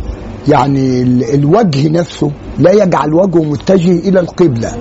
يعني 0.47 1.01
ال- 1.01 1.33
الوجه 1.33 1.89
نفسه 1.89 2.31
لا 2.59 2.71
يجعل 2.71 3.13
وجهه 3.13 3.43
متجه 3.43 3.91
إلى 4.09 4.19
القبلة. 4.19 4.71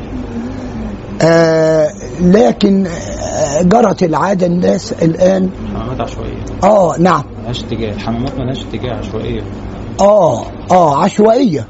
آه 1.23 1.89
لكن 2.21 2.87
آه 2.87 3.63
جرت 3.63 4.03
العادة 4.03 4.47
الناس 4.47 4.93
الآن. 4.93 5.51
حمامات 5.75 6.01
عشوائية. 6.01 6.45
آه 6.65 6.95
نعم. 6.99 7.23
ملهاش 7.43 7.65
اتجاه. 7.65 7.93
الحمامات 7.93 8.39
ملهاش 8.39 8.65
اتجاه 8.65 8.95
عشوائية. 8.95 9.41
آه 10.01 10.43
آه 10.71 11.03
عشوائية. 11.05 11.67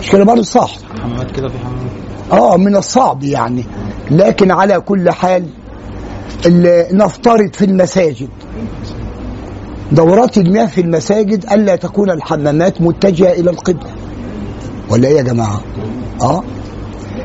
مش 0.00 0.10
كده 0.10 0.24
برضه 0.24 0.42
صح 0.42 0.74
حمامات 1.02 1.30
كده 1.30 1.48
في 1.48 1.54
حمامات 1.58 1.90
آه 2.32 2.56
من 2.56 2.76
الصعب 2.76 3.22
يعني. 3.24 3.64
لكن 4.10 4.50
على 4.50 4.80
كل 4.80 5.10
حال 5.10 5.46
ال- 6.46 6.96
نفترض 6.96 7.52
في 7.54 7.64
المساجد. 7.64 8.28
دورات 9.92 10.38
المياه 10.38 10.66
في 10.66 10.80
المساجد 10.80 11.44
ألا 11.52 11.76
تكون 11.76 12.10
الحمامات 12.10 12.80
متجهة 12.80 13.32
إلى 13.32 13.50
القبلة. 13.50 13.90
ولا 14.90 15.08
إيه 15.08 15.16
يا 15.16 15.22
جماعة؟ 15.22 15.60
آه. 16.22 16.42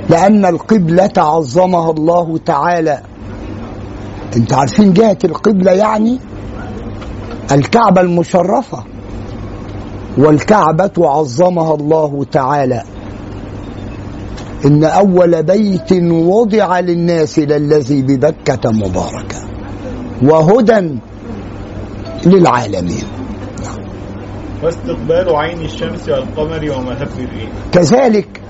لأن 0.10 0.46
القبلة 0.46 1.12
عظمها 1.18 1.92
الله 1.92 2.38
تعالى. 2.46 3.02
أنت 4.36 4.54
عارفين 4.54 4.94
جهة 4.94 5.18
القبلة 5.24 5.72
يعني؟ 5.72 6.20
الكعبة 7.52 8.02
المشرفة. 8.02 8.84
والكعبة 10.18 10.92
عظمها 10.98 11.76
الله 11.76 12.26
تعالى. 12.32 12.84
إن 14.66 14.84
أول 14.84 15.44
بيت 15.44 15.92
وضع 16.12 16.80
للناس 16.80 17.40
للذي 17.40 18.02
ببكة 18.02 18.72
مباركا 18.72 19.40
وهدى 20.24 20.98
للعالمين. 22.26 23.04
واستقبال 24.64 25.36
عين 25.36 25.60
الشمس 25.62 26.10
والقمر 26.10 26.72
ومهب 26.72 27.08
الريح. 27.20 27.50
كذلك 27.72 28.42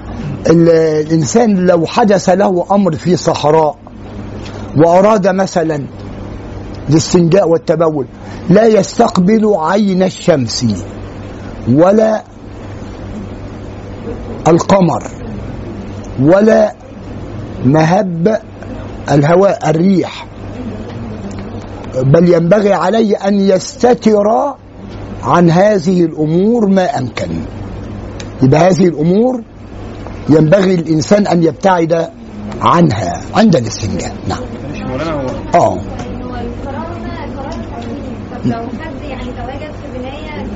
ال- 0.49 0.69
الإنسان 1.05 1.65
لو 1.65 1.85
حدث 1.85 2.29
له 2.29 2.65
أمر 2.71 2.95
في 2.95 3.15
صحراء 3.15 3.75
وأراد 4.77 5.27
مثلا 5.27 5.85
الاستنجاء 6.89 7.49
والتبول 7.49 8.05
لا 8.49 8.65
يستقبل 8.65 9.53
عين 9.55 10.03
الشمس. 10.03 10.65
ولا 11.67 12.23
القمر 14.47 15.03
ولا 16.21 16.73
مهب 17.65 18.41
الهواء 19.11 19.69
الريح. 19.69 20.25
بل 21.95 22.29
ينبغي 22.33 22.73
عليه 22.73 23.17
أن 23.27 23.39
يستتر 23.39 24.23
عن 25.23 25.51
هذه 25.51 26.03
الأمور 26.05 26.67
ما 26.67 26.97
أمكن. 26.99 27.29
يبقى 28.43 28.59
هذه 28.59 28.87
الأمور 28.87 29.41
ينبغي 30.29 30.75
الإنسان 30.75 31.27
أن 31.27 31.43
يبتعد 31.43 32.09
عنها 32.61 33.21
عند 33.35 33.55
الاستنجاء. 33.55 34.13
نعم. 34.27 34.39
آه 35.55 35.59
هو 35.59 35.75
القرار 36.35 36.87
هنا 36.97 37.39
قرار 37.39 37.51
تحريمي 37.51 38.15
طب 38.31 38.45
لو 38.45 38.57
حد 38.83 39.01
يعني 39.09 39.23
تواجد 39.31 39.71
في 39.71 39.99
بنايه 39.99 40.25
يعني 40.25 40.47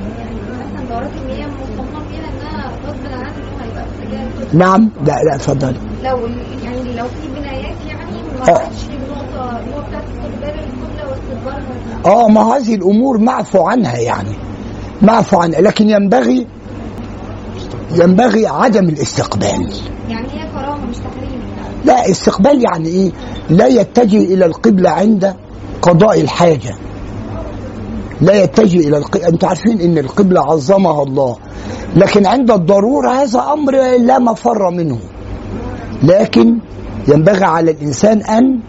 مثلا 0.50 0.88
دورات 0.88 1.10
المياه 1.22 1.46
مصمم 1.48 2.04
فيها 2.10 2.28
انها 2.28 2.70
غصب 2.86 3.12
عنه 3.12 3.28
انه 3.36 3.64
هيبقى 3.64 3.84
في 3.84 4.04
اتجاه 4.04 4.43
نعم 4.54 4.90
لا 5.06 5.12
لا 5.12 5.34
اتفضل 5.34 5.74
لو 6.04 6.18
يعني 6.64 6.96
لو 6.96 7.04
في 7.04 7.40
بنايات 7.40 7.76
يعني 7.88 8.22
ما 8.40 8.48
آه. 8.48 8.70
النقطه 8.90 9.50
هو 9.50 9.82
بتاعت 9.88 10.04
استقبال 10.04 10.60
القبله 10.60 11.10
واستدبارها 11.10 12.24
آه 12.24 12.28
ما 12.28 12.40
هذه 12.40 12.74
الأمور 12.74 13.18
معفو 13.18 13.62
عنها 13.62 13.98
يعني 13.98 14.34
معفو 15.02 15.40
عنها 15.40 15.60
لكن 15.60 15.90
ينبغي 15.90 16.46
ينبغي 17.94 18.46
عدم 18.46 18.88
الاستقبال. 18.88 19.72
يعني 20.08 20.28
هي 20.28 20.48
كرامة 20.52 20.86
مش 20.86 20.96
تحريم. 20.96 21.40
لا 21.84 22.10
استقبال 22.10 22.64
يعني 22.64 22.88
إيه؟ 22.88 23.12
لا 23.50 23.66
يتجه 23.66 24.34
إلى 24.34 24.46
القبلة 24.46 24.90
عند 24.90 25.34
قضاء 25.82 26.20
الحاجة. 26.20 26.74
لا 28.24 28.42
يتجه 28.42 28.88
إلى 28.88 28.98
القبله 28.98 29.28
أنتوا 29.28 29.48
عارفين 29.48 29.80
إن 29.80 29.98
القبلة 29.98 30.40
عظمها 30.40 31.02
الله. 31.02 31.36
لكن 31.96 32.26
عند 32.26 32.50
الضرورة 32.50 33.10
هذا 33.10 33.40
أمر 33.52 33.72
لا 33.96 34.18
مفر 34.18 34.70
منه. 34.70 34.98
لكن 36.02 36.58
ينبغي 37.08 37.44
على 37.44 37.70
الإنسان 37.70 38.22
أن 38.22 38.60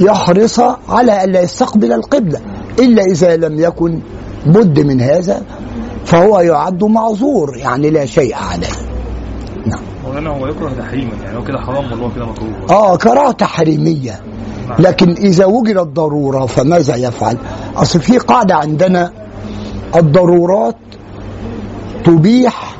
يحرص 0.00 0.60
على 0.88 1.24
الا 1.24 1.40
يستقبل 1.40 1.92
القبلة. 1.92 2.40
إلا 2.78 3.02
إذا 3.02 3.36
لم 3.36 3.60
يكن 3.60 4.00
بد 4.46 4.80
من 4.80 5.00
هذا 5.00 5.42
فهو 6.04 6.40
يعد 6.40 6.84
معذور 6.84 7.56
يعني 7.56 7.90
لا 7.90 8.06
شيء 8.06 8.34
عليه. 8.34 8.72
وهنا 10.06 10.30
هو 10.30 10.46
يكره 10.46 10.70
تحريما 10.78 11.12
يعني 11.24 11.38
هو 11.38 11.44
كده 11.44 11.58
حرام 11.58 12.00
هو 12.00 12.10
كده 12.14 12.24
مكروه. 12.24 12.70
آه 12.70 12.96
كراهة 12.96 13.32
تحريمية. 13.32 14.20
لكن 14.78 15.10
إذا 15.10 15.44
وجدت 15.44 15.88
ضرورة 15.88 16.46
فماذا 16.46 16.96
يفعل؟ 16.96 17.36
أصل 17.76 18.00
في 18.00 18.18
قاعدة 18.18 18.54
عندنا 18.54 19.12
الضرورات 19.96 20.76
تبيح 22.04 22.76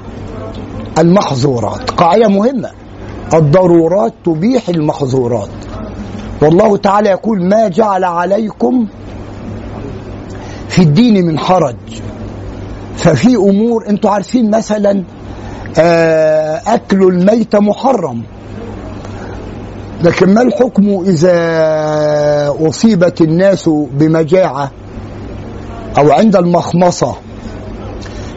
المحظورات. 0.98 1.90
قاعدة 1.90 2.28
مهمة. 2.28 2.70
الضرورات 3.34 4.12
تبيح 4.24 4.68
المحظورات. 4.68 5.48
والله 6.42 6.76
تعالى 6.76 7.08
يقول 7.08 7.48
ما 7.48 7.68
جعل 7.68 8.04
عليكم 8.04 8.86
في 10.68 10.82
الدين 10.82 11.26
من 11.26 11.38
حرج. 11.38 11.76
ففي 12.96 13.36
أمور 13.36 13.88
أنتوا 13.88 14.10
عارفين 14.10 14.50
مثلا 14.50 15.02
آه، 15.78 16.62
أكل 16.66 17.02
الميت 17.02 17.56
محرم. 17.56 18.22
لكن 20.02 20.34
ما 20.34 20.42
الحكم 20.42 21.04
إذا 21.06 21.36
أصيبت 22.68 23.20
الناس 23.20 23.68
بمجاعة؟ 23.68 24.70
أو 25.98 26.12
عند 26.12 26.36
المخمصة. 26.36 27.16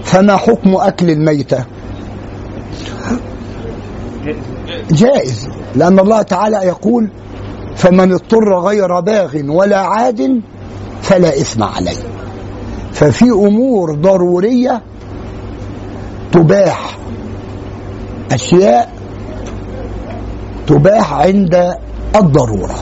فما 0.04 0.38
حكم 0.38 0.76
أكل 0.76 1.10
الميتة؟ 1.10 1.66
جائز. 4.92 5.48
لأن 5.76 6.00
الله 6.00 6.22
تعالى 6.22 6.58
يقول 6.58 7.10
فمن 7.76 8.14
اضطر 8.14 8.60
غير 8.60 9.00
باغ 9.00 9.36
ولا 9.48 9.80
عاد 9.80 10.42
فلا 11.02 11.30
إثم 11.30 11.64
عليه. 11.64 11.98
ففي 12.94 13.26
أمور 13.26 13.96
ضرورية 13.96 14.82
تباح. 16.32 16.98
أشياء 18.32 18.94
تباح 20.68 21.14
عند 21.14 21.74
الضرورة. 22.16 22.76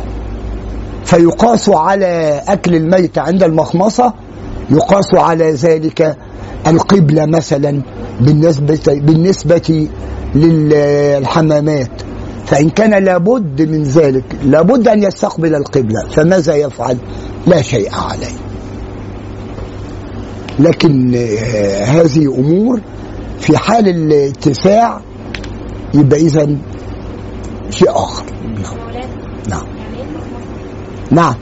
فيقاس 1.06 1.70
على 1.70 2.42
أكل 2.48 2.76
الميت 2.76 3.18
عند 3.18 3.44
المخمصة 3.44 4.14
يقاس 4.70 5.13
على 5.13 5.51
ذلك 5.51 6.18
القبلة 6.68 7.26
مثلا 7.26 7.82
بالنسبة 8.22 8.80
بالنسبة 8.88 9.88
للحمامات 10.36 11.91
فإن 12.45 12.70
كان 12.70 13.03
لابد 13.03 13.61
من 13.61 13.84
ذلك 13.84 14.24
لابد 14.43 14.88
أن 14.88 15.03
يستقبل 15.03 15.55
القبلة 15.55 16.07
فماذا 16.09 16.55
يفعل؟ 16.55 16.97
لا 17.47 17.61
شيء 17.61 17.89
عليه 17.93 18.36
لكن 20.59 21.15
آه، 21.15 21.84
هذه 21.84 22.36
أمور 22.39 22.82
في 23.39 23.57
حال 23.57 23.88
الاتساع 23.88 25.01
يبقى 25.93 26.20
اذا 26.20 26.57
شيء 27.70 27.91
مولانا 27.91 29.07
نعم 29.49 29.65
المخمصة؟ 30.05 30.47
نعم 31.11 31.36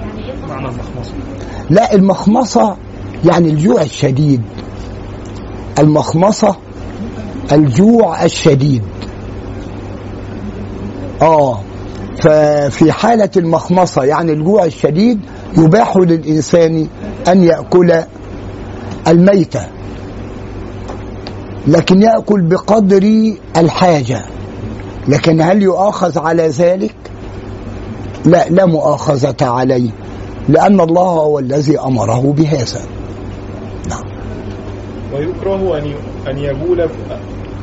يعني 0.00 0.32
المخمصة؟ 0.32 0.54
معنى 0.54 0.68
المخمصة 0.68 1.33
لا 1.70 1.94
المخمصة 1.94 2.76
يعني 3.24 3.48
الجوع 3.48 3.82
الشديد. 3.82 4.42
المخمصة 5.78 6.56
الجوع 7.52 8.24
الشديد. 8.24 8.82
آه 11.22 11.60
ففي 12.22 12.92
حالة 12.92 13.30
المخمصة 13.36 14.04
يعني 14.04 14.32
الجوع 14.32 14.64
الشديد 14.64 15.20
يباح 15.58 15.96
للإنسان 15.96 16.88
أن 17.28 17.44
يأكل 17.44 17.92
الميتة 19.08 19.66
لكن 21.66 22.02
يأكل 22.02 22.40
بقدر 22.40 23.32
الحاجة. 23.56 24.24
لكن 25.08 25.40
هل 25.40 25.62
يؤاخذ 25.62 26.18
على 26.18 26.48
ذلك؟ 26.48 26.94
لا 28.24 28.48
لا 28.48 28.66
مؤاخذة 28.66 29.36
عليه. 29.42 29.90
لأن 30.48 30.80
الله 30.80 31.02
هو 31.02 31.38
الذي 31.38 31.78
أمره 31.80 32.32
بهذا. 32.36 32.80
نعم. 33.90 34.04
ويكره 35.14 35.78
أن 35.78 35.92
أن 36.30 36.38
يبول 36.38 36.88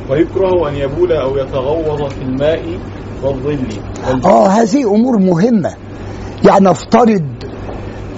ويكره 0.10 0.70
أن 0.70 0.76
يبول 0.76 1.12
أو 1.12 1.38
يتغوط 1.38 2.14
في 2.14 2.22
الماء 2.22 2.80
والظل 3.24 3.60
آه 4.26 4.48
هذه 4.48 4.84
أمور 4.96 5.18
مهمة. 5.18 5.74
يعني 6.46 6.66
نفترض 6.66 7.24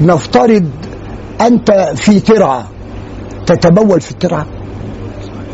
نفترض 0.01 0.70
أنت 1.41 1.72
في 1.95 2.20
ترعة. 2.20 2.68
تتبول 3.45 4.01
في 4.01 4.11
الترعة؟ 4.11 4.45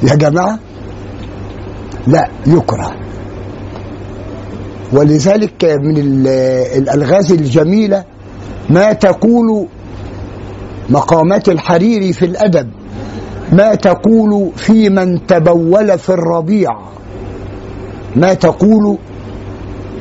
يا 0.04 0.16
جماعة 0.16 0.60
لا 2.08 2.30
يكره. 2.48 2.92
ولذلك 4.94 5.64
من 5.66 5.98
ال- 5.98 6.28
الألغاز 6.78 7.32
الجميلة 7.32 8.04
ما 8.70 8.94
تقول 8.94 9.68
مقامات 10.90 11.50
الحريري 11.50 12.14
في 12.14 12.26
الأدب 12.26 12.70
ما 13.52 13.76
تقول 13.76 14.52
في 14.56 14.90
من 14.90 15.26
تبول 15.26 16.00
في 16.00 16.10
الربيع 16.10 16.70
ما 18.16 18.34
تقول 18.34 18.98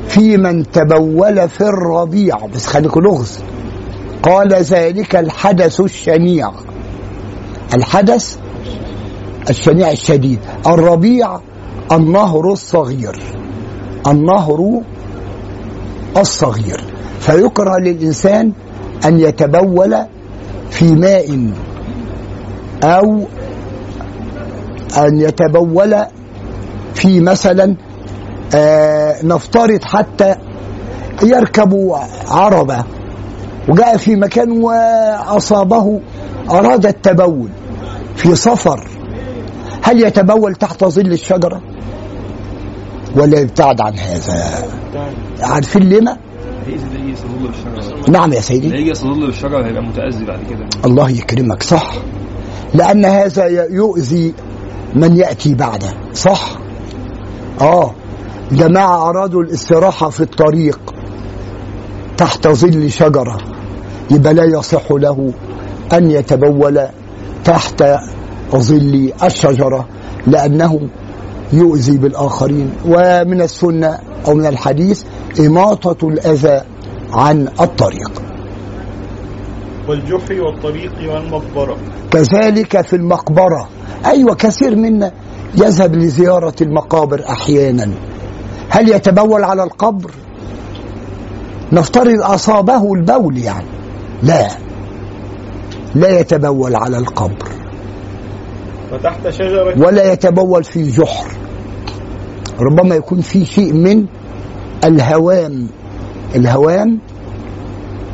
في 0.07 0.37
من 0.37 0.71
تبول 0.71 1.49
في 1.49 1.61
الربيع. 1.61 2.45
بس 2.45 2.65
خليكوا 2.65 3.01
لغز. 3.01 3.39
قال 4.23 4.53
ذلك 4.53 5.15
الحدث 5.15 5.81
الشنيع. 5.81 6.51
الحدث 7.73 8.37
الشنيع 9.49 9.91
الشديد. 9.91 10.39
الربيع 10.67 11.39
النهر 11.91 12.51
الصغير. 12.51 13.19
النهر 14.07 14.81
الصغير. 16.17 16.83
فيكره 17.29 17.77
للإنسان 17.79 18.51
أن 19.05 19.19
يتبول 19.19 19.95
في 20.69 20.85
ماء 20.85 21.51
أو 22.83 23.23
أن 24.97 25.19
يتبول 25.19 25.95
في 26.93 27.19
مثلا 27.19 27.75
آه، 28.55 29.15
نفترض 29.25 29.83
حتى 29.83 30.35
يركب 31.23 31.95
عربة 32.27 32.83
وجاء 33.69 33.97
في 33.97 34.15
مكان 34.15 34.51
وأصابه 34.51 35.99
أراد 36.49 36.85
التبول 36.85 37.49
في 38.15 38.35
سفر. 38.35 38.87
هل 39.83 40.03
يتبول 40.03 40.55
تحت 40.55 40.83
ظل 40.83 41.11
الشجرة؟ 41.11 41.61
ولا 43.15 43.39
يبتعد 43.39 43.81
عن 43.81 43.93
هذا. 43.97 44.43
عارفين 45.41 45.83
لما 45.83 46.17
يجي 46.73 47.11
يصلي 47.11 47.29
له 47.43 48.09
نعم 48.09 48.33
يا 48.33 48.41
سيدي. 48.41 48.67
يجي 48.67 48.89
يصلي 48.89 49.19
له 49.19 49.25
بالشجرة 49.25 49.65
هيبقى 49.67 49.83
متأذي 49.83 50.25
بعد 50.25 50.39
كده. 50.49 50.65
الله 50.85 51.09
يكرمك 51.09 51.63
صح. 51.63 51.93
لأن 52.73 53.05
هذا 53.05 53.45
يؤذي 53.69 54.33
من 54.95 55.17
يأتي 55.17 55.55
بعده 55.55 55.93
صح. 56.13 56.51
آه. 57.61 57.91
جماعة 58.51 59.09
أرادوا 59.09 59.43
الاستراحة 59.43 60.09
في 60.09 60.21
الطريق 60.21 60.79
تحت 62.17 62.47
ظل 62.47 62.91
شجرة 62.91 63.37
يبقى 64.11 64.33
لا 64.33 64.43
يصح 64.43 64.91
له 64.91 65.33
أن 65.93 66.11
يتبول 66.11 66.79
تحت 67.43 67.83
ظل 68.55 69.11
الشجرة 69.23 69.87
لأنه 70.27 70.89
يؤذي 71.53 71.97
بالآخرين. 71.97 72.73
ومن 72.85 73.41
السنة 73.41 73.99
أو 74.27 74.33
من 74.33 74.45
الحديث 74.45 75.03
إماطة 75.39 76.07
الأذى 76.07 76.61
عن 77.13 77.47
الطريق. 77.61 78.11
والجحر 79.87 80.41
والطريق 80.41 81.13
والمقبرة. 81.13 81.77
كذلك 82.11 82.81
في 82.81 82.95
المقبرة. 82.95 83.69
أيوة 84.05 84.35
كثير 84.35 84.75
منا 84.75 85.11
يذهب 85.55 85.95
لزيارة 85.95 86.53
المقابر 86.61 87.23
أحيانا. 87.29 87.91
هل 88.69 88.89
يتبول 88.89 89.43
على 89.43 89.63
القبر؟ 89.63 90.11
نفترض 91.71 92.21
أصابه 92.21 92.93
البول 92.93 93.37
يعني. 93.37 93.65
لا. 94.23 94.47
لا 95.95 96.19
يتبول 96.19 96.75
على 96.75 96.97
القبر. 96.97 97.58
وتحت 98.93 99.29
شجرة. 99.29 99.85
ولا 99.87 100.13
يتبول 100.13 100.63
في 100.63 100.89
جحر 100.91 101.27
ربما 102.59 102.95
يكون 102.95 103.21
في 103.21 103.45
شيء 103.45 103.73
من 103.73 104.05
الهوام 104.83 105.67
الهوام 106.35 106.99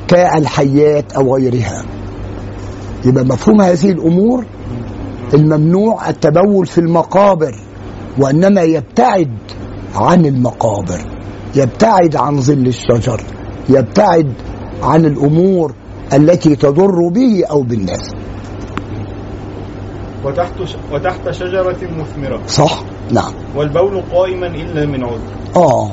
كالحيات 0.08 1.14
أو 1.14 1.36
غيرها. 1.36 1.84
يبقى 3.06 3.26
مفهوم 3.26 3.62
هذه 3.62 3.92
الأمور 3.92 4.46
الممنوع 5.34 6.10
التبول 6.10 6.66
في 6.66 6.78
المقابر 6.78 7.56
وإنما 8.20 8.62
يبتعد 8.62 9.38
عن 9.96 10.26
المقابر 10.26 11.00
يبتعد 11.56 12.16
عن 12.16 12.42
ظل 12.42 12.68
الشجر 12.68 13.22
يبتعد 13.70 14.34
عن 14.84 15.06
الأمور 15.06 15.74
التي 16.14 16.56
تضر 16.56 17.08
به 17.10 17.44
أو 17.52 17.62
بالناس. 17.62 18.12
وتحت. 20.26 20.52
وتحت 20.92 21.32
شجرة 21.32 21.78
مثمرة. 21.98 22.40
صح؟ 22.48 22.84
نعم. 23.12 23.34
والبول 23.56 24.04
قائما 24.14 24.48
إلا 24.48 24.86
من 24.86 25.04
عذر. 25.04 25.20
آه. 25.56 25.92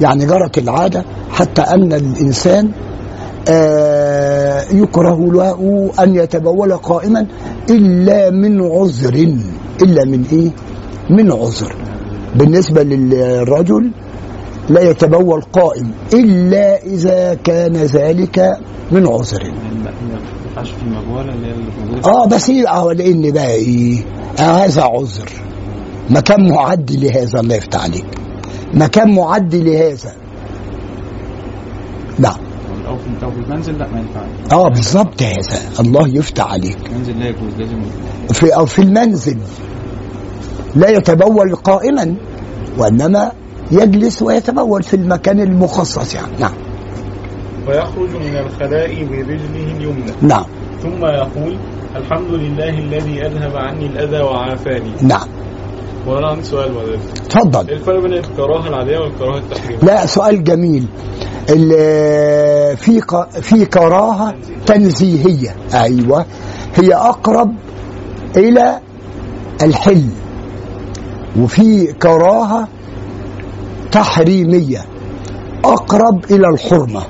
يعني 0.00 0.26
جرت 0.26 0.58
العادة 0.58 1.04
حتى 1.30 1.62
أن 1.62 1.92
الإنسان 1.92 2.70
آه 3.48 4.64
يكره 4.72 5.32
له 5.32 5.90
أن 6.00 6.14
يتبول 6.14 6.72
قائما 6.72 7.26
إلا 7.70 8.30
من 8.30 8.60
عذر. 8.62 9.14
إلا 9.82 10.04
من 10.04 10.24
إيه؟ 10.32 10.50
من 11.10 11.32
عذر. 11.32 11.74
بالنسبة 12.34 12.82
للرجل 12.82 13.90
لا 14.68 14.80
يتبول 14.80 15.42
قائم 15.42 15.90
إلا 16.14 16.82
إذا 16.82 17.34
كان 17.34 17.72
ذلك 17.72 18.56
من 18.90 19.06
عذر. 19.06 19.52
ينفعش 20.58 20.74
في 20.76 20.82
المبوله 20.82 21.34
اللي 21.34 21.46
هي 21.46 21.54
موجوده 21.86 22.08
آه 22.08 22.26
بس 22.26 22.50
آه 22.50 22.92
لأن 22.92 23.30
بقى 23.30 23.50
إيه؟ 23.50 24.04
هذا 24.38 24.82
عذر. 24.82 25.28
مكان 26.10 26.50
معد 26.50 26.92
لهذا 26.92 27.40
الله 27.40 27.54
يفتح 27.54 27.82
عليك. 27.82 28.06
مكان 28.74 29.14
معد 29.14 29.54
لهذا. 29.54 30.12
نعم 32.18 32.36
أو 32.88 32.96
في 32.96 33.24
أو 33.24 33.30
في 33.30 33.38
المنزل 33.38 33.78
لا 33.78 33.88
ما 33.88 33.98
ينفعش. 34.00 34.52
آه 34.52 34.68
بالظبط 34.68 35.22
هذا. 35.22 35.60
الله 35.80 36.08
يفتح 36.08 36.52
عليك. 36.52 36.78
المنزل 36.86 37.18
لا 37.18 37.28
يجوز 37.28 37.52
لازم 37.58 37.80
في 38.32 38.54
أو 38.56 38.66
في 38.66 38.82
المنزل. 38.82 39.38
لا 40.76 40.88
يتبول 40.88 41.54
قائما 41.54 42.14
وإنما 42.78 43.32
يجلس 43.70 44.22
ويتبول 44.22 44.82
في 44.82 44.94
المكان 44.96 45.40
المخصص 45.40 46.14
يعني. 46.14 46.32
نعم. 46.40 46.67
ويخرج 47.66 48.10
من 48.16 48.36
الخلاء 48.36 49.04
برجله 49.04 49.76
اليمنى. 49.76 50.12
نعم. 50.22 50.44
ثم 50.82 51.04
يقول 51.04 51.58
الحمد 51.96 52.30
لله 52.30 52.68
الذي 52.68 53.26
أذهب 53.26 53.56
عني 53.56 53.86
الأذى 53.86 54.22
وعافاني. 54.22 54.92
نعم. 55.02 55.28
وأنا 56.06 56.26
عندي 56.28 56.42
سؤال 56.42 56.74
بعد 56.74 56.88
إيه 56.88 56.98
تفضل. 57.28 57.70
الفرق 57.70 58.02
بين 58.02 58.12
الكراهة 58.12 58.68
العادية 58.68 58.98
والكراهة 58.98 59.38
التحريمية؟ 59.38 59.82
لا 59.82 60.06
سؤال 60.06 60.44
جميل. 60.44 60.86
في 62.76 63.00
في 63.42 63.64
كراهة 63.64 64.34
تنزيهية. 64.66 65.56
أيوه. 65.74 66.26
هي 66.74 66.94
أقرب 66.94 67.54
إلى 68.36 68.80
الحل. 69.62 70.04
وفي 71.40 71.92
كراهة 71.92 72.68
تحريمية. 73.92 74.84
أقرب 75.64 76.24
إلى 76.30 76.48
الحرمة. 76.54 77.02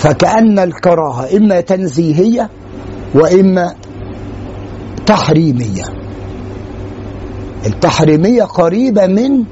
فكأن 0.00 0.58
الكراهة 0.58 1.36
إما 1.36 1.60
تنزيهية 1.60 2.50
وإما 3.14 3.74
تحريمية. 5.06 5.84
التحريمية 7.66 8.42
قريبة 8.42 9.06
من 9.06 9.44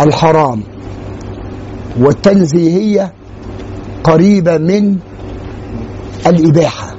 الحرام 0.00 0.62
والتنزيهية 2.00 3.12
قريبة 4.04 4.58
من 4.58 4.96
الإباحة. 6.26 6.94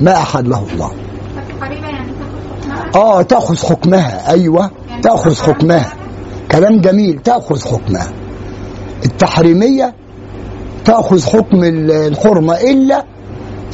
ما 0.00 0.12
أحد 0.12 0.48
له 0.48 0.66
الله. 0.72 0.92
قريبة 1.60 1.88
آه 2.94 3.22
تأخذ 3.22 3.56
حكمها. 3.56 4.30
أيوة 4.30 4.70
تأخذ 5.02 5.42
حكمها. 5.42 5.92
كلام 6.50 6.80
جميل 6.80 7.18
تأخذ 7.18 7.68
حكمها. 7.68 8.12
التحريمية 9.04 9.94
تأخذ 10.84 11.22
حكم 11.26 11.64
ال- 11.64 11.90
الحرمة 11.90 12.54
إلا 12.54 13.04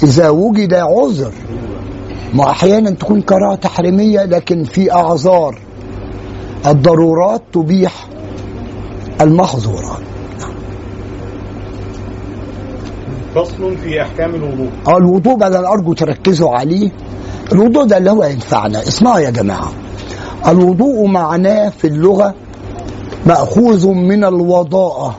إذا 0.03 0.29
وجد 0.29 0.75
عذر. 0.75 1.33
ما 2.35 2.51
أحيانا 2.51 2.91
تكون 2.91 3.21
كراهة 3.23 3.55
تحريمية 3.57 4.25
لكن 4.25 4.65
في 4.65 4.93
أعذار. 4.93 5.59
الضرورات 6.67 7.43
تبيح 7.53 8.07
المحظورات. 9.21 10.03
فصل 13.35 13.77
في 13.77 14.03
أحكام 14.03 14.35
الوضوء. 14.35 14.71
آه 14.89 14.97
الوضوء 14.97 15.37
بقى 15.37 15.49
أنا 15.49 15.73
أرجو 15.73 15.93
تركزوا 15.93 16.51
عليه. 16.51 16.91
الوضوء 17.53 17.85
ده 17.85 17.97
اللي 17.97 18.11
هو 18.11 18.25
ينفعنا. 18.25 18.79
اسمعوا 18.79 19.19
يا 19.19 19.31
جماعة. 19.31 19.73
الوضوء 20.49 21.07
معناه 21.07 21.69
في 21.69 21.87
اللغة 21.87 22.35
مأخوذ 23.27 23.89
من 23.89 24.25
الوضاءة. 24.25 25.15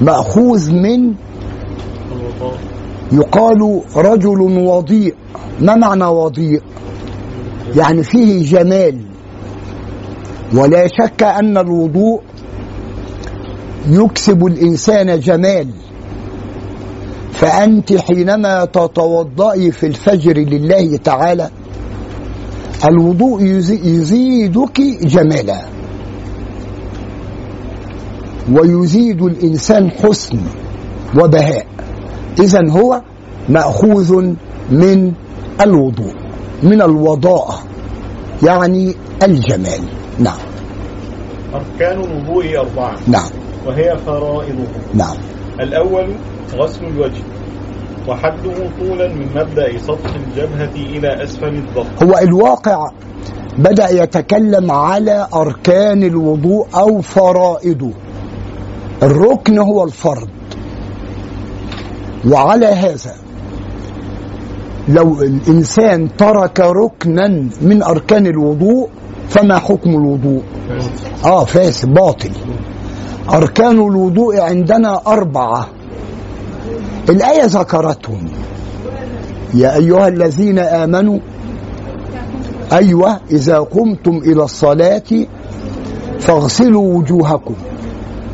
مأخوذ 0.00 0.70
من 0.72 1.14
يقال 3.12 3.80
رجل 3.96 4.40
وضيء. 4.40 5.14
ما 5.60 5.74
معنى 5.74 6.04
وضيء؟ 6.04 6.62
يعني 7.76 8.02
فيه 8.02 8.44
جمال. 8.44 8.98
ولا 10.54 10.86
شك 10.86 11.22
أن 11.22 11.58
الوضوء 11.58 12.20
يكسب 13.90 14.46
الإنسان 14.46 15.20
جمال. 15.20 15.68
فأنت 17.32 17.92
حينما 17.96 18.64
تتوضئي 18.64 19.70
في 19.72 19.86
الفجر 19.86 20.32
لله 20.38 20.96
تعالى 20.96 21.50
الوضوء 22.84 23.42
يزي- 23.42 23.80
يزيدك 23.84 24.80
جمالا. 25.02 25.60
ويزيد 28.52 29.22
الإنسان 29.22 29.90
حسن 29.90 30.38
وبهاء. 31.18 31.66
اذا 32.40 32.70
هو 32.70 33.02
مأخوذ 33.48 34.34
من 34.70 35.12
الوضوء 35.60 36.14
من 36.62 36.82
الوضاءه 36.82 37.58
يعني 38.42 38.94
الجمال. 39.22 39.80
نعم. 40.18 40.38
أركان 41.54 42.00
الوضوء 42.00 42.58
أربعة. 42.58 42.94
نعم. 43.06 43.28
وهي 43.66 43.96
فرائضه. 44.06 44.66
نعم. 44.94 45.16
الأول 45.60 46.14
غسل 46.54 46.84
الوجه 46.84 47.22
وحده 48.08 48.54
طولا 48.80 49.08
من 49.08 49.26
مبدأ 49.36 49.78
سطح 49.78 50.14
الجبهة 50.14 50.74
إلى 50.74 51.24
أسفل 51.24 51.54
الظهر 51.54 51.86
هو 52.02 52.18
الواقع 52.18 52.90
بدأ 53.58 53.88
يتكلم 53.90 54.70
على 54.70 55.26
أركان 55.34 56.02
الوضوء 56.02 56.66
أو 56.74 57.00
فرائضه. 57.00 57.90
الركن 59.02 59.58
هو 59.58 59.84
الفرض 59.84 60.28
وعلى 62.28 62.66
هذا 62.66 63.14
لو 64.88 65.22
الإنسان 65.22 66.16
ترك 66.16 66.60
ركنا 66.60 67.28
من 67.62 67.82
أركان 67.82 68.26
الوضوء 68.26 68.88
فما 69.28 69.58
حكم 69.58 69.90
الوضوء؟ 69.90 70.42
آه 71.24 71.44
فاسد 71.44 71.94
باطل. 71.94 72.30
أركان 73.32 73.78
الوضوء 73.78 74.40
عندنا 74.40 75.00
أربعة. 75.06 75.66
الآية 77.08 77.44
ذكرتهم. 77.44 78.28
يا 79.54 79.76
أيها 79.76 80.08
الذين 80.08 80.58
آمنوا 80.58 81.18
أيوة 82.72 83.20
إذا 83.30 83.58
قمتم 83.58 84.16
إلى 84.16 84.44
الصلاة 84.44 85.26
فاغسلوا 86.18 86.94
وجوهكم. 86.94 87.54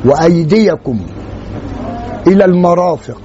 وأيديكم 0.07 0.99
إلى 2.27 2.45
المرافق 2.45 3.20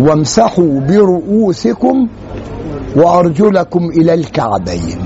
وامسحوا 0.00 0.80
برؤوسكم 0.80 2.08
وأرجلكم 2.96 3.84
إلى 3.90 4.14
الكعبين. 4.14 4.98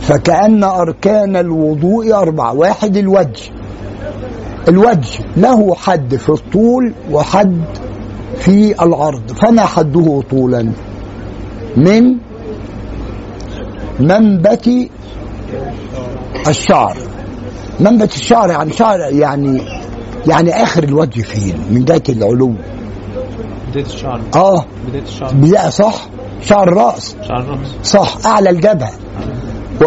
فكأن 0.00 0.64
أركان 0.64 1.36
الوضوء 1.36 2.12
أربعة. 2.12 2.54
واحد 2.54 2.96
الوجه. 2.96 3.50
الوجه 4.68 5.24
له 5.36 5.74
حد 5.74 6.16
في 6.16 6.28
الطول 6.28 6.92
وحد 7.12 7.62
في 8.38 8.82
العرض. 8.82 9.32
فما 9.32 9.62
حده 9.66 10.22
طولا؟ 10.30 10.72
من 11.76 12.16
منبت 14.00 14.70
الشعر. 16.48 16.96
منبت 17.80 18.14
الشعر 18.14 18.50
يعني 18.50 18.72
شعر 18.72 18.98
يعني 19.12 19.81
يعني 20.26 20.62
آخر 20.62 20.84
الوجه 20.84 21.22
فين؟ 21.22 21.54
من 21.70 21.84
جهه 21.84 22.02
العلو 22.08 22.54
بداية 23.70 23.84
الشعر. 23.84 24.20
آه. 24.34 24.64
بداية 24.88 25.02
الشعر. 25.02 25.70
صح؟ 25.70 26.06
شعر 26.42 26.68
الرأس. 26.68 27.16
شعر 27.28 27.40
الرأس. 27.40 27.68
صح. 27.84 28.26
أعلى 28.26 28.50
الجبهة. 28.50 28.92
و 29.82 29.86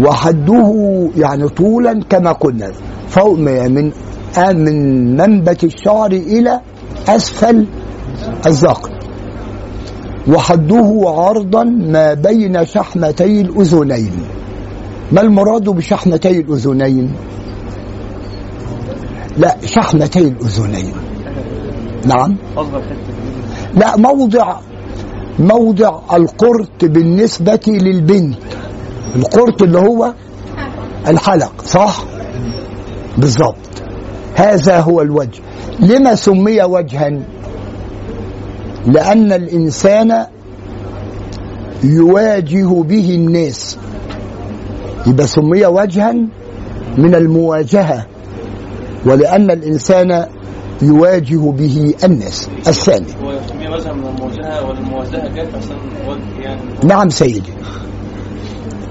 وحده 0.00 1.08
يعني 1.16 1.48
طولا 1.48 2.00
كما 2.10 2.32
قلنا 2.32 2.72
فوق 3.08 3.38
من 3.38 3.92
من 4.38 5.16
منبت 5.16 5.64
الشعر 5.64 6.12
إلى 6.12 6.60
أسفل 7.08 7.66
الذقن 8.46 8.90
وحده 10.28 11.02
عرضا 11.06 11.64
ما 11.64 12.14
بين 12.14 12.66
شحمتي 12.66 13.40
الأذنين. 13.40 14.12
ما 15.12 15.20
المراد 15.20 15.68
بشحمتي 15.68 16.40
الأذنين؟ 16.40 17.12
لا 19.36 19.56
شحمتي 19.66 20.18
الأذنين 20.20 20.92
نعم. 22.06 22.36
لا 23.74 23.96
موضع 23.96 24.56
موضع 25.38 26.00
القرط 26.12 26.84
بالنسبة 26.84 27.60
للبنت. 27.66 28.38
القرط 29.16 29.62
اللي 29.62 29.78
هو 29.78 30.12
الحلق 31.08 31.62
صح؟ 31.64 32.04
بالضبط. 33.18 33.82
هذا 34.34 34.80
هو 34.80 35.02
الوجه. 35.02 35.40
لما 35.80 36.14
سمي 36.14 36.62
وجها؟ 36.62 37.10
لأن 38.86 39.32
الإنسان 39.32 40.26
يواجه 41.84 42.82
به 42.82 43.14
الناس. 43.14 43.78
يبقى 45.06 45.26
سمي 45.26 45.66
وجها 45.66 46.12
من 46.98 47.14
المواجهة. 47.14 48.06
ولأن 49.06 49.50
الإنسان 49.50 50.26
يواجه 50.82 51.50
به 51.50 51.94
الناس 52.04 52.48
الثاني. 52.68 53.06
هو 53.24 53.32
من 53.54 53.66
جت 55.34 55.48
عشان 55.54 55.76
وجه 56.08 56.40
يعني؟ 56.42 56.60
نعم 56.84 57.10
سيدي. 57.10 57.52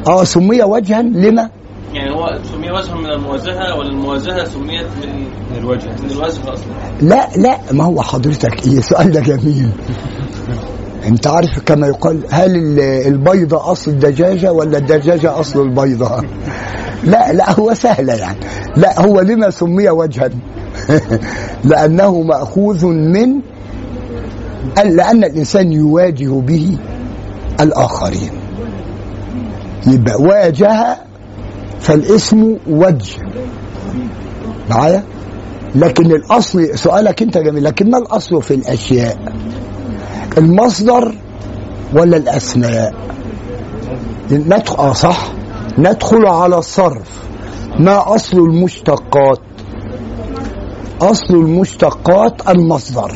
آه 0.08 0.24
سمي 0.24 0.64
وجها 0.64 1.02
لما؟ 1.02 1.50
يعني 1.94 2.12
هو 2.16 2.40
سمي 2.54 2.72
وجها 2.72 2.96
من 2.96 3.06
المواجهه 3.12 3.78
والمواجهه 3.78 4.46
سميت 4.46 4.86
من 5.04 5.20
من 5.52 5.58
الوجه 5.58 5.88
من 6.04 6.12
الوجه 6.12 6.54
أصلا. 6.54 6.66
لا 7.02 7.30
لا 7.38 7.58
ما 7.72 7.84
هو 7.84 8.02
حضرتك؟ 8.02 8.68
إيه 8.68 8.82
سؤال 8.82 9.12
ده 9.12 9.20
جميل. 9.22 9.70
أنت 11.08 11.28
عارف 11.28 11.60
كما 11.66 11.88
يقال 11.88 12.22
هل 12.30 12.56
ال- 12.56 12.80
البيضة 12.80 13.72
أصل 13.72 13.92
الدجاجة 13.92 14.52
ولا 14.54 14.78
الدجاجة 14.78 15.40
أصل 15.40 15.62
البيضة؟ 15.62 16.24
لا 17.04 17.34
لا 17.34 17.52
هو 17.52 17.74
سهلة 17.74 18.14
يعني. 18.14 18.40
لا 18.76 19.02
هو 19.02 19.20
لما 19.22 19.50
سمي 19.50 19.90
وجها؟ 19.90 20.30
لأنه 21.70 22.22
مأخوذ 22.22 22.86
من 22.86 23.42
لأن 24.78 25.24
الإنسان 25.24 25.72
يواجه 25.72 26.40
به 26.40 26.78
الآخرين. 27.60 28.32
يبقى 29.88 30.22
واجه 30.22 30.98
فالاسم 31.80 32.58
وجه. 32.68 33.18
معايا؟ 34.70 35.04
لكن 35.76 36.06
الأصل 36.06 36.78
سؤالك 36.78 37.22
أنت 37.22 37.38
جميل 37.38 37.64
لكن 37.64 37.90
ما 37.92 37.98
الأصل 37.98 38.42
في 38.42 38.54
الأشياء؟ 38.54 39.18
المصدر 40.38 41.16
ولا 41.94 42.18
الأسماء؟ 42.18 42.94
ندخل 44.32 44.78
آه 44.78 44.94
صح. 44.94 45.39
ندخل 45.78 46.26
على 46.26 46.58
الصرف 46.58 47.24
ما 47.80 48.16
أصل 48.16 48.38
المشتقات؟ 48.38 49.40
أصل 51.02 51.34
المشتقات 51.36 52.50
المصدر. 52.50 53.12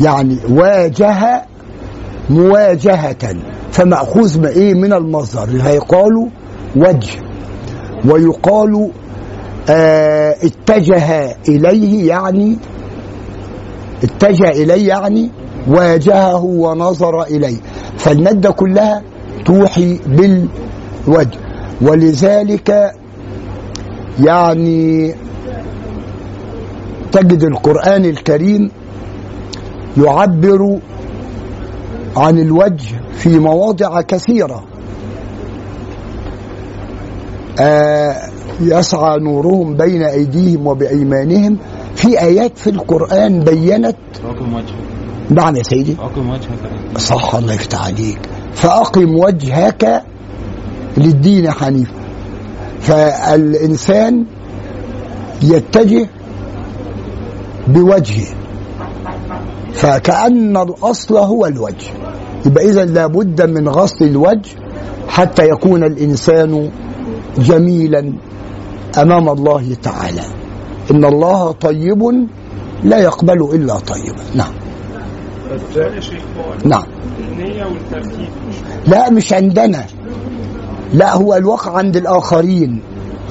يعني 0.00 0.38
واجه 0.50 1.46
مواجهة 2.30 3.36
فمأخوذ 3.72 4.38
من 4.40 4.46
إيه 4.46 4.74
من 4.74 4.92
المصدر؟ 4.92 5.62
هيقال 5.62 6.30
وجه 6.76 7.20
ويقال 8.04 8.90
آه 9.70 10.34
اتجه 10.42 11.36
إليه 11.48 12.08
يعني 12.08 12.58
اتجه 14.04 14.48
إليه 14.48 14.88
يعني 14.88 15.30
واجهه 15.68 16.44
ونظر 16.44 17.22
إليه. 17.22 17.56
فالمادة 17.98 18.50
كلها 18.50 19.02
توحي 19.48 20.00
بالوجه. 20.06 21.38
ولذلك 21.82 22.92
يعني 24.20 25.14
تجد 27.12 27.42
القرآن 27.44 28.04
الكريم 28.04 28.70
يعبر 30.04 30.78
عن 32.16 32.38
الوجه 32.38 33.00
في 33.12 33.38
مواضع 33.38 34.00
كثيرة. 34.00 34.64
آه 37.60 38.16
يسعى 38.60 39.18
نورهم 39.18 39.74
بين 39.76 40.02
أيديهم 40.02 40.66
وبأيمانهم. 40.66 41.58
في 41.96 42.20
آيات 42.20 42.58
في 42.58 42.70
القرآن 42.70 43.40
بينت 43.44 43.96
نعم 45.30 45.56
يا 45.56 45.62
سيدي؟ 45.62 45.96
صح 46.98 47.34
الله 47.34 47.54
يفتح 47.54 47.86
عليك. 47.86 48.20
فأقم 48.58 49.14
وجهك 49.14 50.02
للدين 50.96 51.50
حنيفا. 51.50 51.92
فالإنسان 52.80 54.24
يتجه 55.42 56.06
بوجهه. 57.68 58.26
فكأن 59.72 60.56
الأصل 60.56 61.16
هو 61.16 61.46
الوجه. 61.46 61.86
يبقى 62.46 62.64
إذا 62.70 62.84
لابد 62.84 63.42
من 63.42 63.68
غسل 63.68 64.04
الوجه 64.04 64.50
حتى 65.08 65.44
يكون 65.48 65.84
الإنسان 65.84 66.70
جميلا 67.38 68.12
أمام 68.98 69.28
الله 69.28 69.74
تعالى. 69.82 70.22
إن 70.90 71.04
الله 71.04 71.52
طيب 71.52 72.28
لا 72.84 72.98
يقبل 72.98 73.40
إلا 73.54 73.74
طيبا 73.78 74.22
نعم. 74.34 74.52
نعم. 76.64 76.84
لا 78.86 79.10
مش 79.10 79.32
عندنا. 79.32 79.84
لا 80.94 81.14
هو 81.14 81.34
الواقع 81.34 81.76
عند 81.76 81.96
الآخرين 81.96 82.82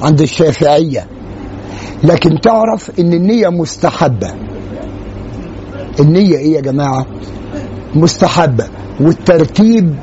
عند 0.02 0.20
الشافعية. 0.20 1.06
لكن 2.04 2.40
تعرف 2.40 3.00
إن 3.00 3.12
النية 3.12 3.48
مستحبة. 3.48 4.34
النية 6.00 6.36
إيه 6.36 6.54
يا 6.54 6.60
جماعة؟ 6.60 7.06
مستحبة. 7.94 8.66
والترتيب 9.00 9.94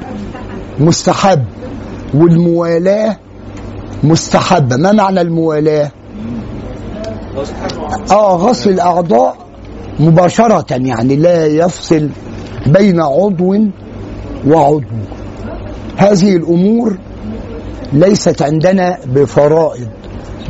مستحب. 0.80 1.46
والموالاة 2.14 3.18
مستحبة. 4.04 4.76
ما 4.76 4.92
معنى 4.92 5.22
الموالاة؟ 5.22 5.92
آه 8.12 8.36
غسل 8.36 8.70
الأعضاء 8.70 9.38
مباشرة 10.00 10.66
يعني 10.70 11.16
لا 11.16 11.46
يفصل 11.46 12.10
بين 12.68 13.02
عضو 13.02 13.56
وعضو 14.48 14.82
هذه 15.98 16.36
الأمور 16.36 16.98
ليست 17.94 18.42
عندنا 18.42 18.98
بفرائض 19.06 19.88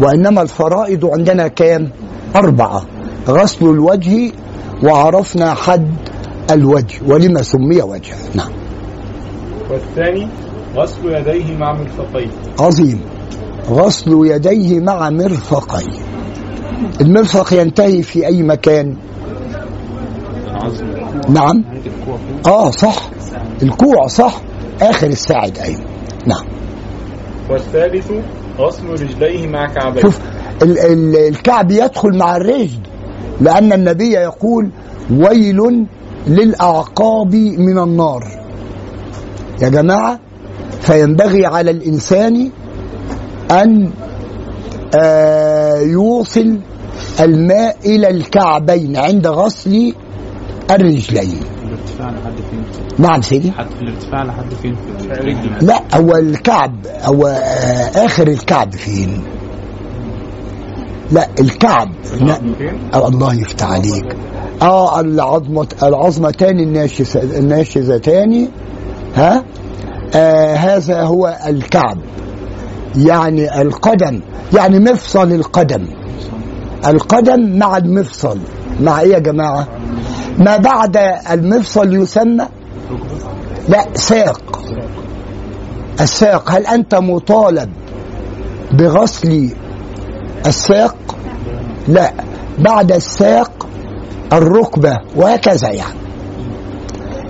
وإنما 0.02 0.42
الفرائض 0.42 1.06
عندنا 1.06 1.48
كام؟ 1.48 1.92
أربعة. 2.36 2.86
غسل 3.28 3.66
الوجه 3.66 4.32
وعرفنا 4.84 5.54
حد 5.54 5.88
الوجه 6.52 7.00
ولما 7.08 7.42
سمي 7.42 7.82
وجها 7.82 8.18
نعم. 8.36 8.52
والثاني 9.72 10.28
غسل 10.76 11.06
يديه 11.06 11.58
مع 11.58 11.74
مرفقيه. 11.74 12.28
عظيم. 12.60 13.02
غسل 13.70 14.12
يديه 14.26 14.80
مع 14.80 15.10
مرفقيه. 15.10 16.00
المرفق 17.02 17.54
ينتهي 17.54 18.02
في 18.02 18.28
أي 18.28 18.44
مكان؟ 18.44 18.96
نعم؟ 21.30 21.64
آه 22.48 22.72
صح. 22.72 23.10
الكوع 23.64 24.08
صح. 24.08 24.42
آخر 24.82 25.08
الساعد 25.08 25.58
أيوه 25.58 25.80
نعم. 26.28 26.46
والثالث 27.50 28.12
غسل 28.60 28.86
رجليه 28.90 29.48
مع 29.48 29.66
كعبيه. 29.74 30.02
شوف 30.02 30.20
ال- 30.64 30.80
ال- 30.80 31.16
الكعب 31.28 31.72
يدخل 31.72 32.18
مع 32.18 32.36
الرجل 32.36 32.80
لأن 33.42 33.74
النبي 33.74 34.12
يقول 34.12 34.70
ويل 35.12 35.86
للأعقاب 36.28 37.36
من 37.36 37.80
النار. 37.80 38.24
يا 39.62 39.70
جماعة 39.70 40.20
فينبغي 40.82 41.46
على 41.46 41.72
الإنسان 41.72 42.52
أن 43.52 43.92
آه، 45.02 45.76
يوصل 45.80 46.60
الماء 47.20 47.78
إلى 47.86 48.10
الكعبين 48.10 48.98
عند 48.98 49.28
غسل 49.28 49.94
الرجلين 50.72 51.40
الارتفاع 51.68 52.10
لحد 52.10 52.36
فين؟ 52.52 52.64
نعم 52.98 53.22
سيدي. 53.22 53.52
حد 53.52 53.66
في 53.70 53.82
الارتفاع 53.82 54.24
لحد 54.24 54.54
فين 54.62 54.76
في 54.76 55.66
لا 55.66 55.82
هو 55.98 56.16
الكعب 56.16 56.76
هو 57.04 57.28
آه، 57.28 58.06
آخر 58.06 58.28
الكعب 58.28 58.72
فين؟ 58.76 59.24
لا 61.12 61.28
الكعب. 61.40 61.90
لا. 62.22 62.40
الله 63.08 63.34
يفتح 63.34 63.72
عليك. 63.72 64.16
آه 64.62 65.00
العظمة 65.00 65.68
العظمتان 65.84 66.60
الناشز- 66.60 67.18
الناشزتان 67.38 68.48
ها؟ 69.16 69.44
آه 70.16 70.56
هذا 70.56 71.04
هو 71.04 71.38
الكعب. 71.48 71.98
يعني 72.98 73.62
القدم 73.62 74.22
يعني 74.58 74.80
مفصل 74.80 75.32
القدم. 75.32 75.88
القدم 76.88 77.58
مع 77.60 77.78
المفصل. 77.78 78.40
مع 78.82 79.00
إيه 79.02 79.14
يا 79.14 79.20
جماعة؟ 79.20 79.68
ما 80.38 80.58
بعد 80.58 80.98
المفصل 81.32 81.94
يسمى 81.94 82.48
لا 83.70 83.86
ساق. 83.94 84.62
الساق 86.02 86.52
هل 86.52 86.66
أنت 86.68 86.96
مطالب 86.96 87.70
بغسل 88.72 89.50
الساق؟ 90.46 90.96
لا. 91.88 92.14
بعد 92.60 92.92
الساق 92.92 93.68
الركبة 94.34 95.00
وهكذا 95.16 95.70
يعني. 95.70 96.00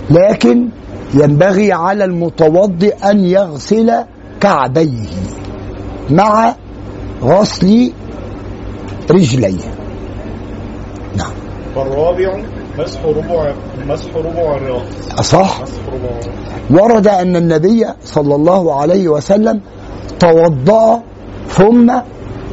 لكن 0.10 0.70
ينبغي 1.14 1.72
على 1.72 2.06
المتوضئ 2.06 2.96
أن 3.12 3.26
يغسل 3.26 3.92
كعبيه 4.42 5.08
مع 6.10 6.56
غسل 7.22 7.92
رجليه. 9.12 9.76
نعم. 11.18 11.32
والرابع 11.76 12.55
مسح 12.80 13.00
ربع 13.06 13.54
مسح 13.88 14.16
ربع 14.16 14.56
الرأس 14.56 15.22
صح؟ 15.22 15.64
ورد 16.72 17.08
أن 17.08 17.36
النبي 17.36 17.86
صلى 18.06 18.36
الله 18.36 18.82
عليه 18.82 19.08
وسلم 19.08 19.62
توضأ 20.20 21.02
ثم 21.48 21.94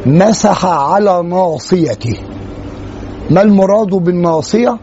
مسح 0.07 0.65
على 0.65 1.23
ناصيته 1.23 2.17
ما 3.31 3.43
المراد 3.43 3.89
بالناصية 3.91 4.79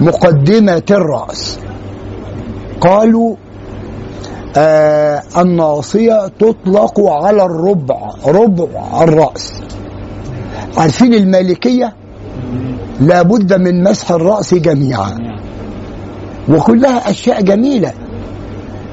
مقدمة 0.00 0.82
الرأس. 0.90 1.58
قالوا 2.80 3.36
آه 4.56 5.22
الناصية 5.38 6.28
تطلق 6.38 7.00
على 7.00 7.42
الربع 7.42 8.10
ربع 8.26 9.02
الرأس. 9.02 9.60
عارفين 10.78 11.14
المالكية؟ 11.14 11.92
لابد 13.00 13.52
من 13.54 13.82
مسح 13.82 14.10
الرأس 14.10 14.54
جميعا. 14.54 15.18
وكلها 16.48 17.10
أشياء 17.10 17.42
جميلة. 17.42 17.92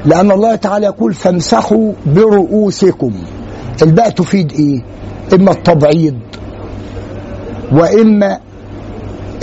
لأن 0.05 0.31
الله 0.31 0.55
تعالى 0.55 0.85
يقول 0.85 1.13
فامسحوا 1.13 1.93
برؤوسكم. 2.05 3.13
الباء 3.81 4.09
تفيد 4.09 4.51
إيه؟ 4.51 4.81
إما 5.33 5.51
التبعيض 5.51 6.19
وإما 7.71 8.39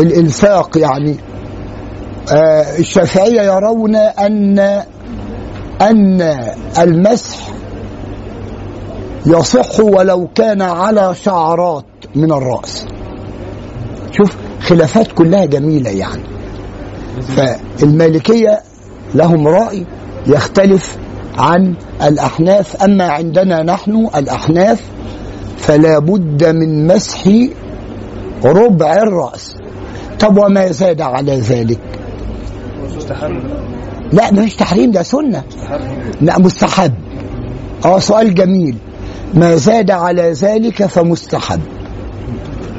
الإلفاق 0.00 0.78
يعني. 0.78 1.16
آه 2.32 2.78
الشافعية 2.78 3.42
يرون 3.42 3.96
أن 3.96 4.58
أن 5.80 6.36
المسح 6.78 7.38
يصح 9.26 9.80
ولو 9.80 10.28
كان 10.34 10.62
على 10.62 11.14
شعرات 11.14 11.84
من 12.14 12.32
الرأس. 12.32 12.86
شوف 14.12 14.36
خلافات 14.62 15.12
كلها 15.12 15.44
جميلة 15.44 15.90
يعني. 15.90 16.22
فالمالكية 17.36 18.60
لهم 19.14 19.48
رأي 19.48 19.86
يختلف 20.26 20.96
عن 21.38 21.74
الأحناف 22.02 22.82
أما 22.82 23.04
عندنا 23.04 23.62
نحن 23.62 24.08
الأحناف 24.16 24.82
فلا 25.58 25.98
بد 25.98 26.44
من 26.44 26.86
مسح 26.86 27.24
ربع 28.44 28.92
الرأس. 28.92 29.54
طب 30.20 30.38
وما 30.38 30.72
زاد 30.72 31.00
على 31.00 31.36
ذلك؟ 31.40 31.80
لا 34.12 34.32
مش 34.32 34.56
تحريم 34.56 34.90
ده 34.90 35.02
سنة. 35.02 35.42
لا 36.20 36.38
مستحب. 36.38 36.94
آه 37.84 37.98
سؤال 37.98 38.34
جميل. 38.34 38.76
ما 39.34 39.56
زاد 39.56 39.90
على 39.90 40.32
ذلك 40.32 40.86
فمستحب. 40.86 41.60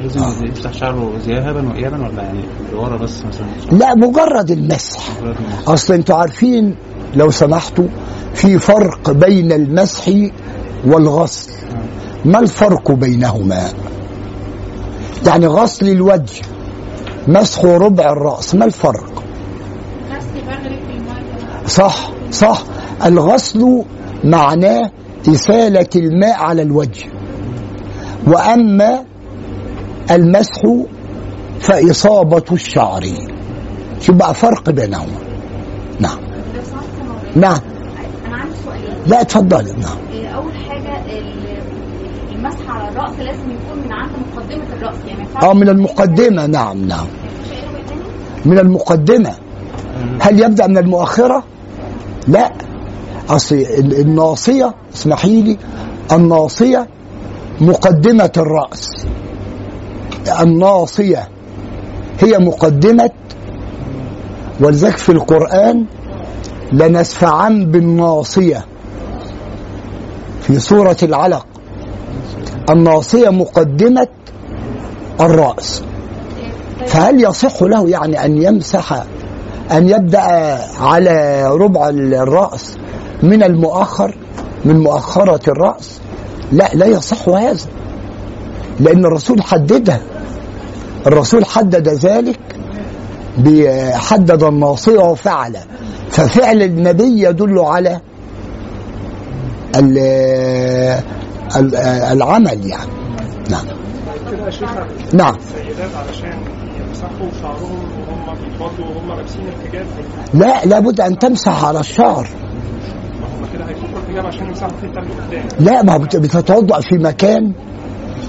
لازم 0.04 0.46
يفتح 0.46 0.72
شعره 0.72 1.12
ذهابا 1.26 1.68
وايابا 1.68 1.96
ولا 1.96 2.22
يعني 2.22 2.40
لورا 2.72 2.96
بس 2.96 3.24
مثلا؟ 3.24 3.78
لا 3.78 3.94
مجرد 3.94 4.50
المسح. 4.50 5.00
أصل 5.66 5.94
أنتوا 5.94 6.16
عارفين 6.16 6.76
لو 7.14 7.30
سمحتوا 7.30 7.88
في 8.34 8.58
فرق 8.58 9.10
بين 9.10 9.52
المسح 9.52 10.12
والغسل. 10.86 11.52
ما 12.24 12.38
الفرق 12.38 12.92
بينهما؟ 12.92 13.68
يعني 15.26 15.46
غسل 15.46 15.88
الوجه 15.88 16.42
مسح 17.28 17.64
ربع 17.64 18.12
الرأس 18.12 18.54
ما 18.54 18.64
الفرق؟ 18.64 19.22
غسل 20.10 20.46
بغرق 20.46 20.60
في 20.60 20.96
الميه 20.96 21.66
صح 21.66 22.10
صح. 22.30 22.62
الغسل 23.04 23.82
معناه 24.24 24.90
إسالة 25.28 25.88
الماء 25.96 26.34
على 26.34 26.62
الوجه. 26.62 27.06
وأما 28.26 29.04
المسح 30.10 30.62
فإصابة 31.60 32.44
الشعر. 32.52 33.04
شوف 34.00 34.16
بقى 34.16 34.34
فرق 34.34 34.70
بينهما 34.70 35.06
نعم. 36.00 36.18
نعم. 37.36 37.58
أنا 38.26 38.36
عندي 38.36 38.54
سؤالين 38.64 38.94
لا 39.06 39.20
اتفضل 39.20 39.64
نعم. 39.64 40.24
أول 40.34 40.52
حاجة 40.68 41.02
ال- 41.06 41.58
المسح 42.34 42.68
على 42.70 42.88
الرأس 42.88 43.18
لازم 43.18 43.50
يكون 43.50 43.78
من 43.86 43.92
عند 43.92 44.10
مقدمة 44.36 44.64
الرأس 44.76 44.94
يعني 45.08 45.24
آه 45.42 45.54
من 45.54 45.68
المقدمة. 45.68 46.46
نعم 46.46 46.84
نعم؟ 46.88 47.06
من 48.44 48.58
المقدمة. 48.58 49.34
هل 50.20 50.40
يبدأ 50.40 50.66
من 50.66 50.78
المؤخرة؟ 50.78 51.44
لا. 52.28 52.52
أصل 53.28 53.54
ال- 53.54 54.00
الناصية 54.00 54.74
اسمحي 54.94 55.42
لي 55.42 55.58
الناصية 56.12 56.88
مقدمة 57.60 58.32
الرأس. 58.36 59.06
الناصية. 60.28 61.28
هي 62.20 62.38
مقدمة. 62.38 63.10
ولذلك 64.60 64.96
في 64.96 65.12
القرآن 65.12 65.84
لنسفعن 66.72 67.70
بالناصية. 67.70 68.64
في 70.40 70.58
سورة 70.58 70.96
العلق. 71.02 71.46
الناصية 72.70 73.28
مقدمة 73.28 74.08
الرأس. 75.20 75.82
فهل 76.86 77.24
يصح 77.24 77.62
له 77.62 77.88
يعني 77.88 78.24
أن 78.24 78.42
يمسح 78.42 79.04
أن 79.72 79.88
يبدأ 79.88 80.20
على 80.80 81.46
ربع 81.50 81.88
الرأس 81.88 82.76
من 83.22 83.42
المؤخر 83.42 84.16
من 84.64 84.80
مؤخرة 84.80 85.50
الرأس؟ 85.50 86.00
لا 86.52 86.70
لا 86.74 86.86
يصح 86.86 87.28
هذا. 87.28 87.66
لأن 88.80 89.04
الرسول 89.04 89.42
حددها. 89.42 90.00
الرسول 91.06 91.44
حدد 91.44 91.88
ذلك 91.88 92.38
حدد 93.94 94.42
الناصية 94.42 94.98
وفعل 94.98 95.56
ففعل 96.10 96.62
النبي 96.62 97.22
يدل 97.22 97.58
على 97.58 98.00
ال- 99.76 99.98
ال- 101.56 101.76
العمل 102.12 102.66
يعني. 102.66 102.90
نعم. 103.50 103.64
نعم. 105.14 105.34
لا 110.34 110.64
لابد 110.64 111.00
أن 111.00 111.18
تمسح 111.18 111.64
على 111.64 111.80
الشعر. 111.80 112.28
لا 115.60 115.82
ما 115.82 115.96
بت- 115.96 116.16
بتتوضأ 116.16 116.80
في 116.80 116.94
مكان 116.98 117.52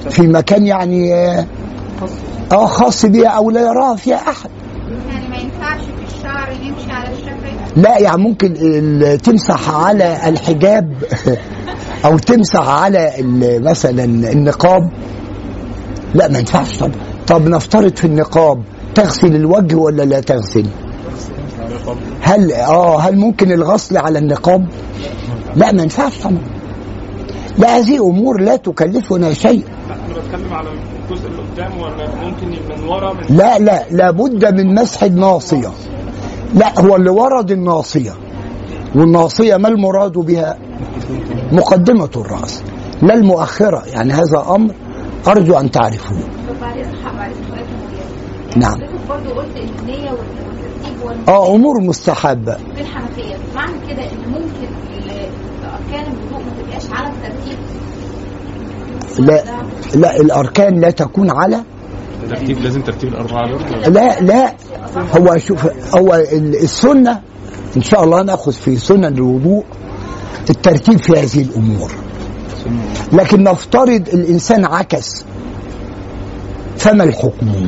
في 0.10 0.22
مكان 0.27 0.65
يعني 0.68 1.14
آه 2.51 2.65
خاص 2.65 3.05
بها 3.05 3.27
أو 3.30 3.51
لا 3.51 3.61
يراها 3.61 3.95
فيها 3.95 4.15
أحد. 4.30 4.49
يعني 5.09 5.27
ما 5.30 5.38
ينفعش 5.38 5.80
في 5.81 6.15
الشعر 6.17 6.51
يمشي 6.51 6.91
على 6.91 7.13
الشفايف 7.13 7.77
لا 7.77 7.97
يعني 7.99 8.22
ممكن 8.23 8.53
ال- 8.61 9.17
تمسح 9.22 9.69
على 9.76 10.30
الحجاب 10.30 10.93
أو 12.05 12.17
تمسح 12.17 12.67
على 12.69 13.19
ال- 13.19 13.63
مثلا 13.63 14.03
النقاب. 14.03 14.89
لا 16.15 16.27
ما 16.27 16.39
ينفعش 16.39 16.77
طب. 16.77 16.91
طب 17.27 17.47
نفترض 17.47 17.95
في 17.97 18.05
النقاب 18.05 18.63
تغسل 18.95 19.35
الوجه 19.35 19.76
ولا 19.76 20.03
لا 20.03 20.19
تغسل؟ 20.19 20.65
هل 22.22 22.51
آه 22.51 22.99
هل 22.99 23.17
ممكن 23.17 23.51
الغسل 23.51 23.97
على 23.97 24.19
النقاب؟ 24.19 24.65
لا 25.55 25.72
ما 25.72 25.84
ينفعش 25.84 26.17
طبعا. 26.17 26.38
لا 27.57 27.77
هذه 27.77 27.97
أمور 28.09 28.41
لا 28.41 28.55
تكلفنا 28.55 29.34
شيء. 29.34 29.63
لا 29.89 29.95
أنا 29.95 30.13
بتكلم 30.13 30.53
على 30.53 30.69
الجزء 31.11 31.27
اللي 31.27 31.41
قدام 31.41 31.80
ولا 31.82 32.15
ممكن 32.15 32.48
من 32.48 32.88
ورا 32.88 33.14
من 33.14 33.38
لا 33.38 33.60
لا 33.60 33.86
لابد 33.91 34.61
من 34.61 34.76
مسح 34.76 35.03
الناصية. 35.03 35.72
لا 36.53 36.80
هو 36.80 36.95
اللي 36.95 37.10
ورد 37.10 37.52
الناصية. 37.52 38.14
والناصية 38.95 39.57
ما 39.57 39.68
المراد 39.68 40.11
بها؟ 40.11 40.57
مقدمة 41.52 42.10
الرأس 42.15 42.64
لا 43.02 43.14
المؤخرة. 43.14 43.84
يعني 43.86 44.14
هذا 44.14 44.45
أمر 44.56 44.73
أرجو 45.27 45.53
أن 45.53 45.72
تعرفوه. 45.72 46.18
نعم. 48.57 48.77
برضه 49.10 49.30
قلت 49.30 49.57
النية 49.57 50.11
والترتيب 50.11 51.30
أمور 51.30 51.82
مستحبة. 51.82 52.53
في 52.76 52.82
الحنفية 52.82 53.36
معنى 53.56 53.73
كده 53.90 54.03
إن 54.03 54.30
ممكن 54.32 54.68
اركان 55.64 56.06
الوضوء 56.14 56.45
ما 56.45 56.52
تبقاش 56.61 56.84
على 56.91 57.07
الترتيب. 57.14 57.57
لا 59.19 59.44
لا 59.95 60.15
الأركان 60.19 60.80
لا 60.82 60.90
تكون 60.90 61.32
على 61.32 61.61
ترتيب 62.30 62.60
لازم 62.60 62.82
ترتيب 62.82 63.10
الأربعة 63.10 63.49
دول؟ 63.52 63.94
لا 63.94 64.19
لا 64.19 64.53
هو 65.18 65.38
شوف 65.38 65.65
هو 65.95 66.14
ال- 66.15 66.56
السنة 66.64 67.22
إن 67.77 67.82
شاء 67.82 68.03
الله 68.03 68.23
نأخذ 68.23 68.52
في 68.52 68.76
سنن 68.76 69.06
الوضوء 69.06 69.64
الترتيب 70.49 70.98
في 70.99 71.11
هذه 71.14 71.41
الأمور. 71.41 71.91
لكن 73.14 73.44
نفترض 73.44 74.10
الإنسان 74.14 74.65
عكس 74.65 75.26
فما 76.77 77.03
الحكم؟ 77.03 77.68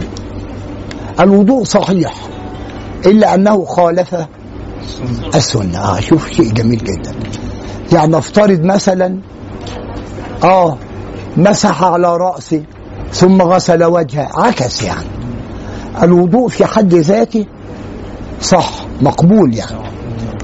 الوضوء 1.19 1.63
صحيح 1.63 2.13
إلا 3.05 3.35
أنه 3.35 3.65
خالف 3.65 4.15
السنة. 5.35 5.77
آه 5.79 5.99
شوف 5.99 6.31
شيء 6.31 6.53
جميل 6.53 6.77
جدا. 6.83 7.11
يعني 7.93 8.11
نفترض 8.11 8.61
مثلا 8.63 9.19
آه 10.43 10.77
مسح 11.37 11.83
على 11.83 12.17
راسه 12.17 12.63
ثم 13.11 13.41
غسل 13.41 13.83
وجهه 13.83 14.29
عكس 14.33 14.83
يعني. 14.83 15.07
الوضوء 16.03 16.47
في 16.47 16.65
حد 16.65 16.93
ذاته 16.93 17.45
صح 18.41 18.71
مقبول 19.01 19.55
يعني 19.55 19.87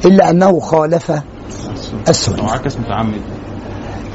إلا 0.06 0.30
أنه 0.30 0.60
خالف 0.60 1.12
أو 1.12 1.20
السنة 2.10 2.52
عكس 2.52 2.78
متعمد. 2.78 3.22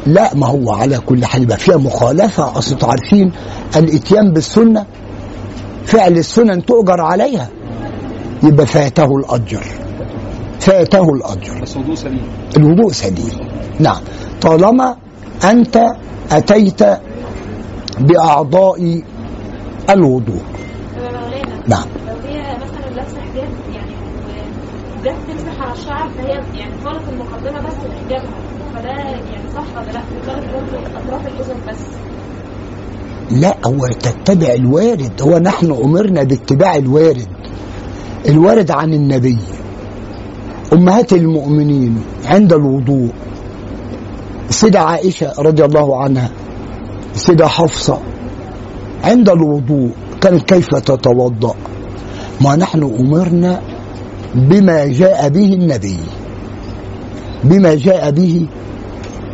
لا 0.06 0.34
ما 0.34 0.46
هو 0.46 0.72
على 0.72 0.98
كل 0.98 1.24
حال 1.24 1.42
يبقى 1.42 1.56
فيها 1.56 1.76
مخالفة. 1.76 2.58
أصل 2.58 2.72
أنتوا 2.72 2.88
عارفين 2.88 3.32
الإتيان 3.76 4.32
بالسنة 4.32 4.86
فعل 5.84 6.18
السنن 6.18 6.64
تؤجر 6.64 7.00
عليها 7.00 7.48
يبقى 8.42 8.66
فاته 8.66 9.16
الأجر. 9.16 9.64
فاته 10.60 11.14
الأجر. 11.14 11.60
بس 11.62 11.76
وضوء 11.76 11.94
سليم. 11.94 12.22
الوضوء 12.56 12.92
سليم. 12.92 13.48
نعم. 13.80 14.00
طالما 14.40 14.96
أنت 15.44 15.86
أتيت 16.32 16.80
بأعضاء 18.00 19.02
الوضوء. 19.90 20.42
نعم. 21.68 21.86
لو 22.08 22.14
هي 22.30 22.56
مثلا 22.56 22.94
لابسه 22.96 23.20
حجاب 23.20 23.48
يعني 23.74 23.92
وجت 25.00 25.16
تمسح 25.28 25.62
على 25.62 25.72
الشعر 25.72 26.08
فهي 26.08 26.58
يعني 26.58 26.72
خالص 26.84 27.02
المقدمه 27.08 27.68
بس 27.68 27.74
بحجابها 27.74 28.38
فده 28.74 28.88
يعني 28.88 29.48
صح 29.54 29.76
ولا 29.76 29.92
لا؟ 29.92 30.02
خالص 30.26 30.44
برضه 30.46 30.86
اطراف 30.96 31.26
الاذن 31.26 31.56
بس 31.68 31.78
لا 33.30 33.56
هو 33.66 33.86
تتبع 33.86 34.52
الوارد. 34.52 35.22
هو 35.22 35.38
نحن 35.38 35.72
أمرنا 35.84 36.22
باتباع 36.22 36.76
الوارد. 36.76 37.28
الوارد 38.28 38.70
عن 38.70 38.94
النبي. 38.94 39.38
أمهات 40.72 41.12
المؤمنين 41.12 42.02
عند 42.24 42.52
الوضوء. 42.52 43.10
السيدة 44.48 44.80
عائشة 44.80 45.32
رضي 45.38 45.64
الله 45.64 46.02
عنها 46.02 46.30
السيدة 47.14 47.48
حفصة 47.48 47.98
عند 49.04 49.28
الوضوء 49.28 49.90
كانت 50.20 50.42
كيف 50.42 50.68
تتوضأ؟ 50.68 51.54
ما 52.40 52.56
نحن 52.56 52.82
أمرنا 52.82 53.60
بما 54.34 54.86
جاء 54.86 55.28
به 55.28 55.52
النبي. 55.52 55.98
بما 57.44 57.74
جاء 57.74 58.10
به 58.10 58.46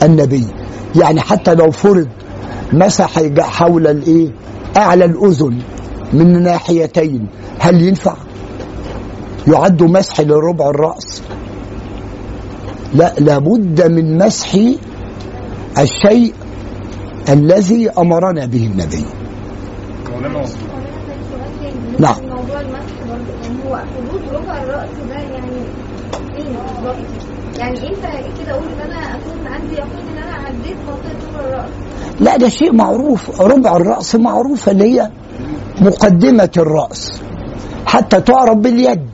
النبي. 0.03 0.47
يعني 0.97 1.20
حتى 1.20 1.55
لو 1.55 1.70
فرض 1.70 2.09
مسح 2.73 3.23
حول 3.41 3.86
الإيه؟ 3.86 4.28
أعلى 4.77 5.05
الأذن 5.05 5.59
من 6.12 6.43
ناحيتين 6.43 7.27
هل 7.59 7.82
ينفع؟ 7.82 8.15
يعد 9.47 9.82
مسح 9.82 10.20
لربع 10.20 10.70
الرأس؟ 10.70 11.23
لا 12.95 13.15
لابد 13.19 13.91
من 13.91 14.19
مسح 14.19 14.57
الشيء 15.78 16.34
الذي 17.28 17.90
أمرنا 17.90 18.46
به 18.46 18.66
النبي. 18.66 19.05
نعم. 21.98 22.16
يعني 27.59 27.78
كده 27.80 28.51
أقول 28.51 28.64
ان 28.68 28.90
أنا 28.90 28.98
اكون 28.98 29.46
عندي 29.46 29.74
يقين 29.74 30.09
ان 30.12 30.22
أنا 30.22 30.34
عديت 30.34 30.76
منطقه 30.76 31.38
ربع 31.38 31.48
الرأس؟ 31.48 31.70
لا 32.20 32.36
ده 32.36 32.48
شيء 32.48 32.72
معروف. 32.72 33.40
ربع 33.40 33.76
الرأس 33.76 34.14
معروفة 34.14 34.72
اللي 34.72 34.84
هي 34.84 35.10
مقدمة 35.80 36.51
الرأس. 36.56 37.22
حتى 37.86 38.20
تعرف 38.20 38.56
باليد. 38.56 39.06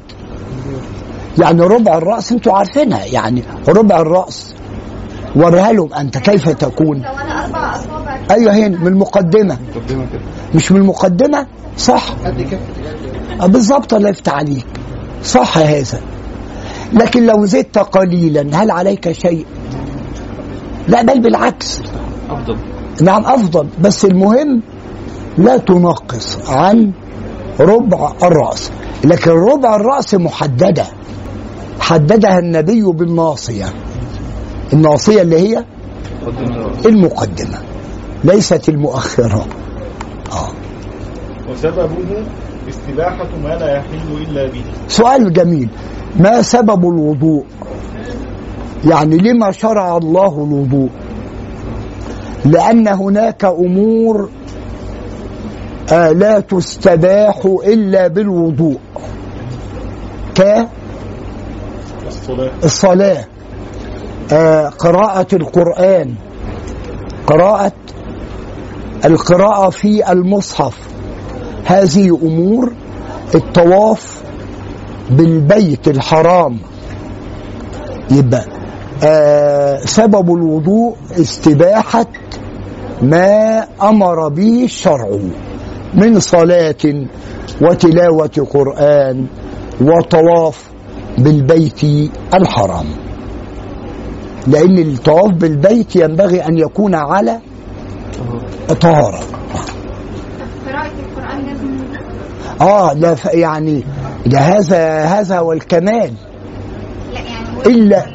يعني 1.39 1.63
ربع 1.63 1.99
الرأس 1.99 2.33
أنتوا 2.33 2.53
عارفينها. 2.53 3.05
يعني 3.05 3.43
ربع 3.69 4.01
الرأس. 4.01 4.55
وريها 5.37 5.73
لهم 5.73 5.95
أنت. 5.95 6.19
كيف 6.19 6.49
تكون؟ 6.49 7.03
أيوه 8.31 8.53
هنا 8.55 8.79
من 8.79 8.87
المقدمة. 8.87 9.59
مش 10.55 10.73
من 10.73 10.81
المقدمة؟ 10.81 11.47
صح. 11.77 12.15
آه 13.41 13.47
بالظبط 13.47 13.95
الله 13.95 14.09
يفتح 14.09 14.35
عليك. 14.35 14.67
صح 15.25 15.59
هذا. 15.59 16.01
لكن 16.93 17.27
لو 17.27 17.47
زدت 17.47 17.79
قليلا 17.79 18.63
هل 18.63 18.71
عليك 18.71 19.13
شيء؟ 19.13 19.47
لا 20.89 21.03
بل 21.03 21.21
بالعكس. 21.21 21.81
أفضل. 22.31 22.57
نعم 23.03 23.25
أفضل. 23.27 23.67
بس 23.81 24.05
المهم 24.05 24.63
لا 25.39 25.57
تنقص 25.57 26.39
عن 26.49 26.93
ربع 27.61 28.13
الرأس. 28.23 28.71
لكن 29.05 29.31
ربع 29.31 29.77
الرأس 29.77 30.15
محددة. 30.15 30.87
حددها 31.81 32.39
النبي 32.39 32.83
بالناصيه 32.83 33.65
الناصية 34.73 35.23
اللي 35.23 35.39
هي 35.39 35.65
مقدمه 36.23 36.87
المقدمة. 36.87 37.59
ليست 38.25 38.69
المؤخرة. 38.69 39.47
آه. 40.33 40.49
وسببه 41.51 42.25
استباحة 42.69 43.29
ما 43.43 43.49
لا 43.49 43.77
يحل 43.77 44.23
إلا 44.29 44.47
به. 44.47 44.65
سؤال 44.89 45.33
جميل. 45.33 45.69
ما 46.17 46.43
سبب 46.43 46.85
الوضوء؟ 46.89 47.45
يعني 48.85 49.17
لما 49.17 49.51
شرع 49.53 49.97
الله 49.97 50.45
الوضوء؟ 50.45 50.89
لأن 52.45 52.89
هناك 52.89 53.45
أمور 53.45 54.31
آه 55.93 56.13
لا 56.13 56.41
تستباح 56.41 57.41
إلا 57.67 58.07
بالوضوء. 58.07 58.79
الصلاة. 62.09 62.51
كالصلاة 62.63 63.19
آه 63.19 63.25
قراءة 64.79 65.27
القرآن. 65.33 66.15
قراءة 67.27 67.73
القراءة 69.05 69.71
في 69.71 70.13
المصحف. 70.13 70.79
هذه 71.65 72.19
أمور 72.23 72.73
الطواف 73.35 74.23
بالبيت 75.11 75.89
الحرام. 75.89 76.59
يبقى 78.11 78.45
آه 79.05 79.79
سبب 79.85 80.35
الوضوء 80.35 80.97
استباحة 81.21 82.07
ما 83.03 83.67
أمر 83.83 84.29
به 84.29 84.65
الشرع 84.65 85.19
من 85.95 86.21
صلاة 86.21 87.07
وتلاوة 87.63 88.47
قرآن 88.51 89.27
وطواف 89.81 90.71
بالبيت 91.19 92.11
الحرام. 92.35 92.87
لأن 94.47 94.79
الطواف 94.79 95.33
بالبيت 95.33 95.97
ينبغي 95.97 96.41
أن 96.47 96.59
يكون 96.59 96.95
على 96.95 97.39
طهارة. 98.81 99.21
قراءة 100.67 100.91
القرآن 101.09 101.47
لازم 101.47 101.71
آه 102.61 102.93
لا 102.93 103.17
يعني 103.33 103.85
ده 104.27 104.39
هذا 104.39 105.05
هذا 105.05 105.39
هو 105.39 105.53
الكمال. 105.53 106.13
لا 107.13 107.21
يعني 107.21 107.77
ولا 107.85 108.07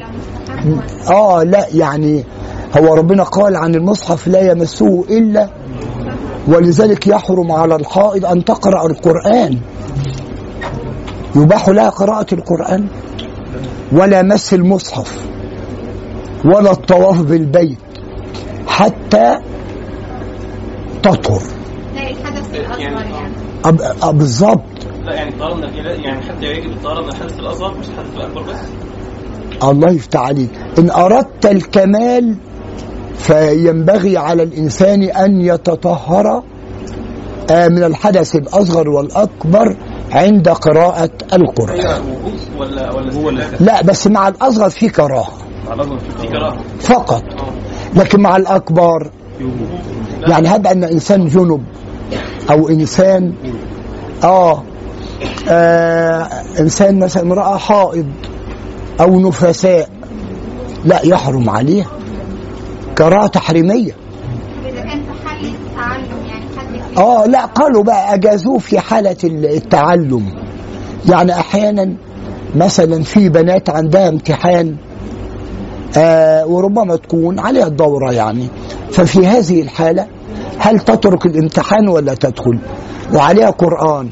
آه 1.10 1.42
لا 1.42 1.66
يعني 1.74 2.24
هو 2.78 2.94
ربنا 2.94 3.22
قال 3.22 3.56
عن 3.56 3.74
المصحف 3.74 4.28
لا 4.28 4.40
يمسه 4.40 5.04
إلا 5.10 5.48
ولذلك 6.48 7.06
يحرم 7.06 7.52
على 7.52 7.76
الحائض 7.76 8.26
أن 8.26 8.44
تقرأ 8.44 8.86
القرآن. 8.86 9.58
يباح 11.36 11.68
لها 11.68 11.88
قراءة 11.90 12.34
القرآن 12.34 12.86
ولا 13.92 14.22
مس 14.22 14.54
المصحف. 14.54 15.26
ولا 16.46 16.70
الطواف 16.72 17.20
بالبيت 17.22 17.78
حتى 18.68 19.36
تطهر. 21.02 21.42
يعني 21.94 22.16
أب- 23.64 24.02
أب- 24.02 24.06
بالظبط 24.06 24.60
لا 25.04 25.14
يعني 25.14 25.30
الإله- 25.32 26.04
يعني 26.06 26.22
حتى 26.22 26.46
يجب 26.46 26.70
الطهارة 26.70 27.02
من 27.02 27.08
الحدث 27.08 27.38
الأصغر 27.38 27.74
مش 27.78 27.86
الحدث 27.88 28.16
الأكبر 28.16 28.42
بس؟ 28.42 28.56
الله 29.64 29.90
يفتح 29.92 30.20
عليك. 30.20 30.50
إن 30.78 30.90
أردت 30.90 31.46
الكمال 31.46 32.36
فينبغي 33.18 34.16
على 34.16 34.42
الإنسان 34.42 35.02
أن 35.02 35.40
يتطهر 35.40 36.42
آه، 37.50 37.68
من 37.68 37.84
الحدث 37.84 38.36
الأصغر 38.36 38.88
والأكبر 38.88 39.76
عند 40.12 40.48
قراءة 40.48 41.10
القرآن. 41.32 42.02
ولا 42.58 42.92
ولا 42.92 43.44
لا 43.60 43.82
بس 43.82 44.06
مع 44.06 44.28
الأصغر 44.28 44.70
في 44.70 44.88
كراهة 44.88 45.32
فقط. 46.80 47.22
لكن 47.94 48.20
مع 48.20 48.36
الأكبر 48.36 49.10
يعني 50.28 50.48
هب 50.48 50.66
أن 50.66 50.84
إنسان 50.84 51.26
جنب 51.28 51.62
أو 52.50 52.68
إنسان 52.68 53.34
آه, 54.24 54.62
آه 55.48 56.28
إنسان 56.60 56.98
مثلا 56.98 57.22
امرأة 57.22 57.56
حائض 57.56 58.06
أو 59.00 59.20
نفساء 59.20 59.88
لا 60.84 61.00
يحرم 61.06 61.50
عليها 61.50 61.86
يعني 66.26 66.44
حد 66.56 66.98
آه 66.98 67.26
لا 67.26 67.44
قالوا 67.44 67.82
بقى 67.82 68.14
أجازوه 68.14 68.58
في 68.58 68.78
حالة 68.80 69.16
التعلم. 69.24 70.32
يعني 71.08 71.32
أحيانا 71.32 71.94
مثلا 72.56 73.02
في 73.02 73.28
بنات 73.28 73.70
عندها 73.70 74.08
امتحان 74.08 74.76
آه 75.98 76.46
وربما 76.46 76.96
تكون 76.96 77.38
عليها 77.38 77.66
الدوره 77.66 78.12
يعني. 78.12 78.48
ففي 78.92 79.26
هذه 79.26 79.62
الحالة 79.62 80.06
هل 80.58 80.80
تترك 80.80 81.26
الامتحان 81.26 81.88
ولا 81.88 82.14
تدخل؟ 82.14 82.58
وعليها 83.14 83.50
قرآن. 83.50 84.08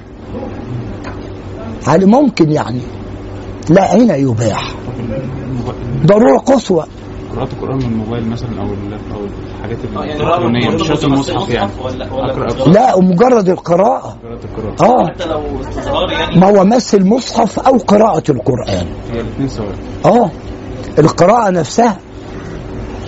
هل 1.87 2.07
ممكن 2.07 2.53
يعني؟ 2.53 2.81
لا 3.71 3.97
هنا 3.97 4.17
يباح؟ 4.17 4.75
ضرورة 6.07 6.39
قصوى. 6.39 6.85
قراءة 7.35 7.49
القرآن 7.53 7.77
من 7.77 7.85
الموبايل 7.85 8.29
مثلا 8.29 8.49
أو 8.61 8.67
أو 8.67 9.25
الحاجات 9.59 9.79
آه، 9.97 10.05
يعني 10.05 10.23
الإلكترونية 10.23 10.71
مش 10.71 10.89
شرط 10.89 11.05
مصحف 11.05 11.05
المصحف 11.05 11.51
يعني. 11.51 11.71
لا 12.67 12.95
ومجرد 12.95 13.49
القراءة. 13.49 14.17
قراءة 14.25 14.45
القرآن. 14.45 14.91
آه. 14.91 15.07
حتى 15.07 15.25
لو 15.25 15.43
يعني. 16.11 16.41
ما 16.41 16.47
هو 16.47 16.65
مس 16.65 16.95
المصحف 16.95 17.59
أو 17.59 17.77
قراءة 17.77 18.31
القرآن. 18.31 18.87
هي 19.13 19.21
الاثنين 19.21 19.49
سواء. 19.49 19.75
آه. 20.05 20.31
القراءة 20.99 21.51
نفسها 21.51 21.99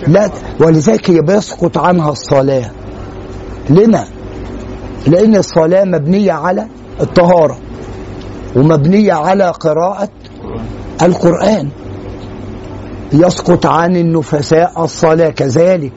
لا 0.07 0.29
ولذلك 0.61 1.09
هي 1.09 1.21
بيسقط 1.21 1.77
عنها 1.77 2.11
الصلاة. 2.11 2.71
لما؟ 3.69 4.05
لأن 5.07 5.35
الصلاة 5.35 5.83
مبنية 5.83 6.31
على 6.31 6.67
الطهارة 7.01 7.57
ومبنية 8.55 9.13
على 9.13 9.49
قراءة 9.49 10.09
القرآن. 11.01 11.69
يسقط 13.13 13.65
عن 13.65 13.95
النفساء 13.95 14.83
الصلاة 14.83 15.29
كذلك 15.29 15.91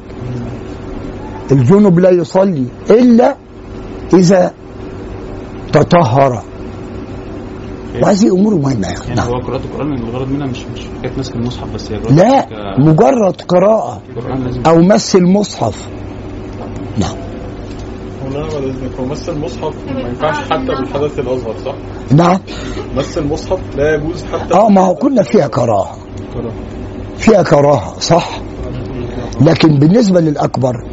الجنب 1.52 1.98
لا 1.98 2.10
يصلي 2.10 2.66
إلا 2.90 3.36
إذا 4.14 4.52
تطهر. 5.72 6.42
وهذه 8.02 8.34
أمور 8.34 8.54
مهمة 8.54 8.86
يعني. 8.88 8.98
يعني 9.00 9.14
نعم. 9.14 9.28
هو 9.28 9.38
قراءة 9.40 9.64
القرآن 9.64 9.92
الغرض 9.92 10.28
منها 10.28 10.46
مش 10.46 10.58
مش 10.74 10.80
حكاية 10.98 11.16
ماسك 11.16 11.34
المصحف 11.36 11.74
بس 11.74 11.92
هي 11.92 11.96
الغرض 11.98 12.12
لا 12.12 12.40
ك- 12.40 12.48
مجرد 12.78 13.40
قراءة 13.48 14.00
القرآن 14.16 14.44
لازم 14.44 14.62
أو 14.66 14.78
مس 14.78 15.16
المصحف. 15.16 15.86
نعم. 16.98 17.14
هو 19.00 19.04
مس 19.04 19.28
المصحف 19.28 19.74
ما 19.94 20.00
ينفعش 20.00 20.36
حتى 20.36 20.66
بالحدث 20.66 21.18
الاصغر 21.18 21.54
صح؟ 21.64 21.74
نعم. 22.12 22.38
مس 22.96 23.18
المصحف 23.18 23.58
لا 23.76 23.94
يجوز 23.94 24.24
حتى 24.24 24.54
آه 24.54 24.68
ما 24.68 24.80
هو 24.80 24.94
كنا 24.94 25.22
فيها 25.22 25.46
كراهة. 25.48 25.96
فيها 27.16 27.42
كراهة 27.42 27.98
صح؟ 28.00 28.40
لكن 29.40 29.78
بالنسبة 29.78 30.20
للأكبر 30.20 30.84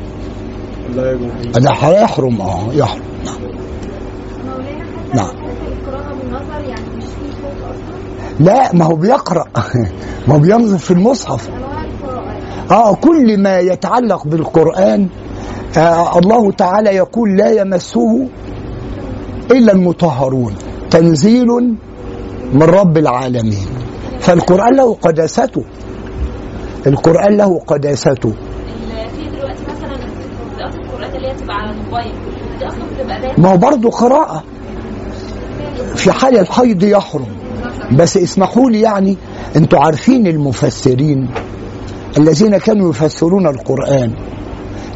لا 0.95 1.11
يجوز. 1.11 1.57
ده 1.57 1.72
هيحرم 1.72 2.41
آه 2.41 2.74
يحرم. 2.74 3.02
نعم. 3.26 3.36
نعم. 5.14 5.28
لو 5.28 5.34
كانت 5.34 5.88
القراءة 5.88 6.14
بالنظر 6.22 6.69
يعني 6.69 6.86
مش 6.98 7.03
في 7.03 7.32
صوت 7.41 7.61
أصلا 7.61 7.98
لا 8.39 8.76
ما 8.76 8.85
هو 8.85 8.95
بيقرأ. 8.95 9.45
ما 10.27 10.35
هو 10.35 10.39
بينظر 10.39 10.77
في 10.77 10.91
المصحف. 10.91 11.49
آه 12.72 12.95
كل 12.95 13.38
ما 13.41 13.59
يتعلق 13.59 14.27
بالقرآن 14.27 15.09
آه 15.77 16.19
الله 16.19 16.51
تعالى 16.51 16.89
يقول 16.89 17.38
لا 17.38 17.51
يمسه 17.51 18.27
إلا 19.51 19.72
المطهرون. 19.73 20.55
تنزيل 20.89 21.47
من 22.53 22.64
رب 22.64 22.97
العالمين. 22.97 23.68
فالقرآن 24.19 24.76
له 24.76 24.93
قداسته. 24.93 25.64
القرآن 26.88 27.38
له 27.38 27.59
قداسته. 27.59 28.30
في 29.15 29.30
دلوقتي 29.38 29.64
مثلا 29.64 29.95
القرآن 30.76 31.15
اللي 31.15 31.27
هي 31.27 31.34
ما 33.38 33.51
هو 33.51 33.57
برضه 33.57 33.89
قراءة. 33.89 34.43
في 35.95 36.11
حال 36.11 36.38
الحيض 36.38 36.84
يحرم. 36.84 37.47
بس 37.91 38.18
اسمحوا 38.18 38.70
لي 38.70 38.82
يعني 38.82 39.18
أنتوا 39.56 39.80
عارفين 39.80 40.28
المفسرين 40.28 41.30
الذين 42.18 42.58
كانوا 42.58 42.90
يفسرون 42.90 43.48
القرآن. 43.48 44.12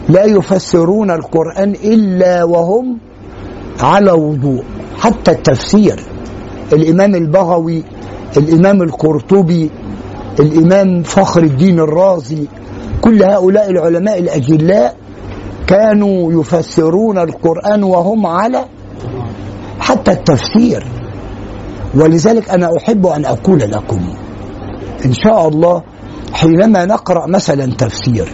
لا 0.09 0.25
يفسرون 0.25 1.11
القرآن 1.11 1.71
إلا 1.83 2.43
وهم 2.43 2.97
على 3.79 4.11
وضوء. 4.11 4.63
حتى 4.97 5.31
التفسير 5.31 5.99
الإمام 6.73 7.15
البغوي 7.15 7.83
الإمام 8.37 8.81
القرطبي 8.81 9.71
الإمام 10.39 11.03
فخر 11.03 11.43
الدين 11.43 11.79
الرازي 11.79 12.47
كل 13.01 13.23
هؤلاء 13.23 13.69
العلماء 13.69 14.19
الأجلاء 14.19 14.95
كانوا 15.67 16.41
يفسرون 16.41 17.17
القرآن 17.17 17.83
وهم 17.83 18.25
على 18.27 18.65
حتى 19.79 20.11
التفسير. 20.11 21.00
ولذلك 21.95 22.49
أنا 22.49 22.69
أحب 22.77 23.05
أن 23.05 23.25
أقول 23.25 23.59
لكم 23.59 24.01
إن 25.05 25.13
شاء 25.13 25.47
الله 25.47 25.83
حينما 26.33 26.85
نقرأ 26.85 27.27
مثلا 27.27 27.65
تفسير 27.65 28.27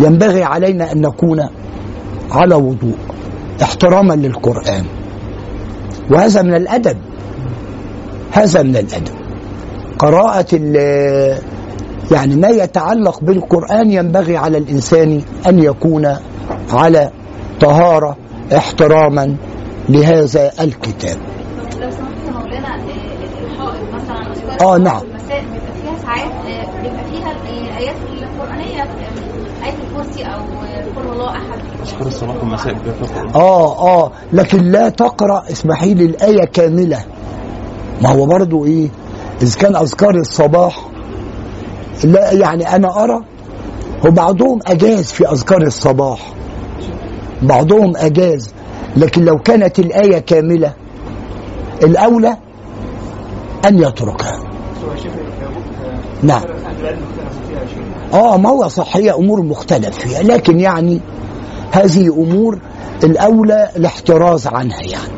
ينبغي 0.00 0.42
علينا 0.44 0.92
أن 0.92 1.00
نكون 1.00 1.48
على 2.30 2.54
وضوء 2.54 2.96
احتراما 3.62 4.14
للقرآن. 4.14 4.84
وهذا 6.10 6.42
من 6.42 6.54
الأدب 6.54 6.96
هذا 8.32 8.62
من 8.62 8.76
الأدب. 8.76 9.14
قراءة 9.98 10.54
يعني 12.10 12.36
ما 12.36 12.48
يتعلق 12.48 13.20
بالقرآن 13.20 13.90
ينبغي 13.90 14.36
على 14.36 14.58
الإنسان 14.58 15.22
أن 15.46 15.58
يكون 15.58 16.16
على 16.72 17.10
طهارة 17.60 18.16
احتراما 18.56 19.36
لهذا 19.88 20.50
الكتاب 20.60 21.16
لو 21.80 21.90
سمحت 21.90 22.26
يا 22.26 22.30
مولانا 22.30 22.74
آه، 22.74 22.84
الحائط 23.44 23.94
آه، 24.62 24.78
نعم. 24.78 25.00
بيبقى 25.02 25.18
فيها 25.18 25.98
ساعات 26.02 26.32
آه، 26.46 26.82
بيبقى 26.82 27.04
فيها 27.04 27.32
الآيات 27.32 27.94
القرآنية 28.22 28.82
آه، 28.82 29.64
آية 29.66 29.74
الكرسي 29.90 30.22
أو 30.24 30.38
آه، 30.40 30.84
قل 30.96 31.12
الله 31.12 31.30
أحد. 31.30 31.58
أذكار 31.82 32.06
الصباح 32.06 32.36
والمساء 32.36 32.76
آه 33.34 33.88
آه 33.88 34.12
لكن 34.32 34.58
لا 34.62 34.88
تقرأ 34.88 35.42
اسمحي 35.52 35.94
لي 35.94 36.04
الآية 36.04 36.44
كاملة. 36.44 36.98
ما 38.02 38.08
هو 38.10 38.26
برضو 38.26 38.64
إيه؟ 38.64 38.88
إذا 39.42 39.58
كان 39.58 39.76
أذكار 39.76 40.14
الصباح 40.14 40.88
لا 42.04 42.32
يعني 42.32 42.76
أنا 42.76 43.04
أرى 43.04 43.20
وبعضهم 44.06 44.58
أجاز 44.66 45.12
في 45.12 45.28
أذكار 45.32 45.62
الصباح. 45.62 46.32
بعضهم 47.42 47.96
أجاز. 47.96 48.54
لكن 48.96 49.24
لو 49.24 49.38
كانت 49.38 49.78
الآية 49.78 50.18
كاملة 50.18 50.72
الأولى 51.82 52.36
أن 53.64 53.78
يتركها. 53.78 54.47
نعم. 56.22 56.42
آه 58.14 58.36
ما 58.36 58.48
هو 58.50 58.68
صح 58.68 58.96
هي 58.96 59.12
أمور 59.12 59.42
مختلف 59.42 59.98
فيها 59.98 60.22
لكن 60.22 60.60
يعني 60.60 61.00
هذه 61.72 62.08
أمور 62.08 62.58
الأولى 63.04 63.68
الاحتراز 63.76 64.46
عنها 64.46 64.82
يعني. 64.82 65.12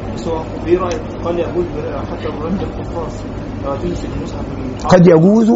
قال 1.25 1.39
يقول 1.39 1.65
حتى 2.11 2.27
القفاص 2.63 3.13
قد 4.89 5.07
يجوز؟ 5.07 5.51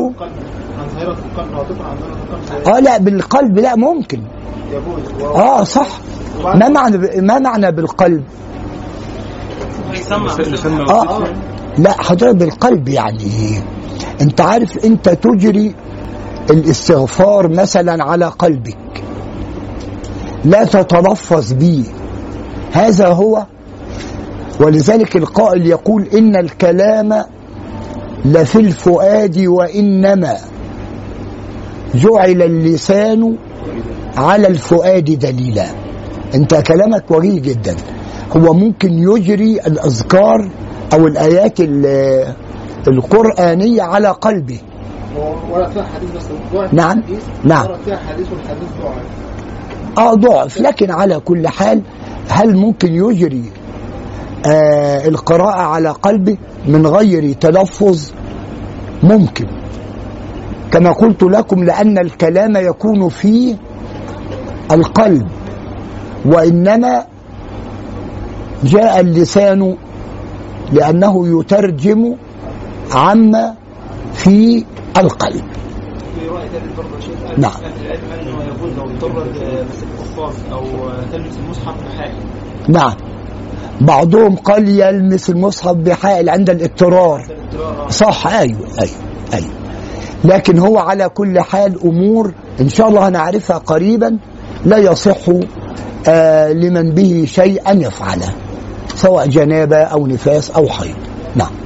آه 2.67 2.81
لا 2.81 2.99
بالقلب 2.99 3.59
لا 3.59 3.77
ممكن. 3.77 4.21
يجوز 4.71 5.23
آه 5.23 5.65
صح. 5.65 5.89
ما 6.45 6.69
معنى 6.69 7.21
ما 7.21 7.39
معنى 7.39 7.73
بالقلب؟ 7.73 8.25
ما 10.21 10.91
آه. 10.91 11.25
لا 11.79 11.93
حضرتك 12.03 12.37
بالقلب 12.37 12.89
يعني. 12.89 13.61
انت 14.21 14.41
عارف 14.41 14.85
انت 14.85 15.09
تجري 15.09 15.75
الاستغفار 16.51 17.49
مثلا 17.49 18.05
على 18.05 18.27
قلبك. 18.27 19.05
لا 20.45 20.65
تتلفظ 20.65 21.53
به 21.53 21.85
هذا 22.73 23.09
هو. 23.09 23.47
ولذلك 24.61 25.17
القائل 25.17 25.67
يقول 25.67 26.07
إن 26.15 26.37
الكلام 26.37 27.25
لفي 28.25 28.59
الفؤاد 28.61 29.39
وإنما 29.47 30.37
جعل 31.95 32.43
اللسان 32.43 33.37
على 34.17 34.47
الفؤاد 34.47 35.19
دليلا. 35.19 35.67
انت 36.35 36.55
كلامك 36.55 37.11
وجيه 37.11 37.41
جدا. 37.41 37.77
هو 38.37 38.55
ممكن 38.55 38.93
يجري 38.93 39.61
الأذكار 39.67 40.49
أو 40.93 41.07
الآيات 41.07 41.61
ال- 41.61 42.35
القرآنية 42.89 43.83
على 43.83 44.09
قلبه. 44.09 44.59
ولا 45.51 45.69
فيها 45.69 45.83
حديث 45.83 46.11
بس. 46.17 46.25
ضعف 46.55 46.75
نعم. 46.75 46.99
الحديث، 46.99 47.23
نعم. 47.45 47.67
ولا 47.67 47.77
فيها 47.77 47.97
حديث 47.97 48.27
والحديث 48.33 48.69
ضعف. 48.83 49.03
آه 49.99 50.15
ضعف. 50.15 50.61
لكن 50.61 50.91
على 50.91 51.21
كل 51.21 51.49
حال 51.49 51.83
هل 52.29 52.57
ممكن 52.57 52.93
يجري 52.93 53.45
آه 54.47 55.09
القراءة 55.09 55.61
على 55.61 55.89
قلبه 55.91 56.37
من 56.67 56.87
غير 56.87 57.33
تلفظ؟ 57.33 58.11
ممكن. 59.03 59.47
كما 60.73 60.93
قلت 60.93 61.23
لكم 61.23 61.65
لأن 61.65 61.99
الكلام 61.99 62.57
يكون 62.57 63.09
في 63.09 63.57
القلب 64.73 65.29
وإنما 66.27 67.05
جاء 68.65 69.01
اللسان 69.01 69.77
لأنه 70.73 71.41
يترجم 71.41 72.17
عما 72.93 73.55
في 74.15 74.65
القلب. 74.97 75.45
في 76.21 76.29
رأي 76.29 76.49
نعم. 77.39 77.53
العلم 77.81 78.41
يقول 78.41 78.71
لو 78.77 78.85
اضطر 78.85 79.27
أو 80.53 80.65
تلمس 81.13 81.39
المصحف 81.39 81.75
بحائل 81.85 82.15
نعم. 82.69 82.95
بعضهم 83.81 84.37
قال 84.37 84.69
يلمس 84.69 85.31
المصحف 85.31 85.77
بحائل 85.77 86.29
عند 86.29 86.51
الاضطرار. 86.51 87.27
صح 87.91 88.27
أيوه 88.27 88.69
أيوه 88.81 88.95
أيوه. 89.35 89.51
لكن 90.25 90.59
هو 90.59 90.79
على 90.79 91.09
كل 91.09 91.41
حال 91.41 91.81
أمور 91.85 92.33
إن 92.61 92.69
شاء 92.69 92.89
الله 92.89 93.09
هنعرفها 93.09 93.59
قريبا 93.59 94.19
لا 94.65 94.79
يصح 94.79 95.19
آه 96.09 96.53
لمن 96.53 96.91
به 96.95 97.25
شيء 97.29 97.71
ان 97.71 97.81
يفعله 97.81 98.35
سواء 98.95 99.27
جنابة 99.29 99.77
أو 99.77 100.07
نفاس 100.07 100.51
أو 100.51 100.69
حيض. 100.69 100.97
نعم. 101.37 101.64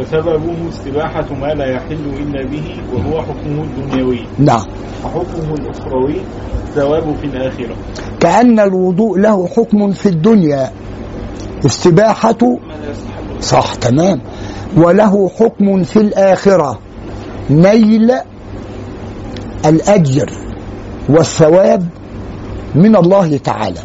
وسببه 0.00 0.68
استباحة 0.68 1.34
ما 1.40 1.46
لا 1.54 1.66
يحل 1.66 2.04
إلا 2.18 2.44
به 2.44 2.76
وهو 2.94 3.22
حكمه 3.22 3.62
الدنيوي. 3.62 4.20
نعم. 4.38 4.66
وحكمه 5.04 5.54
الأخروي 5.54 6.16
ثواب 6.74 7.16
في 7.20 7.26
الآخرة. 7.26 7.76
كأن 8.20 8.60
الوضوء 8.60 9.18
له 9.18 9.46
حكم 9.46 9.92
في 9.92 10.06
الدنيا. 10.06 10.70
استباحة؟ 11.66 12.58
صح 13.40 13.74
تمام. 13.74 14.20
وله 14.76 15.28
حكم 15.28 15.82
في 15.82 15.96
الآخرة. 15.96 16.78
نيل 17.50 18.12
الأجر 19.66 20.30
والثواب 21.08 21.88
من 22.74 22.96
الله 22.96 23.36
تعالى. 23.36 23.80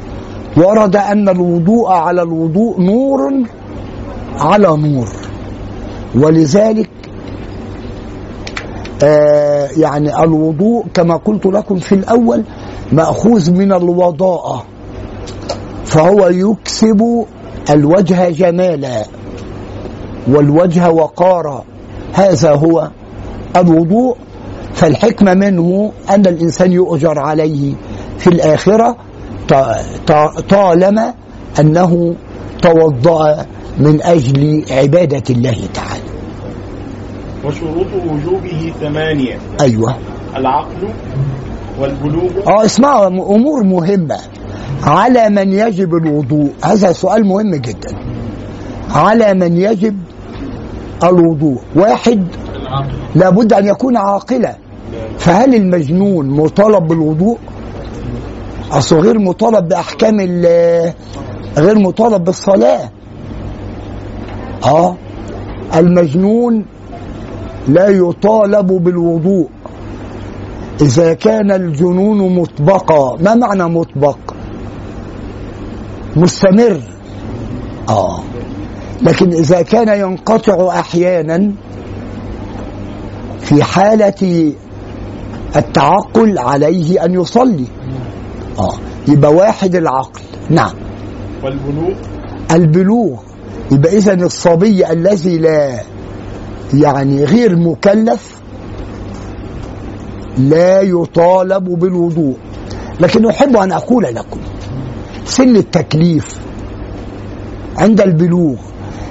ورد 0.58 0.96
أن 0.96 1.30
الوضوء 1.30 1.90
على 1.90 2.22
الوضوء 2.22 2.82
نور 2.82 3.34
على 4.40 4.78
نور. 4.78 5.27
ولذلك 6.16 6.90
آه 9.04 9.70
يعني 9.78 10.24
الوضوء 10.24 10.86
كما 10.94 11.16
قلت 11.18 11.46
لكم 11.46 11.76
في 11.76 11.96
الأول 11.96 12.44
مأخوذ 12.92 13.52
من 13.52 13.74
الوضاءة 13.74 14.64
فهو 15.86 16.28
يكسب 16.28 17.26
الوجه 17.70 18.30
جمالا 18.30 19.06
والوجه 20.28 20.90
وقارا. 20.92 21.64
هذا 22.14 22.52
هو 22.52 22.90
الوضوء. 23.56 24.16
فالحكمة 24.74 25.34
منه 25.34 25.92
أن 26.10 26.26
الإنسان 26.26 26.72
يؤجر 26.72 27.20
عليه 27.20 27.74
في 28.18 28.28
الآخرة 28.28 28.96
طالما 30.50 31.14
أنه 31.60 32.16
توضأ 32.62 33.46
من 33.80 34.02
أجل 34.02 34.66
عبادة 34.72 35.24
الله 35.30 35.58
تعالى. 35.74 36.10
وشروط 37.46 37.88
وجوبه 38.10 38.74
ثمانية. 38.82 39.40
أيوة. 39.62 39.96
العقل 40.36 40.90
والبلوغ. 41.80 42.30
آه 42.48 42.66
اسمعوا 42.66 43.08
أمور 43.08 43.64
مهمة. 43.64 44.18
على 44.84 45.30
من 45.30 45.54
يجب 45.54 45.96
الوضوء. 45.96 46.50
هذا 46.64 46.92
سؤال 46.92 47.26
مهم 47.26 47.56
جدا. 47.56 47.96
على 48.92 49.34
من 49.34 49.58
يجب 49.58 49.98
الوضوء. 51.04 51.62
واحد 51.76 52.28
لابد 53.16 53.54
أن 53.54 53.68
يكون 53.68 53.98
عاقلا. 53.98 54.56
فهل 55.18 55.56
المجنون 55.56 56.30
مطالب 56.30 56.88
بالوضوء؟ 56.88 57.38
أصله 58.72 59.00
غير 59.00 59.20
مطالب 59.20 59.68
بأحكام 59.68 60.20
غير 61.58 61.80
مطالب 61.80 62.24
بالصلاة. 62.24 62.90
آه. 64.66 64.96
المجنون 65.76 66.66
لا 67.68 67.88
يطالب 67.88 68.68
بالوضوء. 68.68 69.50
إذا 70.82 71.14
كان 71.14 71.52
الجنون 71.52 72.36
مطبقا 72.36 73.18
ما 73.22 73.36
معنى 73.36 73.64
مطبق؟ 73.64 74.18
مستمر. 76.16 76.82
آه. 77.90 78.20
لكن 79.02 79.34
إذا 79.34 79.62
كان 79.62 80.00
ينقطع 80.00 80.80
أحيانا 80.80 81.52
في 83.40 83.64
حالة 83.64 84.54
التعقل 85.56 86.38
عليه 86.38 87.06
أن 87.06 87.14
يصلي. 87.14 87.66
آه. 88.60 88.74
يبقى 89.08 89.34
واحد 89.34 89.76
العقل. 89.76 90.22
نعم. 90.50 90.74
والبلوغ؟ 91.44 91.94
البلوغ. 92.52 93.27
يبقى 93.72 93.98
إذا 93.98 94.14
الصبي 94.14 94.92
الذي 94.92 95.38
لا 95.38 95.80
يعني 96.74 97.24
غير 97.24 97.56
مكلف 97.56 98.42
لا 100.38 100.82
يطالب 100.82 101.64
بالوضوء. 101.64 102.38
لكن 103.00 103.26
أحب 103.26 103.58
أن 103.58 103.72
أقول 103.72 104.04
لكم 104.04 104.40
سن 105.26 105.56
التكليف 105.56 106.40
عند 107.78 108.02
البلوغ 108.02 108.56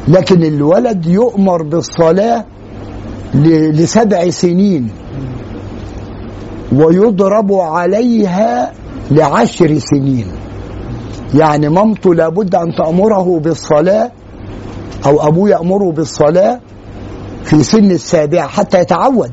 لكن 0.08 0.44
الولد 0.44 1.06
يؤمر 1.06 1.62
بالصلاة 1.62 2.44
لسبع 3.34 4.30
سنين 4.30 4.90
ويضرب 6.72 7.52
عليها 7.52 8.72
لعشر 9.10 9.78
سنين. 9.78 10.26
يعني 11.34 11.68
مامته 11.68 12.14
لابد 12.14 12.54
أن 12.54 12.74
تأمره 12.74 13.38
بالصلاة 13.38 14.12
أو 15.06 15.28
أبوه 15.28 15.50
يأمره 15.50 15.92
بالصلاة 15.92 16.60
في 17.44 17.62
سن 17.62 17.90
السابعة 17.90 18.48
حتى 18.48 18.80
يتعود. 18.80 19.30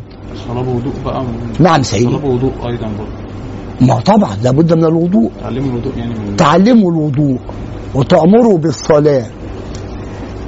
صلاة 0.47 0.61
بوضوء 0.61 0.93
بقى 1.05 1.23
نعم 1.59 1.83
سيدي. 1.83 2.05
صلاة 2.05 2.17
بوضوء 2.17 2.51
أيضا 2.67 2.87
برضه. 2.87 3.23
ما 3.81 3.99
طبعا 3.99 4.35
لابد 4.43 4.73
من 4.73 4.85
الوضوء. 4.85 5.31
تعلموا 5.41 5.69
الوضوء 5.71 5.97
يعني 5.97 6.13
من 6.19 6.35
تعلموا 6.35 6.91
الوضوء 6.91 7.39
وتأمروا 7.95 8.57
بالصلاة. 8.57 9.25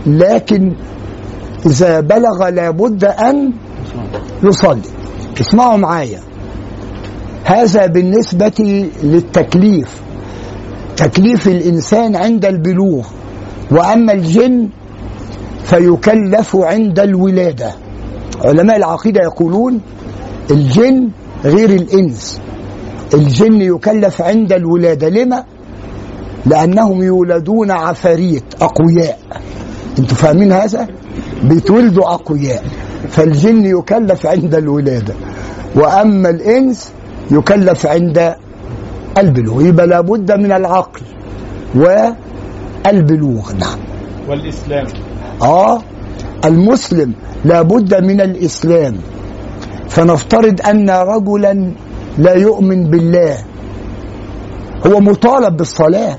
لكن 0.06 0.76
إذا 1.66 2.00
بلغ 2.00 2.50
لابد 2.50 3.04
أن 3.06 3.54
يصلي. 4.44 4.82
اسمعوا 5.42 5.78
معايا. 5.78 6.20
هذا 7.44 7.86
بالنسبة 7.86 8.88
للتكليف. 9.04 10.02
تكليف 10.98 11.48
الإنسان 11.48 12.16
عند 12.16 12.46
البلوغ. 12.46 13.08
وأما 13.72 14.14
الجن 14.14 14.70
فيكلف 15.66 16.56
عند 16.56 17.00
الولادة. 17.00 17.72
علماء 18.46 18.78
العقيدة 18.78 19.22
يقولون 19.24 19.82
الجن 20.52 21.10
غير 21.46 21.70
الإنس. 21.70 22.42
الجن 23.14 23.62
يكلف 23.62 24.22
عند 24.22 24.54
الولادة. 24.54 25.10
لما؟ 25.10 25.44
لأنهم 26.46 27.04
يولدون 27.04 27.72
عفاريت 27.72 28.44
أقوياء. 28.62 29.20
أنتوا 30.00 30.18
فاهمين 30.18 30.52
هذا؟ 30.52 30.88
بيتولدوا 31.44 32.14
أقوياء. 32.14 32.64
فالجن 33.10 33.66
يكلف 33.66 34.26
عند 34.26 34.56
الولادة. 34.56 35.14
وأما 35.76 36.30
الإنس 36.30 36.92
يكلف 37.32 37.86
عند 37.86 38.36
البلوغ. 39.18 39.62
يبقى 39.66 39.88
لابد 39.88 40.32
من 40.32 40.52
العقل 40.52 41.02
والبلوغ. 41.76 43.52
نعم. 43.54 43.80
والإسلام. 44.30 44.86
آه 45.42 45.82
المسلم 46.46 47.14
لابد 47.46 48.04
من 48.04 48.22
الإسلام. 48.22 48.96
فنفترض 49.90 50.62
أن 50.62 50.90
رجلا 50.90 51.72
لا 52.18 52.34
يؤمن 52.34 52.90
بالله. 52.90 53.38
هو 54.88 55.00
مطالب 55.00 55.58
بالصلاة. 55.58 56.18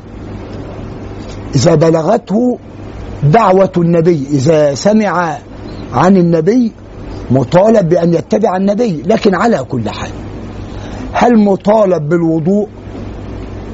إذا 1.54 1.74
بلغته 1.74 2.58
دعوة 3.22 3.72
النبي 3.76 4.26
إذا 4.30 4.74
سمع 4.74 5.38
عن 5.92 6.16
النبي 6.16 6.72
مطالب 7.30 7.88
بأن 7.88 8.14
يتبع 8.14 8.56
النبي 8.56 9.02
لكن 9.06 9.34
على 9.34 9.58
كل 9.64 9.90
حال. 9.90 10.10
هل 11.12 11.38
مطالب 11.44 12.08
بالوضوء 12.08 12.68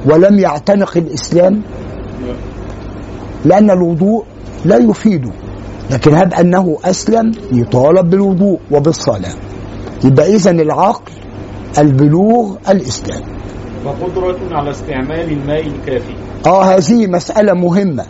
ولم 0.05 0.39
يعتنق 0.39 0.97
الإسلام؟ 0.97 1.61
لأن 3.45 3.71
الوضوء 3.71 4.25
لا 4.65 4.77
يفيده 4.77 5.31
لكن 5.91 6.13
هب 6.13 6.33
أنه 6.33 6.77
أسلم 6.85 7.31
يطالب 7.51 8.09
بالوضوء 8.09 8.59
وبالصلاة. 8.71 9.33
يبقى 10.03 10.35
إذن 10.35 10.59
العقل 10.59 11.11
البلوغ 11.77 12.55
الإسلام. 12.69 13.21
وقدرة 13.85 14.37
على 14.51 14.71
استعمال 14.71 15.31
الماء 15.31 15.67
الكافي. 15.67 16.13
آه 16.45 16.63
هذه 16.63 17.07
مسألة 17.07 17.53
مهمة. 17.53 18.05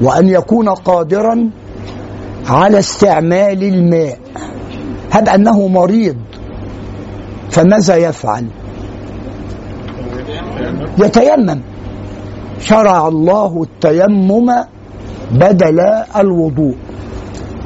وأن 0.00 0.28
يكون 0.28 0.68
قادرا 0.68 1.50
على 2.46 2.78
استعمال 2.78 3.64
الماء. 3.64 4.18
هب 5.12 5.28
أنه 5.28 5.68
مريض 5.68 6.16
فماذا 7.50 7.96
يفعل؟ 7.96 8.46
يتيمم. 10.98 11.60
شرع 12.60 13.08
الله 13.08 13.62
التيمم 13.62 14.50
بدل 15.32 15.80
الوضوء. 16.16 16.74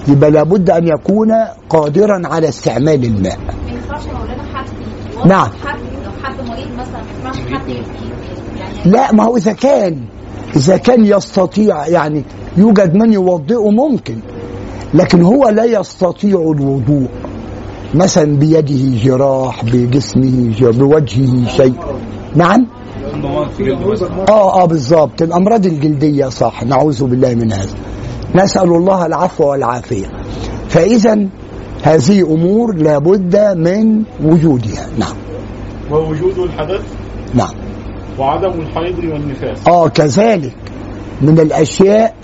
يبقى 0.09 0.31
لابد 0.31 0.71
أن 0.71 0.89
يكون 0.89 1.33
قادرا 1.69 2.23
على 2.25 2.49
استعمال 2.49 3.05
الماء. 3.05 3.39
ما 3.39 3.73
ينفعش 3.73 4.03
مولانا 4.07 4.43
حد 4.55 4.67
نعم. 5.27 5.49
حد 5.65 5.79
لو 6.05 6.11
حد 6.23 6.35
مريض 6.49 6.69
مثلا 6.79 7.03
ما 7.25 7.31
ينفعش 7.31 7.53
حد 7.53 7.69
يعني 7.69 8.91
لا 8.91 9.13
ما 9.13 9.25
هو 9.25 9.37
إذا 9.37 9.53
كان 9.53 10.01
إذا 10.57 10.77
كان 10.77 11.05
يستطيع 11.05 11.87
يعني 11.87 12.23
يوجد 12.57 12.95
من 12.95 13.13
يوضئه 13.13 13.71
ممكن 13.71 14.17
لكن 14.95 15.23
هو 15.23 15.49
لا 15.49 15.65
يستطيع 15.65 16.39
الوضوء. 16.57 17.09
مثلا 17.95 18.39
بيده 18.39 18.99
جراح 19.05 19.65
بجسمه 19.65 20.55
بوجهه 20.61 21.49
شيء. 21.57 21.75
نعم؟ 22.35 22.67
آه 24.28 24.62
آه 24.62 24.65
بالظبط 24.65 25.23
الأمراض 25.23 25.66
الجلدية 25.66 26.28
صح. 26.28 26.62
نعوذ 26.65 27.05
بالله 27.05 27.35
من 27.35 27.53
هذا. 27.53 27.74
نسأل 28.35 28.69
الله 28.69 29.07
العفو 29.07 29.45
والعافية. 29.51 30.07
فإذا 30.69 31.28
هذه 31.83 32.20
أمور 32.23 32.74
لابد 32.74 33.37
من 33.57 34.03
وجودها. 34.24 34.87
نعم. 34.99 35.16
ووجود 35.91 36.39
الحدث؟ 36.39 36.83
نعم. 37.35 37.55
وعدم 38.19 38.61
الحيض 38.61 38.99
والنفاس؟ 38.99 39.69
آه 39.69 39.89
كذلك 39.89 40.57
من 41.23 41.39
الأشياء 41.41 42.15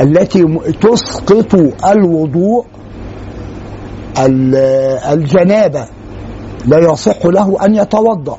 التي 0.00 0.44
تسقط 0.80 1.54
الوضوء 1.86 2.64
ال- 4.18 4.56
الجنابة. 5.12 5.84
لا 6.66 6.78
يصح 6.92 7.26
له 7.26 7.56
أن 7.64 7.74
يتوضأ. 7.74 8.38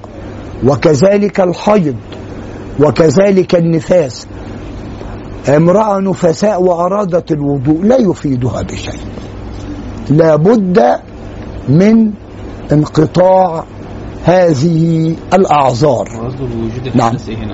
وكذلك 0.65 1.39
الحيض 1.39 1.95
وكذلك 2.79 3.55
النفاس. 3.55 4.27
امرأة 5.49 5.99
نفساء 5.99 6.61
وأرادت 6.61 7.31
الوضوء 7.31 7.83
لا 7.83 7.97
يفيدها 7.97 8.61
بشيء. 8.61 8.99
لابد 10.09 10.83
من 11.69 12.11
انقطاع 12.71 13.63
هذه 14.23 15.15
بوجود 16.39 16.95
نعم. 16.95 17.15
هنا؟ 17.29 17.53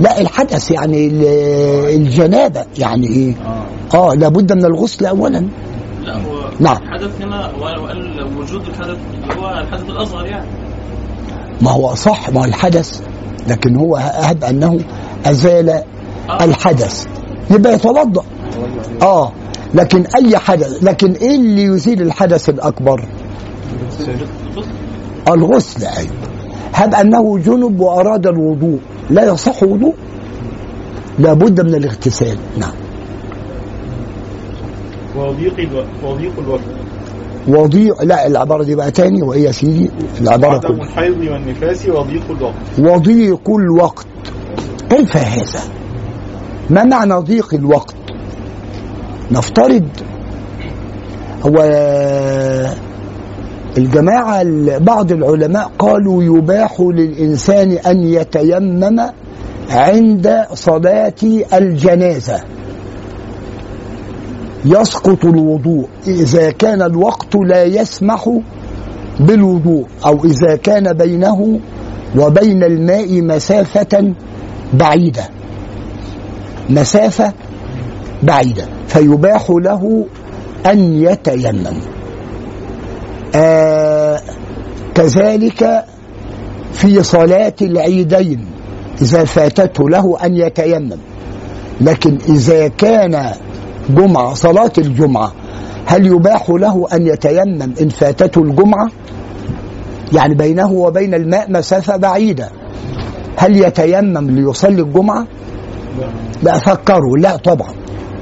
لا 0.00 0.20
الحدث 0.20 0.70
يعني 0.70 1.06
ال- 1.06 1.26
الجنابة 1.94 2.64
يعني 2.78 3.06
إيه؟ 3.06 3.34
آه. 3.94 4.10
آه 4.10 4.14
لابد 4.14 4.52
من 4.52 4.64
الغسل 4.64 5.06
اولا. 5.06 5.46
لا 6.04 6.16
هو 6.16 6.48
نعم. 6.60 6.76
الحدث 6.76 7.22
هنا 7.22 7.50
وجود 8.38 8.62
الحدث 8.68 8.96
هو 9.38 9.50
الحدث 9.50 9.90
الأصغر 9.90 10.26
يعني؟ 10.26 10.46
ما 11.60 11.70
هو 11.70 11.94
صح 11.94 12.30
ما 12.30 12.40
هو 12.40 12.44
الحدث 12.44 13.00
لكن 13.48 13.76
هو 13.76 13.96
هب 13.96 14.44
أنه 14.44 14.78
أزال 15.26 15.82
الحدث. 16.40 17.06
يبقى 17.50 17.74
يتوضأ. 17.74 18.24
آه 19.02 19.32
لكن 19.74 20.04
أي 20.16 20.38
حدث 20.38 20.82
لكن 20.82 21.12
إيه 21.12 21.36
اللي 21.36 21.62
يزيل 21.62 22.02
الحدث 22.02 22.48
الأكبر؟ 22.48 23.04
الغسل. 25.28 25.84
أيوه 25.84 26.10
هب 26.74 26.94
أنه 26.94 27.38
جنب 27.38 27.80
وأراد 27.80 28.26
الوضوء. 28.26 28.78
لا 29.10 29.24
يصح 29.24 29.62
وضوء؟ 29.62 29.94
لابد 31.18 31.60
من 31.60 31.74
الاغتسال. 31.74 32.36
نعم. 32.58 32.72
وضيق 35.16 36.32
الوقت 36.38 36.60
وضيع 37.48 37.94
لا 38.02 38.26
العبارة 38.26 38.64
دي 38.64 38.74
بقى 38.74 38.90
تاني 38.90 39.22
وايه 39.22 39.44
يا 39.44 39.52
سيدي 39.52 39.90
العبارة 40.20 40.54
عدم 40.54 40.68
كلها. 40.68 40.84
الحيض 40.84 41.18
والنفاس 41.18 41.88
وضيق 41.88 42.22
الوقت. 42.30 42.54
وضيق 42.78 43.50
الوقت. 43.50 44.06
كيف 44.90 45.16
هذا؟ 45.16 45.60
ما 46.70 46.84
معنى 46.84 47.14
ضيق 47.14 47.54
الوقت؟ 47.54 47.94
نفترض 49.30 49.88
هو 51.46 51.56
الجماعة 53.78 54.44
بعض 54.78 55.12
العلماء 55.12 55.70
قالوا 55.78 56.22
يباح 56.22 56.80
للإنسان 56.80 57.70
أن 57.72 58.02
يتيمم 58.04 59.00
عند 59.70 60.44
صلاة 60.54 61.14
الجنازة. 61.54 62.40
يسقط 64.66 65.24
الوضوء. 65.24 65.88
إذا 66.06 66.50
كان 66.50 66.82
الوقت 66.82 67.34
لا 67.34 67.64
يسمح 67.64 68.30
بالوضوء 69.20 69.86
أو 70.06 70.24
إذا 70.24 70.56
كان 70.56 70.92
بينه 70.92 71.60
وبين 72.18 72.62
الماء 72.62 73.22
مسافة 73.22 74.14
بعيدة. 74.74 75.24
مسافة 76.70 77.32
بعيدة. 78.22 78.64
فيباح 78.88 79.50
له 79.50 80.06
أن 80.66 80.78
يتيمم. 81.02 81.80
آه 83.34 84.20
كذلك 84.94 85.84
في 86.72 87.02
صلاة 87.02 87.54
العيدين 87.62 88.46
إذا 89.02 89.24
فاتته 89.24 89.90
له 89.90 90.16
أن 90.24 90.36
يتيمم. 90.36 90.98
لكن 91.80 92.18
إذا 92.28 92.68
كان 92.68 93.32
جمعة 93.90 94.34
صلاة 94.34 94.72
الجمعة. 94.78 95.32
هل 95.86 96.06
يباح 96.06 96.50
له 96.50 96.86
أن 96.92 97.06
يتيمم 97.06 97.74
إن 97.80 97.88
فاتته 97.88 98.42
الجمعة؟ 98.42 98.88
يعني 100.12 100.34
بينه 100.34 100.72
وبين 100.72 101.14
الماء 101.14 101.50
مسافة 101.52 101.96
بعيدة. 101.96 102.48
هل 103.36 103.56
يتيمم 103.56 104.30
ليصلي 104.30 104.82
الجمعة؟ 104.82 105.26
لا. 106.42 106.58
فكروا. 106.58 107.18
لا 107.18 107.36
طبعا. 107.36 107.70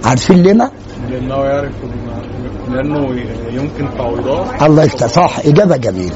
عارفين 0.05 0.43
لما 0.43 0.71
لأنه 1.11 1.35
يعرف 1.35 1.73
لأنه 2.71 3.07
يمكن 3.53 3.89
تعويضات 3.99 4.63
الله 4.63 4.83
يفتح. 4.85 5.07
صح 5.07 5.39
إجابة 5.47 5.77
جميلة. 5.77 6.15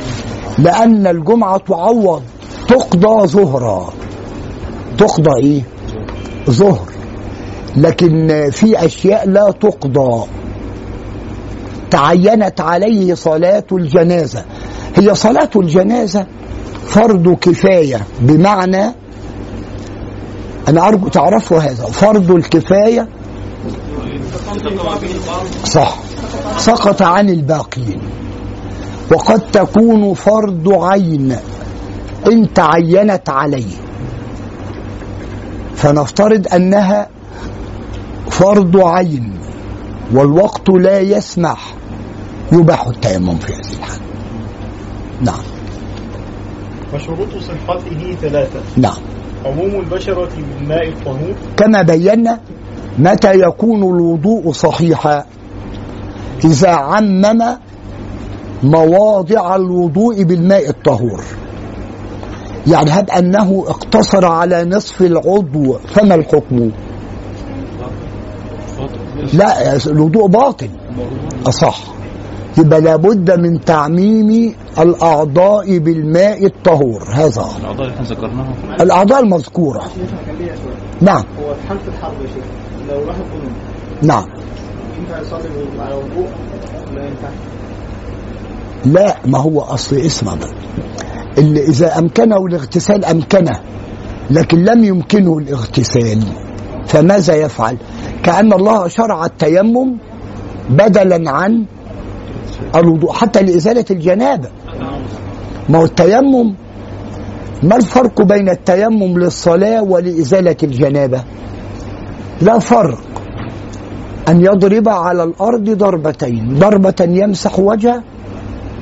لأن 0.59 1.07
الجمعة 1.07 1.59
تعوض 1.59 2.23
تقضى 2.69 3.27
ظهرا 3.27 3.89
تقضى 4.99 5.43
إيه؟ 5.43 5.63
ظهر. 6.51 6.98
لكن 7.77 8.49
في 8.53 8.85
أشياء 8.87 9.29
لا 9.29 9.51
تقضى. 9.51 10.27
تعينت 11.91 12.61
عليه 12.61 13.15
صلاة 13.15 13.65
الجنازة. 13.73 14.45
هي 14.97 15.15
صلاة 15.15 15.51
الجنازة 15.57 16.27
فرض 16.87 17.35
كفاية 17.41 18.01
بمعنى 18.21 18.85
أنا 20.69 20.89
أرجو 20.89 21.09
تعرفوا 21.09 21.59
هذا 21.59 21.85
فرض 21.85 22.31
الكفاية 22.31 23.09
صح. 25.65 25.99
سقط 26.59 27.03
عن 27.03 27.29
الباقين 27.29 28.01
وقد 29.13 29.41
تكون 29.41 30.15
فرض 30.15 30.73
عين 30.73 31.37
إن 32.27 32.53
تعينت 32.53 33.29
عليه. 33.31 33.75
فنفترض 35.77 36.47
أنها 36.55 37.09
فرض 38.39 38.77
عين 38.77 39.33
والوقت 40.15 40.71
لا 40.71 41.01
يسمح 41.01 41.75
يباح 42.53 42.87
التيمم 42.87 43.37
في 43.37 43.53
هذه 43.53 43.79
الحال 43.79 44.01
نعم. 45.21 45.43
وشروط 46.95 47.29
صحته 47.29 48.17
ثلاثة. 48.21 48.61
نعم. 48.77 48.97
عموم 49.45 49.81
البشرة 49.81 50.29
بالماء 50.59 50.89
الطهور 50.89 51.35
كما 51.57 51.83
بينا 51.83 52.41
متى 52.99 53.41
يكون 53.41 53.83
الوضوء 53.83 54.53
صحيحا. 54.53 55.25
إذا 56.45 56.71
عمم 56.71 57.57
مواضع 58.63 59.57
الوضوء 59.57 60.23
بالماء 60.23 60.69
الطهور. 60.71 61.25
يعني 62.67 62.91
هب 62.91 63.11
أنه 63.11 63.65
اقتصر 63.69 64.27
على 64.27 64.65
نصف 64.65 65.03
العضو 65.03 65.73
فما 65.73 66.15
الحكم؟ 66.15 66.71
لا 69.33 69.77
الوضوء 69.87 70.27
باطل 70.27 70.69
أصح. 71.47 71.79
يبقى 72.59 72.81
لابد 72.81 73.41
من 73.41 73.61
تعميم 73.61 74.55
الأعضاء 74.79 75.79
بالماء 75.79 76.47
الطهور. 76.47 77.03
هذا. 77.13 77.43
أمر. 77.43 77.57
الأعضاء 77.61 77.87
اللي 77.87 77.95
إحنا 77.95 78.07
ذكرناها 78.07 78.55
الأعضاء 78.81 79.21
المذكورة. 79.21 79.83
نعم. 81.01 81.25
هو 81.41 81.55
في 81.55 81.69
حالة 81.69 81.81
الحرب 81.89 82.13
يا 82.23 82.27
شيخ 82.27 82.45
لو 82.89 83.05
راح 83.05 83.17
الجنوب 83.17 83.53
نعم. 84.03 84.25
ينفع 85.01 85.21
يصلي 85.21 85.81
على 85.81 85.95
وضوء 85.95 86.29
ولا 86.93 87.05
ينفع؟ 87.07 87.29
لا 88.85 89.17
ما 89.27 89.39
هو 89.39 89.61
أصل 89.61 89.97
اسمع 89.97 90.35
بقى 90.35 90.55
اللي 91.39 91.61
إذا 91.61 91.99
أمكنه 91.99 92.47
الاغتسال 92.47 93.05
أمكنه 93.05 93.61
لكن 94.31 94.59
لم 94.65 94.85
يمكنه 94.85 95.39
الاغتسال 95.39 96.23
فماذا 96.87 97.35
يفعل؟ 97.35 97.77
كأن 98.29 98.53
الله 98.53 98.89
شرع 98.89 99.27
التيمم 99.27 99.97
بدلا 100.71 101.31
عن 101.31 101.65
الوضوء 102.77 103.13
حتى 103.13 103.43
لإزالة 103.43 103.85
الجنابة. 103.91 104.49
ما 105.69 105.79
هو 105.79 105.85
التيمم؟ 105.85 106.55
ما 107.63 107.77
الفرق 107.77 108.23
بين 108.23 108.49
التيمم 108.49 109.19
للصلاة 109.19 109.83
ولإزالة 109.83 110.57
الجنابة؟ 110.63 111.23
لا 112.41 112.59
فرق. 112.59 112.99
أن 114.29 114.41
يضرب 114.41 114.89
على 114.89 115.23
الأرض 115.23 115.71
ضربتين 115.71 116.59
ضربة 116.59 117.01
يمسح 117.01 117.59
وجهه 117.59 118.03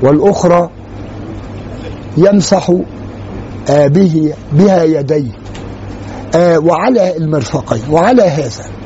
والأخرى 0.03 0.71
يمسح 2.17 2.71
آه، 3.71 3.87
به 3.87 4.35
بها 4.53 4.83
يديه 4.85 5.33
آه، 6.35 6.59
وعلى 6.59 7.17
المرفقين 7.17 7.83
وعلى 7.91 8.23
هذا. 8.23 8.77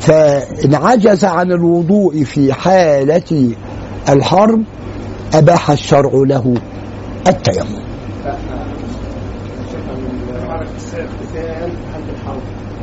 فإن 0.00 0.74
عجز 0.74 1.24
عن 1.24 1.52
الوضوء 1.52 2.24
في 2.24 2.52
حالة 2.52 3.54
الحرب 4.08 4.62
أباح 5.34 5.70
الشرع 5.70 6.10
له 6.14 6.54
التيمم 7.28 7.88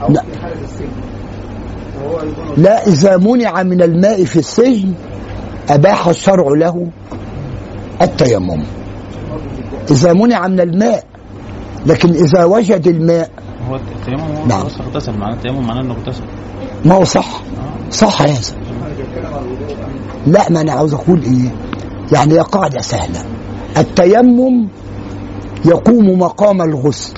لا. 0.09 0.23
لا 2.57 2.87
إذا 2.87 3.17
منع 3.17 3.63
من 3.63 3.81
الماء 3.81 4.23
في 4.23 4.39
السجن 4.39 4.93
أباح 5.69 6.07
الشرع 6.07 6.47
له 6.57 6.87
التيمم 8.01 8.63
إذا 9.91 10.13
منع 10.13 10.47
من 10.47 10.59
الماء 10.59 11.03
لكن 11.85 12.09
إذا 12.09 12.45
وجد 12.45 12.87
الماء 12.87 13.29
هو 13.69 13.75
التيمم 13.75 14.35
هو 14.35 14.45
نعم. 14.45 14.61
اغتسل 14.61 15.17
معناه 15.17 15.35
التيمم 15.35 15.67
معناه 15.67 15.81
إنه 15.81 15.93
اغتسل 15.93 16.23
ما 16.85 16.95
هو 16.95 17.03
صح؟ 17.03 17.41
صح 17.91 18.21
هذا 18.21 18.55
لا 20.27 20.49
ما 20.49 20.61
أنا 20.61 20.71
عاوز 20.71 20.93
أقول 20.93 21.21
إيه؟ 21.23 21.55
يعني 22.13 22.33
هي 22.33 22.39
قاعدة 22.39 22.81
سهلة. 22.81 23.19
التيمم 23.77 24.67
يقوم 25.65 26.19
مقام 26.19 26.61
الغسل 26.61 27.13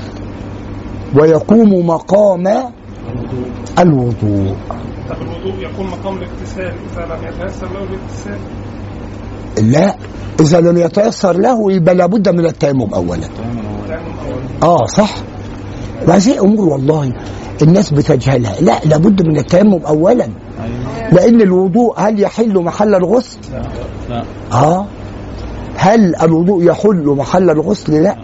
ويقوم 1.15 1.87
مقام 1.87 2.47
الوضوء. 3.79 4.55
طب 5.09 5.15
الوضوء 5.21 5.63
يكون 5.63 5.87
مقام 5.87 6.17
الاغتسال 6.17 6.73
إذا 6.93 7.05
لم 7.05 7.23
يتيسر 7.27 7.67
له 7.73 7.83
الاغتسال. 7.83 8.39
لا 9.71 9.95
إذا 10.39 10.59
لم 10.61 10.77
يتيسر 10.77 11.37
له 11.37 11.71
يبقى 11.71 11.95
لابد 11.95 12.29
من 12.29 12.45
التيمم 12.45 12.93
أولا. 12.93 13.27
آه 14.63 14.85
صح. 14.85 15.15
وهذه 16.07 16.39
أمور 16.39 16.69
والله 16.69 17.13
الناس 17.61 17.93
بتجهلها. 17.93 18.61
لا 18.61 18.79
لابد 18.85 19.27
من 19.27 19.37
التيمم 19.37 19.85
أولا. 19.85 20.27
لأن 21.11 21.41
الوضوء 21.41 21.93
هل 21.99 22.19
يحل 22.19 22.53
محل 22.63 22.95
الغسل؟ 22.95 23.37
لا 24.09 24.23
آه. 24.51 24.85
هل 25.75 26.15
الوضوء 26.15 26.63
يحل 26.63 27.15
محل 27.17 27.49
الغسل؟ 27.49 28.03
لا. 28.03 28.15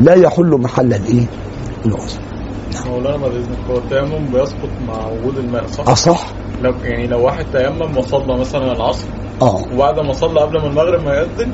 لا 0.00 0.14
يحل 0.14 0.50
محل 0.60 0.94
الإيه؟ 0.94 1.26
الغسل. 1.86 2.18
مولانا 2.86 3.16
بعد 3.16 3.30
اذنك 3.30 3.58
هو 3.70 3.78
التيمم 3.78 4.26
بيسقط 4.32 4.68
مع 4.88 5.06
وجود 5.06 5.38
الماء 5.38 5.66
صح؟ 5.66 5.88
أصح 5.88 6.26
لو 6.62 6.74
يعني 6.82 7.06
لو 7.06 7.24
واحد 7.24 7.44
تيمم 7.52 7.98
وصلى 7.98 8.38
مثلا 8.38 8.72
العصر 8.72 9.06
آه. 9.42 9.62
وبعد 9.74 10.00
ما 10.00 10.12
صلى 10.12 10.40
قبل 10.40 10.60
ما 10.60 10.66
المغرب 10.66 11.04
ما 11.04 11.14
يأذن 11.14 11.52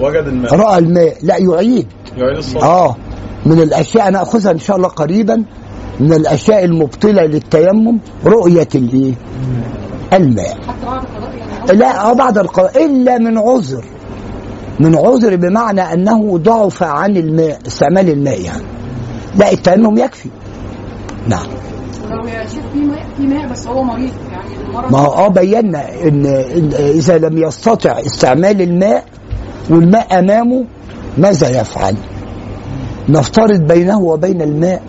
وجد 0.00 0.26
الماء. 0.26 0.54
رأى 0.54 0.78
الماء. 0.78 1.16
لا 1.22 1.36
يعيد. 1.36 1.86
يعيد 2.16 2.36
الصلاة. 2.36 2.64
آه. 2.64 2.96
من 3.46 3.60
الأشياء 3.60 4.08
أنا 4.08 4.22
أخذها 4.22 4.52
إن 4.52 4.58
شاء 4.58 4.76
الله 4.76 4.88
قريبا 4.88 5.44
من 6.00 6.12
الأشياء 6.12 6.64
المبطلة 6.64 7.22
للتيمم 7.22 7.98
رؤية 8.26 8.68
الايه 8.74 9.14
الماء. 10.12 10.56
لا 11.72 12.12
بعد 12.12 12.38
القضاء 12.38 12.84
إلا 12.84 13.18
من 13.18 13.38
عذر. 13.38 13.84
من 14.80 14.96
عذر 14.96 15.36
بمعنى 15.36 15.80
أنه 15.80 16.38
ضعف 16.38 16.82
عن 16.82 17.16
الماء 17.16 17.58
استعمال 17.66 18.08
الماء 18.08 18.40
يعني. 18.40 18.62
لا 19.36 19.52
التيمم 19.52 19.98
يكفي. 19.98 20.28
نعم. 21.28 21.46
شيخ 22.46 22.64
في 22.72 22.78
ماء 22.78 23.06
في 23.16 23.22
ماء 23.22 23.48
بس 23.48 23.66
هو 23.66 23.82
مريض 23.82 24.12
يعني 24.32 24.68
المرض 24.68 24.92
ما 24.92 24.98
هو 24.98 25.26
آه 25.26 25.28
بينا 25.28 26.02
إن 26.04 26.26
إذا 26.74 27.18
لم 27.18 27.38
يستطع 27.38 28.00
استعمال 28.00 28.62
الماء 28.62 29.04
والماء 29.70 30.18
أمامه 30.18 30.64
ماذا 31.18 31.60
يفعل؟ 31.60 31.96
نفترض 33.08 33.60
بينه 33.60 34.00
وبين 34.00 34.42
الماء 34.42 34.82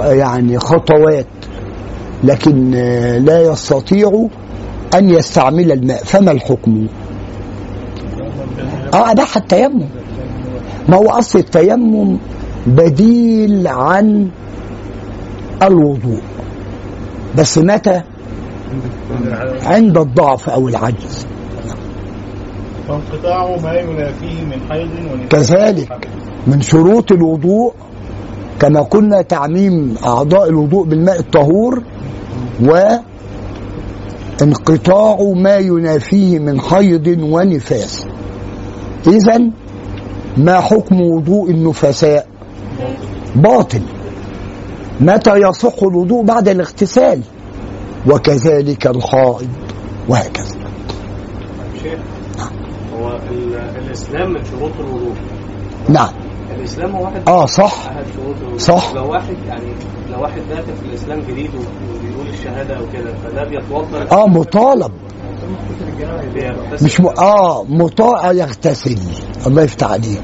يعني 0.00 0.58
خطوات 0.58 1.26
لكن 2.24 2.74
آه، 2.74 3.18
لا 3.18 3.42
يستطيع 3.42 4.28
أن 4.94 5.10
يستعمل 5.10 5.72
الماء. 5.72 6.04
فما 6.04 6.32
الحكم؟ 6.32 6.86
آه 8.94 9.10
أباح 9.10 9.36
التيمم. 9.36 9.88
ما 10.88 10.96
هو 10.96 11.10
أصل 11.10 11.38
التيمم؟ 11.38 12.18
بديل 12.66 13.68
عن 13.68 14.28
الوضوء. 15.62 16.20
بس 17.38 17.58
متى؟ 17.58 18.02
عند 19.62 19.98
الضعف 19.98 20.50
أو 20.50 20.68
العجز. 20.68 21.26
فانقطاع 22.88 23.56
ما 23.56 23.72
ينافيه 23.72 24.44
من 24.44 24.60
حيض 24.70 24.88
كذلك. 25.30 26.08
من 26.46 26.60
شروط 26.60 27.12
الوضوء 27.12 27.72
كما 28.60 28.80
قلنا 28.80 29.22
تعميم 29.22 29.94
أعضاء 30.04 30.48
الوضوء 30.48 30.84
بالماء 30.84 31.18
الطهور 31.20 31.82
وانقطاع 34.40 35.16
ما 35.36 35.56
ينافيه 35.56 36.38
من 36.38 36.60
حيض 36.60 37.06
ونفاس. 37.22 38.06
اذا 39.06 39.50
ما 40.36 40.60
حكم 40.60 41.00
وضوء 41.00 41.50
النفساء؟ 41.50 42.26
باطل. 43.36 43.82
متى 45.00 45.36
يصح 45.36 45.82
الوضوء 45.82 46.24
بعد 46.24 46.48
الاغتسال؟ 46.48 47.20
وكذلك 48.06 48.86
الحائض 48.86 49.48
وهكذا. 50.08 50.56
شيخ 51.82 51.98
هو 52.98 53.08
ال- 53.30 53.54
الإسلام 53.86 54.32
من 54.32 54.44
شروط 54.44 54.72
الوضوء. 54.80 55.14
نعم. 55.88 56.12
الإسلام 56.58 56.96
هو 56.96 57.04
واحد 57.04 57.28
آه، 57.28 57.46
صح. 57.46 57.86
احد 57.86 58.04
صح. 58.58 58.92
لو 58.94 59.10
واحد 59.10 59.34
يعني 59.48 59.64
لو 60.12 60.22
واحد 60.22 60.40
داخل 60.50 60.62
في 60.62 60.86
الإسلام 60.88 61.20
جديد 61.20 61.50
وبيقول 61.54 62.26
الشهادة 62.32 62.80
وكده 62.82 63.14
فده 63.24 63.44
بيتوضا 63.44 64.22
آه 64.22 64.26
مطالب. 64.26 64.92
مش 66.82 67.00
م... 67.00 67.06
آه 67.06 67.64
مطالب 67.64 68.36
يغتسل. 68.38 68.98
الله 69.46 69.62
يفتح 69.62 69.90
عليك. 69.90 70.22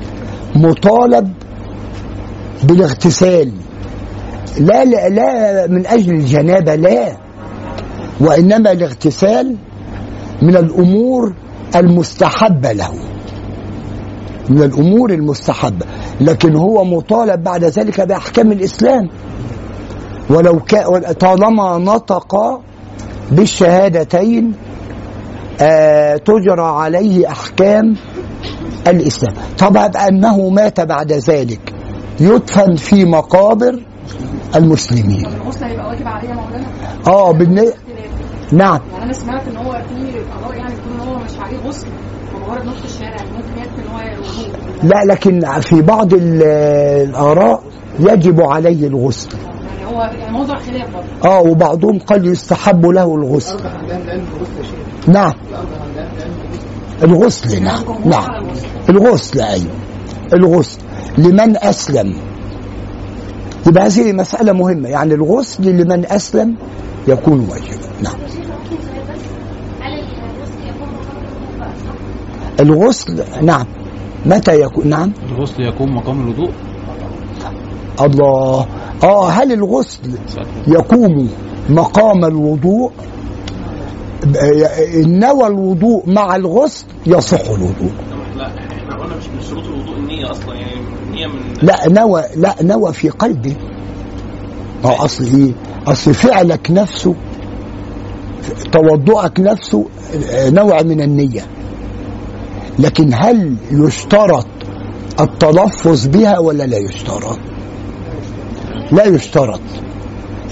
مطالب 0.56 1.32
بالاغتسال. 2.64 3.52
لا 4.58 4.84
لا 4.84 5.08
لا 5.08 5.66
من 5.66 5.86
أجل 5.86 6.12
الجنابة 6.12 6.74
لا. 6.74 7.16
وإنما 8.20 8.72
الاغتسال 8.72 9.56
من 10.42 10.56
الأمور 10.56 11.32
المستحبة 11.76 12.72
له. 12.72 12.92
من 14.50 14.62
الأمور 14.62 15.10
المستحبة. 15.10 15.86
لكن 16.20 16.56
هو 16.56 16.84
مطالب 16.84 17.42
بعد 17.42 17.64
ذلك 17.64 18.00
بأحكام 18.00 18.52
الإسلام. 18.52 19.08
ولو 20.30 20.58
كان 20.60 21.12
طالما 21.12 21.78
نطق 21.78 22.60
بالشهادتين 23.30 24.54
آه 25.60 26.16
تجرى 26.16 26.62
عليه 26.62 27.28
أحكام 27.30 27.96
الإسلام. 28.86 29.34
طبعا 29.58 29.86
أنه 29.86 30.48
مات 30.50 30.80
بعد 30.80 31.12
ذلك. 31.12 31.74
يدفن 32.20 32.74
في 32.76 33.04
مقابر 33.04 33.80
المسلمين. 34.56 35.26
الغسل 35.26 35.64
هيبقى 35.64 35.88
واجب 35.88 36.06
عليه 36.08 36.28
يا 36.28 36.34
مولانا؟ 36.34 36.66
آه 37.06 37.32
بالن... 37.32 37.72
نعم 38.52 38.80
يعني 38.92 39.04
أنا 39.04 39.12
سمعت 39.12 39.42
إن 39.48 39.56
هو 39.56 39.72
في 39.72 40.18
قضاء 40.18 40.56
يعني 40.58 40.74
ان 40.74 41.08
هو 41.08 41.18
مش 41.18 41.30
عليه 41.40 41.58
غسل. 41.58 41.86
نص 42.54 42.82
الشارع 42.84 43.16
ممكن 43.36 44.88
لا 44.88 45.04
لكن 45.04 45.60
في 45.60 45.82
بعض 45.82 46.14
ال- 46.14 46.42
الآراء 47.08 47.62
يجب 48.00 48.42
عليه 48.42 48.86
الغسل. 48.86 49.28
يعني 49.78 49.96
هو 49.96 50.00
يعني 50.02 50.32
موضوع 50.32 50.58
خلاف 50.58 50.90
برضه. 50.94 51.34
آه 51.34 51.40
وبعضهم 51.40 51.98
قال 51.98 52.26
يستحب 52.26 52.86
له 52.86 53.14
الغسل. 53.14 53.56
نعم. 55.06 55.32
الغسل. 57.02 57.62
نعم. 57.62 57.82
نعم. 58.04 58.46
الغسل. 58.88 59.40
أيوه. 59.40 59.70
الغسل. 60.32 60.78
لمن 61.18 61.56
أسلم. 61.56 62.14
يبقى 63.66 63.86
هذه 63.86 64.12
مسألة 64.12 64.52
مهمة. 64.52 64.88
يعني 64.88 65.14
الغسل 65.14 65.76
لمن 65.76 66.06
أسلم 66.12 66.54
يكون 67.08 67.40
واجبا 67.40 67.88
نعم 68.02 68.14
هل 69.80 69.92
الغسل 69.92 70.68
يكون 70.68 70.88
مقام 70.88 71.72
الغسل 72.60 73.24
نعم. 73.42 73.66
متى 74.26 74.60
يكون؟ 74.60 74.86
نعم. 74.88 75.12
الغسل 75.30 75.62
يكون 75.62 75.92
مقام 75.94 76.20
الوضوء. 76.20 76.50
الله. 78.00 78.66
آه 79.02 79.28
هل 79.28 79.52
الغسل 79.52 80.00
يقوم 80.66 81.30
مقام 81.68 82.24
الوضوء؟ 82.24 82.90
إن 84.94 85.18
نوى 85.18 85.46
الوضوء 85.46 86.02
مع 86.10 86.36
الغسل 86.36 86.84
يصح 87.06 87.40
الوضوء. 87.40 87.92
لا 88.36 88.46
إحنا 88.46 88.96
قلنا 88.96 89.16
مش 89.16 89.28
من 89.28 89.42
شروط 89.50 89.64
الوضوء 89.64 89.96
النية 89.96 90.30
أصلا 90.30 90.54
يعني 90.54 90.72
النية 91.06 91.26
من 91.26 91.40
لا 91.62 91.88
نوى 91.88 92.22
لا 92.36 92.54
نوى 92.62 92.92
في 92.92 93.08
قلبه 93.08 93.56
ما 94.84 94.90
هو 94.90 95.04
أصل 95.04 95.24
إيه؟ 95.24 95.52
أصل 95.86 96.14
فعلك 96.14 96.70
نفسه 96.70 97.14
توضؤك 98.72 99.40
نفسه 99.40 99.84
نوع 100.46 100.82
من 100.82 101.00
النية. 101.00 101.46
لكن 102.78 103.10
هل 103.14 103.56
يشترط 103.72 104.46
التلفظ 105.20 106.06
بها 106.06 106.38
ولا 106.38 106.64
لا 106.64 106.78
يشترط؟ 106.78 107.38
لا 108.92 109.04
يشترط. 109.04 109.60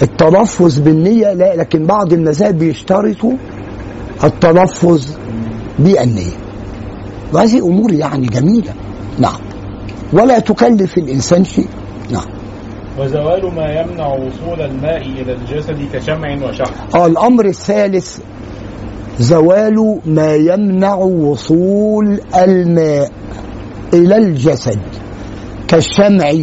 التلفظ 0.01 0.79
بالنية 0.79 1.33
لا 1.33 1.55
لكن 1.55 1.85
بعض 1.85 2.13
المذاهب 2.13 2.57
بيشترطوا 2.57 3.33
التلفظ 4.23 5.07
بالنية. 5.79 6.37
وهذه 7.33 7.59
أمور 7.59 7.91
يعني 7.93 8.27
جميلة. 8.27 8.73
نعم. 9.19 9.39
ولا 10.13 10.39
تكلف 10.39 10.97
الإنسان 10.97 11.43
شيء. 11.43 11.67
نعم. 12.11 12.25
وزوال 12.99 13.55
ما 13.55 13.65
يمنع 13.81 14.07
وصول 14.07 14.61
الماء 14.61 15.01
إلى 15.01 15.33
الجسد 15.33 15.89
كشمع 15.93 16.47
وشحم. 16.49 16.73
آه 16.95 17.05
الأمر 17.05 17.45
الثالث 17.45 18.19
زوال 19.19 19.99
ما 20.05 20.35
يمنع 20.35 20.95
وصول 20.95 22.19
الماء 22.35 23.11
إلى 23.93 24.17
الجسد 24.17 24.79
كالشمع 25.67 26.33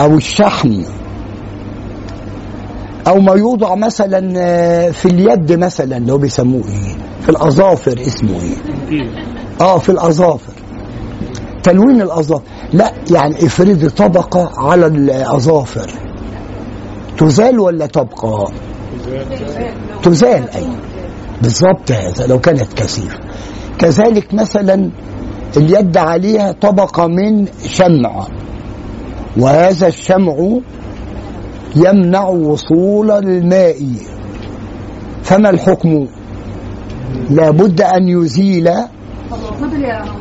أو 0.00 0.14
الشحم. 0.16 0.82
أو 3.06 3.20
ما 3.20 3.34
يوضع 3.34 3.74
مثلا 3.74 4.32
آه، 4.36 4.90
في 4.90 5.06
اليد 5.06 5.52
مثلا 5.52 5.96
اللي 5.96 6.12
هو 6.12 6.18
بيسموه 6.18 6.62
إيه؟ 6.68 6.94
في 7.22 7.28
الأظافر 7.28 8.00
اسمه 8.00 8.40
إيه؟ 8.42 8.56
آه 9.60 9.78
في 9.78 9.88
الأظافر. 9.88 10.52
تلوين 11.62 12.02
الأظافر. 12.02 12.42
لا 12.72 12.92
يعني 13.10 13.46
افرضي 13.46 13.88
طبقة 13.88 14.50
على 14.56 14.86
الأظافر. 14.86 15.90
تزال 17.18 17.60
ولا 17.60 17.86
تبقى؟ 17.86 18.46
تزال. 20.02 20.48
أي 20.50 20.66
بالضبط 21.42 21.92
هذا 21.92 22.26
لو 22.26 22.40
كانت 22.40 22.72
كثيفة 22.72 23.18
كذلك 23.78 24.34
مثلا 24.34 24.90
اليد 25.56 25.96
عليها 25.96 26.52
طبقة 26.52 27.06
من 27.06 27.46
شمع 27.66 28.26
وهذا 29.38 29.86
الشمع 29.86 30.58
يمنع 31.76 32.24
وصول 32.24 33.10
الماء. 33.10 33.86
فما 35.22 35.50
الحكم؟ 35.50 36.06
لابد 37.30 37.80
أن 37.80 38.08
يزيل. 38.08 38.70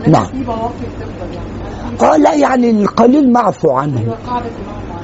نعم. 0.08 0.26
آه 2.02 2.18
لا 2.18 2.34
يعني 2.34 2.70
القليل 2.70 3.32
معفو 3.34 3.72
عنه. 3.72 4.16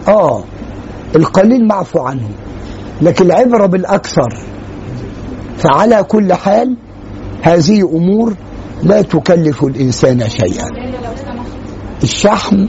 آه 0.08 0.44
القليل 1.16 1.68
معفو 1.68 2.00
عنه. 2.00 2.30
لكن 3.02 3.26
العبرة 3.26 3.66
بالأكثر 3.66 4.53
فعلى 5.58 6.04
كل 6.04 6.34
حال 6.34 6.76
هذه 7.42 7.82
أمور 7.82 8.34
لا 8.84 9.02
تكلف 9.02 9.64
الإنسان 9.64 10.30
شيئا. 10.30 10.66
الشحم 12.04 12.66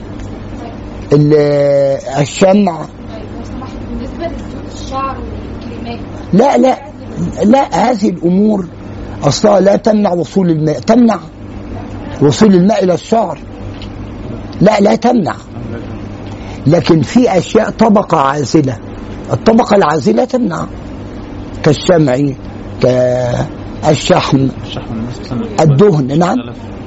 ال- 1.13 1.33
الشمع. 2.19 2.85
لا 6.33 6.57
لا 6.57 6.77
لا 7.43 7.91
هذه 7.91 8.09
الأمور 8.09 8.67
أصلها 9.23 9.59
لا 9.59 9.75
تمنع 9.75 10.13
وصول 10.13 10.49
الماء. 10.49 10.79
تمنع 10.79 11.19
وصول 12.21 12.53
الماء 12.55 12.83
إلى 12.83 12.93
الشعر. 12.93 13.39
لا 14.61 14.79
لا 14.79 14.95
تمنع. 14.95 15.35
لكن 16.67 17.01
في 17.01 17.37
أشياء 17.37 17.69
طبقة 17.69 18.17
عازلة. 18.17 18.77
الطبقة 19.33 19.75
العازلة 19.75 20.25
تمنع 20.25 20.65
كالشمع. 21.63 22.35
الشحم 23.89 24.37
الناس 24.37 25.19
مثلا 25.25 25.63
الدهن 25.63 26.19
نعم. 26.19 26.37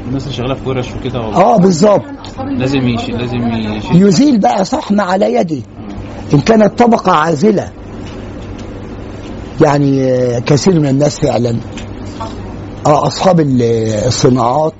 الناس 0.08 0.22
اللي 0.22 0.34
شغالة 0.34 0.54
في 0.54 0.68
ورش 0.68 0.86
وكده 1.00 1.18
آه 1.18 1.56
بالظبط. 1.56 2.02
لازم 2.58 2.88
يشيل 2.88 3.18
لازم 3.18 3.48
يشيل 3.48 4.06
يزيل 4.08 4.38
بقى 4.40 4.64
صحم 4.64 5.00
على 5.00 5.34
يده 5.34 5.62
إن 6.34 6.40
كانت 6.40 6.78
طبقة 6.78 7.12
عازلة. 7.12 7.68
يعني 9.64 10.04
آه، 10.04 10.38
كثير 10.38 10.80
من 10.80 10.86
الناس 10.86 11.20
فعلا. 11.20 11.56
آه 12.86 13.06
أصحاب 13.06 13.40
ال- 13.40 13.62
الصناعات 14.06 14.72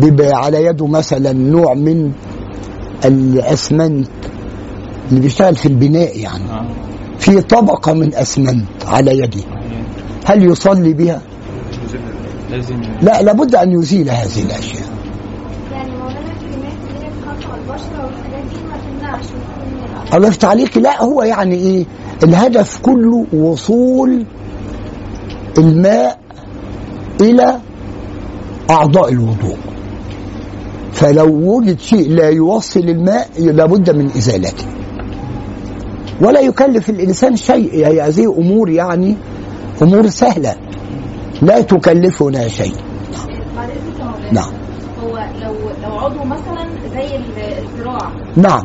بيبقى 0.00 0.30
على 0.32 0.64
يده 0.64 0.86
مثلا 0.86 1.32
نوع 1.32 1.74
من 1.74 2.12
الأسمنت 3.04 4.08
اللي 5.10 5.20
بيشتغل 5.20 5.56
في 5.56 5.66
البناء 5.66 6.18
يعني. 6.18 6.44
في 7.18 7.40
طبقة 7.40 7.92
من 7.92 8.14
أسمنت 8.14 8.66
على 8.86 9.18
يده 9.18 9.42
هل 10.30 10.44
يصلي 10.44 10.92
بها؟ 10.92 11.20
لا 13.02 13.22
لابد 13.22 13.54
أن 13.54 13.72
يزيل 13.72 14.10
هذه 14.10 14.42
الأشياء. 14.42 14.88
يعني 15.72 15.90
مولانا 15.90 16.18
الكريمات 16.18 16.72
اللي 16.96 17.06
هي 17.06 17.56
البشره 17.58 18.04
والحاجات 18.06 18.44
دي 18.44 18.60
ما 18.70 18.76
تمنعش 18.98 19.24
من 19.24 20.14
الله 20.14 20.28
يفتح 20.28 20.48
عليك 20.48 20.76
لا 20.76 21.02
هو 21.02 21.22
يعني 21.22 21.54
إيه؟ 21.54 21.84
الهدف 22.24 22.78
كله 22.82 23.26
وصول 23.32 24.26
الماء 25.58 26.18
إلى 27.20 27.58
أعضاء 28.70 29.12
الوضوء. 29.12 29.56
فلو 30.92 31.26
وجد 31.56 31.80
شيء 31.80 32.10
لا 32.10 32.28
يوصل 32.28 32.80
الماء 32.80 33.28
لابد 33.38 33.90
من 33.90 34.06
إزالته. 34.06 34.64
ولا 36.20 36.40
يكلف 36.40 36.90
الإنسان 36.90 37.36
شيء 37.36 37.86
هي 37.86 38.00
هذه 38.00 38.34
أمور 38.38 38.70
يعني 38.70 39.16
امور 39.82 40.08
سهلة. 40.08 40.54
لا 41.42 41.60
تكلفنا 41.60 42.48
شيء. 42.48 42.74
نعم. 44.32 44.52
هو 45.04 45.18
لو 45.42 45.54
لو 45.82 45.98
عضو 45.98 46.24
مثلا 46.24 46.68
زي 46.94 47.16
ال- 47.16 47.58
الذراع 47.58 48.12
نعم. 48.36 48.62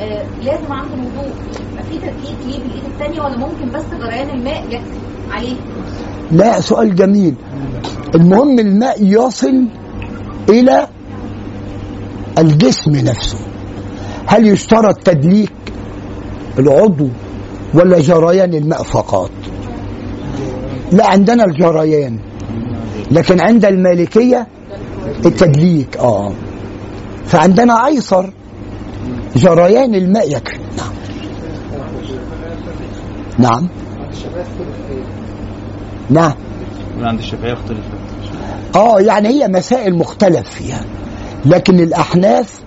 آه 0.00 0.24
لازم 0.44 0.72
عند 0.72 0.88
الوضوء 0.92 1.32
يبقى 1.72 1.84
في 1.90 1.98
تدقيق 1.98 2.36
ليه 2.46 2.58
بالايد 2.58 2.84
الثانية 2.84 3.20
ولا 3.20 3.36
ممكن 3.38 3.68
بس 3.74 3.84
جريان 4.00 4.30
الماء 4.30 4.64
يكفي 4.70 4.98
عليه؟ 5.30 5.54
لا 6.32 6.60
سؤال 6.60 6.94
جميل. 6.96 7.34
المهم 8.14 8.58
الماء 8.58 8.96
يصل 9.04 9.68
إلى 10.48 10.86
الجسم 12.38 12.90
نفسه. 12.92 13.38
هل 14.26 14.46
يشترط 14.46 14.96
تدليك 14.96 15.52
العضو 16.58 17.08
ولا 17.74 18.00
جريان 18.00 18.54
الماء 18.54 18.82
فقط؟ 18.82 19.30
لا 20.92 21.06
عندنا 21.06 21.44
الجريان 21.44 22.18
لكن 23.10 23.40
عند 23.40 23.64
المالكية 23.64 24.46
التدليك 25.26 25.96
آه. 25.96 26.32
فعندنا 27.26 27.86
أيسر 27.86 28.32
جريان 29.36 29.94
الماء 29.94 30.36
يكفي. 30.36 30.58
نعم. 30.58 30.92
نعم. 33.38 33.68
نعم. 36.10 36.32
عند 37.00 37.18
الشافعيه 37.18 37.52
اختلفت 37.52 37.90
آه 38.76 39.00
يعني 39.00 39.28
هي 39.28 39.48
مسائل 39.48 39.98
مختلف 39.98 40.50
فيها. 40.50 40.80
لكن 41.44 41.80
الأحناف 41.80 42.60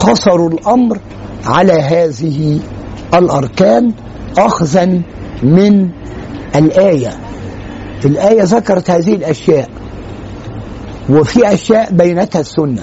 قصروا 0.00 0.50
الأمر 0.50 0.98
على 1.46 1.72
هذه 1.72 2.60
الأركان 3.14 3.92
اخذا 4.38 5.02
من 5.42 5.90
الآية. 6.56 7.29
الآية 8.04 8.42
ذكرت 8.42 8.90
هذه 8.90 9.14
الأشياء 9.14 9.68
وفي 11.10 11.54
أشياء 11.54 11.92
بينتها 11.92 12.40
السنة 12.40 12.82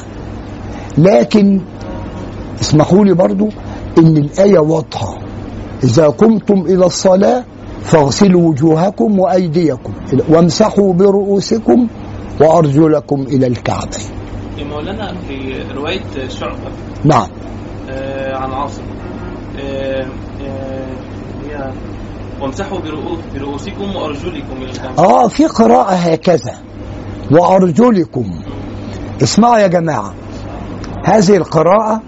لكن 0.97 1.61
اسمحوا 2.61 3.05
لي 3.05 3.13
برضو 3.13 3.49
إن 3.97 4.17
الآية 4.17 4.59
واضحة. 4.59 5.17
إذا 5.83 6.07
قمتم 6.07 6.61
إلى 6.61 6.85
الصلاة 6.85 7.43
فاغسلوا 7.83 8.49
وجوهكم 8.49 9.19
وأيديكم 9.19 9.93
وامسحوا 10.29 10.93
برؤوسكم 10.93 11.87
وأرجلكم 12.41 13.21
إلى 13.21 13.47
الكعبين 13.47 14.05
يا 14.57 14.63
مولانا 14.63 15.13
في 15.27 15.63
رواية 15.75 16.27
شعبة 16.29 16.71
نعم. 17.05 17.27
آه 17.89 18.35
عن 18.35 18.51
عاصم 18.51 18.81
آه 19.59 20.05
آه 20.41 20.87
هي 21.47 21.71
وامسحوا 22.41 22.77
برؤو- 22.79 23.33
برؤوسكم 23.35 23.83
الكعبين 24.61 24.99
آه 24.99 25.27
في 25.27 25.45
قراءة 25.45 25.93
هكذا. 25.93 26.55
وأرجلكم. 27.31 28.39
اسمعوا 29.23 29.57
يا 29.57 29.67
جماعة. 29.67 30.13
هذه 31.05 31.35
القراءة 31.37 32.01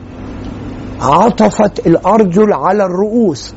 عطفت 1.01 1.87
الأرجل 1.87 2.53
على 2.53 2.85
الرؤوس 2.85 3.53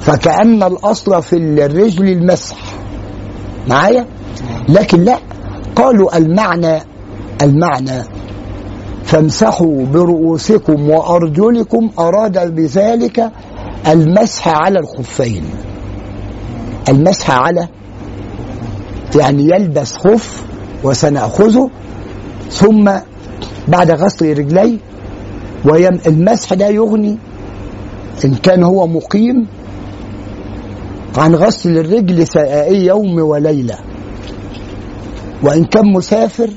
فكأن 0.00 0.62
الأصل 0.62 1.22
في 1.22 1.36
الرجل 1.36 2.08
المسح. 2.08 2.56
معايا؟ 3.68 4.06
لكن 4.68 5.00
لا. 5.04 5.18
قالوا 5.76 6.16
المعنى 6.16 6.78
المعنى. 7.42 8.02
فامسحوا 9.04 9.86
برؤوسكم 9.86 10.90
وأرجلكم 10.90 11.90
أراد 11.98 12.54
بذلك 12.54 13.30
المسح 13.88 14.48
على 14.48 14.78
الخفين. 14.78 15.44
المسح 16.88 17.30
على 17.30 17.68
يعني 19.16 19.42
يلبس 19.42 19.96
خف 19.96 20.44
وسنأخذه 20.84 21.70
ثم 22.50 22.90
بعد 23.68 23.90
غسل 23.90 24.38
رجليه 24.38 24.78
ويم 25.64 25.98
المسح 26.06 26.54
ده 26.54 26.68
يغني 26.68 27.18
إن 28.24 28.34
كان 28.34 28.62
هو 28.62 28.86
مقيم 28.86 29.46
عن 31.18 31.34
غسل 31.34 31.78
الرجل 31.78 32.26
سائي 32.26 32.86
يوم 32.86 33.18
وليلة. 33.18 33.74
وإن 35.42 35.64
كان 35.64 35.92
مسافر 35.92 36.50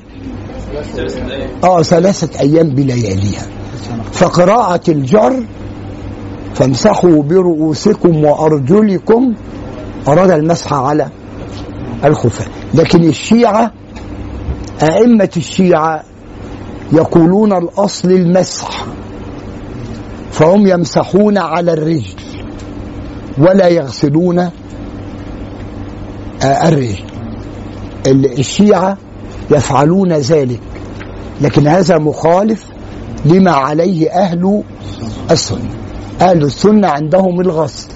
آه 1.63 1.81
ثلاثة 1.83 2.39
أيام 2.39 2.69
بلياليها. 2.69 3.45
فقراءة 4.11 4.91
الجر 4.91 5.43
فامسحوا 6.55 7.23
برؤوسكم 7.23 8.25
وأرجلكم 8.25 9.33
أراد 10.07 10.31
المسح 10.31 10.73
على 10.73 11.07
الخفاء. 12.05 12.47
لكن 12.73 13.03
الشيعة 13.03 13.71
أئمة 14.84 15.29
الشيعة 15.38 16.03
يقولون 16.93 17.53
الأصل 17.53 18.11
المسح 18.11 18.85
فهم 20.31 20.67
يمسحون 20.67 21.38
على 21.38 21.73
الرجل 21.73 22.15
ولا 23.38 23.67
يغسلون 23.67 24.39
آه، 24.39 24.51
الرجل. 26.43 27.03
ال- 28.07 28.39
الشيعة 28.39 28.97
يفعلون 29.51 30.13
ذلك 30.13 30.59
لكن 31.41 31.67
هذا 31.67 31.97
مخالف 31.97 32.65
لما 33.25 33.51
عليه 33.51 34.09
أهل 34.11 34.63
السنة. 35.31 35.69
أهل 36.21 36.43
السنة 36.43 36.88
عندهم 36.88 37.41
الغسل. 37.41 37.88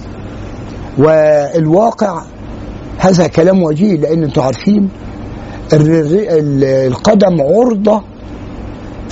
والواقع 0.98 2.22
هذا 2.98 3.26
كلام 3.26 3.62
وجيه 3.62 3.96
لأن 3.96 4.22
أنتم 4.22 4.42
عارفين 4.42 4.88
القدم 5.72 7.40
عرضة 7.42 8.02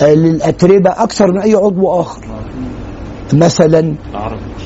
آه، 0.02 0.14
للأتربة 0.14 0.90
أكثر 0.90 1.32
من 1.32 1.40
أي 1.40 1.54
عضو 1.54 2.00
آخر. 2.00 2.24
مثلا 3.32 3.94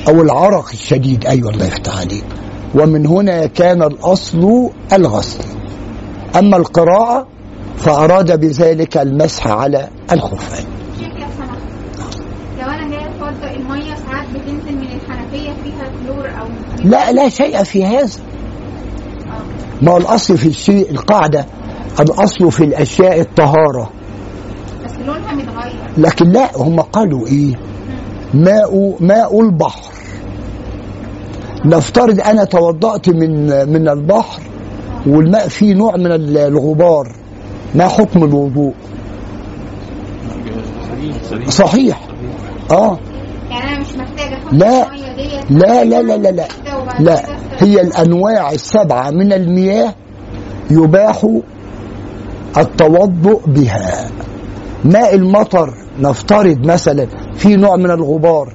أو 0.07 0.21
العرق 0.21 0.69
الشديد. 0.73 1.25
أيوة 1.25 1.49
الله 1.51 1.65
يفتح 1.65 1.97
عليك. 1.99 2.23
ومن 2.75 3.05
هنا 3.07 3.45
كان 3.45 3.83
الأصل 3.83 4.69
الغسل. 4.93 5.43
أما 6.39 6.57
القراءة 6.57 7.27
فأراد 7.77 8.39
بذلك 8.39 8.97
المسح 8.97 9.47
على 9.47 9.87
الخفين 10.11 10.65
شيخ 10.99 11.07
لو 11.13 11.27
سمحت 11.37 11.61
لو 12.61 12.67
أنا 12.69 12.89
جاية 12.89 13.07
اتوضا 13.09 13.51
الميه 13.51 13.95
ساعات 13.95 14.27
بتنزل 14.29 14.75
من 14.77 14.87
الحنفيه 14.87 15.49
فيها 15.63 15.91
كلور 16.03 16.25
أو 16.41 16.47
لا 16.85 17.11
لا 17.11 17.29
شيء 17.29 17.63
في 17.63 17.85
هذا. 17.85 18.19
ما 19.81 19.91
هو 19.91 19.97
الأصل 19.97 20.37
في 20.37 20.47
الشيء 20.47 20.91
القاعدة 20.91 21.45
الأصل 21.99 22.51
في 22.51 22.63
الأشياء 22.63 23.21
الطهارة. 23.21 23.89
بس 24.85 24.91
لونها 25.05 25.33
متغير. 25.33 25.73
لكن 25.97 26.29
لا 26.29 26.57
هم 26.57 26.79
قالوا 26.79 27.27
إيه؟ 27.27 27.55
ماء 28.33 28.95
ماء 28.99 29.41
البحر. 29.41 29.91
نفترض 31.65 32.19
أنا 32.19 32.43
توضأت 32.43 33.09
من 33.09 33.45
من 33.69 33.89
البحر 33.89 34.41
والماء 35.07 35.47
فيه 35.47 35.73
نوع 35.73 35.97
من 35.97 36.11
الغبار. 36.37 37.15
ما 37.75 37.87
حكم 37.87 38.23
الوضوء؟ 38.23 38.73
صحيح. 41.49 42.07
آه. 42.71 42.99
أنا 43.75 43.83
مش 43.83 43.95
محتاجة 43.95 44.33
أحط 44.35 44.53
لا. 44.53 44.85
لا 45.49 45.83
لا 45.83 46.01
لا 46.01 46.17
لا 46.17 46.31
لا 46.31 46.47
لا. 46.99 47.21
هي 47.57 47.81
الأنواع 47.81 48.51
السبعة 48.51 49.11
من 49.11 49.33
المياه 49.33 49.93
يباح 50.71 51.27
التوضؤ 52.57 53.41
بها. 53.47 54.09
ماء 54.85 55.15
المطر 55.15 55.73
نفترض 55.99 56.65
مثلا 56.65 57.07
في 57.35 57.55
نوع 57.55 57.75
من 57.75 57.91
الغبار 57.91 58.53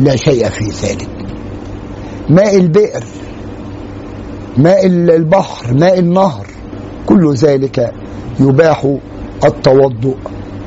لا 0.00 0.16
شيء 0.16 0.48
في 0.48 0.64
ذلك. 0.64 1.08
ماء 2.30 2.56
البئر 2.56 3.04
ماء 4.58 4.86
البحر 4.86 5.74
ماء 5.74 5.98
النهر 5.98 6.46
كل 7.06 7.34
ذلك 7.34 7.92
يباح 8.40 8.96
التوضؤ 9.44 10.16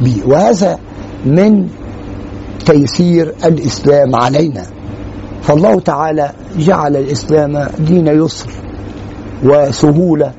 به. 0.02 0.22
وهذا 0.26 0.80
من 1.26 1.68
تيسير 2.66 3.34
الإسلام 3.46 4.16
علينا. 4.16 4.66
فالله 5.42 5.80
تعالى 5.80 6.32
جعل 6.58 6.96
الإسلام 6.96 7.68
دين 7.80 8.08
يسر 8.08 8.50
وسهولة. 9.44 10.34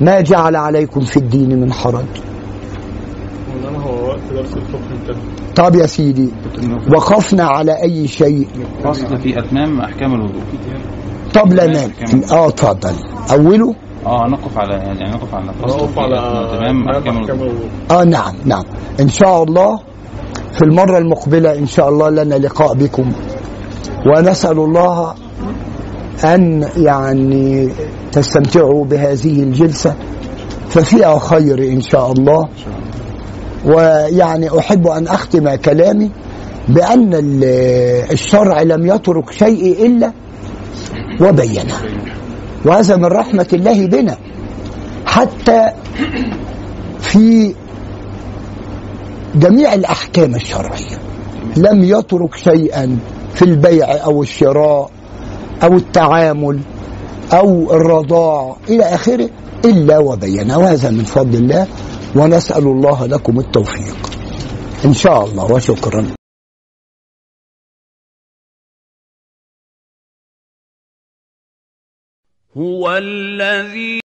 ما 0.00 0.20
جعل 0.20 0.56
عليكم 0.56 1.00
في 1.00 1.16
الدين 1.16 1.60
من 1.60 1.72
حرج. 1.72 2.04
طب 5.56 5.74
يا 5.74 5.86
سيدي 5.86 6.28
وقفنا 6.94 7.44
على 7.44 7.82
أي 7.82 8.08
شيء؟ 8.08 8.48
فصل 8.84 9.18
في 9.18 9.38
أتمام 9.38 9.80
أحكام 9.80 10.14
الوضوء. 10.14 10.42
طب 11.34 11.52
لا 11.52 11.66
نام 11.66 11.90
آه 12.32 12.48
اتفضل. 12.48 12.94
أوله؟ 13.32 13.74
آه 14.06 14.26
نقف 14.28 14.58
على 14.58 14.74
يعني 14.74 15.10
نقف 15.10 15.34
على 15.34 15.52
فصل 15.62 15.76
نقف 15.78 15.94
في 15.94 16.00
على 16.00 16.16
أتمام 16.16 16.88
أحكام 16.88 17.16
الوضوء 17.16 17.34
الوضوء. 17.34 17.68
آه 17.90 18.04
نعم 18.04 18.34
نعم. 18.44 18.64
إن 19.00 19.08
شاء 19.08 19.42
الله 19.42 19.80
في 20.52 20.62
المرة 20.62 20.98
المقبلة 20.98 21.58
إن 21.58 21.66
شاء 21.66 21.88
الله 21.88 22.10
لنا 22.10 22.34
لقاء 22.34 22.74
بكم. 22.74 23.12
ونسأل 24.06 24.58
الله 24.58 25.14
أن 26.24 26.68
يعني 26.76 27.68
تستمتعوا 28.12 28.84
بهذه 28.84 29.42
الجلسة. 29.42 29.94
ففيها 30.68 31.18
خير 31.18 31.58
إن 31.58 31.80
شاء 31.80 32.12
الله. 32.12 32.48
ويعني 33.66 34.58
أحب 34.58 34.86
أن 34.86 35.08
أختم 35.08 35.54
كلامي 35.54 36.10
بأن 36.68 37.14
ال- 37.14 37.44
الشرع 38.12 38.62
لم 38.62 38.86
يترك 38.86 39.30
شيء 39.30 39.86
إلا 39.86 40.12
وبينه. 41.20 41.74
وهذا 42.64 42.96
من 42.96 43.04
رحمة 43.04 43.46
الله 43.52 43.86
بنا. 43.86 44.16
حتى 45.06 45.66
في 47.00 47.54
جميع 49.34 49.74
الأحكام 49.74 50.34
الشرعية. 50.34 50.98
لم 51.56 51.84
يترك 51.84 52.34
شيئا 52.36 52.98
في 53.34 53.42
البيع 53.42 54.04
أو 54.04 54.22
الشراء 54.22 54.90
أو 55.62 55.76
التعامل 55.76 56.60
أو 57.32 57.72
الرضاع 57.72 58.56
إلى 58.68 58.84
آخره 58.84 59.30
إلا 59.64 59.98
وبينه. 59.98 60.58
وهذا 60.58 60.90
من 60.90 61.04
فضل 61.04 61.34
الله 61.38 61.68
ونسأل 62.16 62.62
الله 62.62 63.06
لكم 63.06 63.38
التوفيق. 63.38 63.96
إن 64.84 64.94
شاء 64.94 65.24
الله 65.24 65.52
وشكرا. 65.52 66.06
هو 72.56 72.96
الذي 72.96 74.00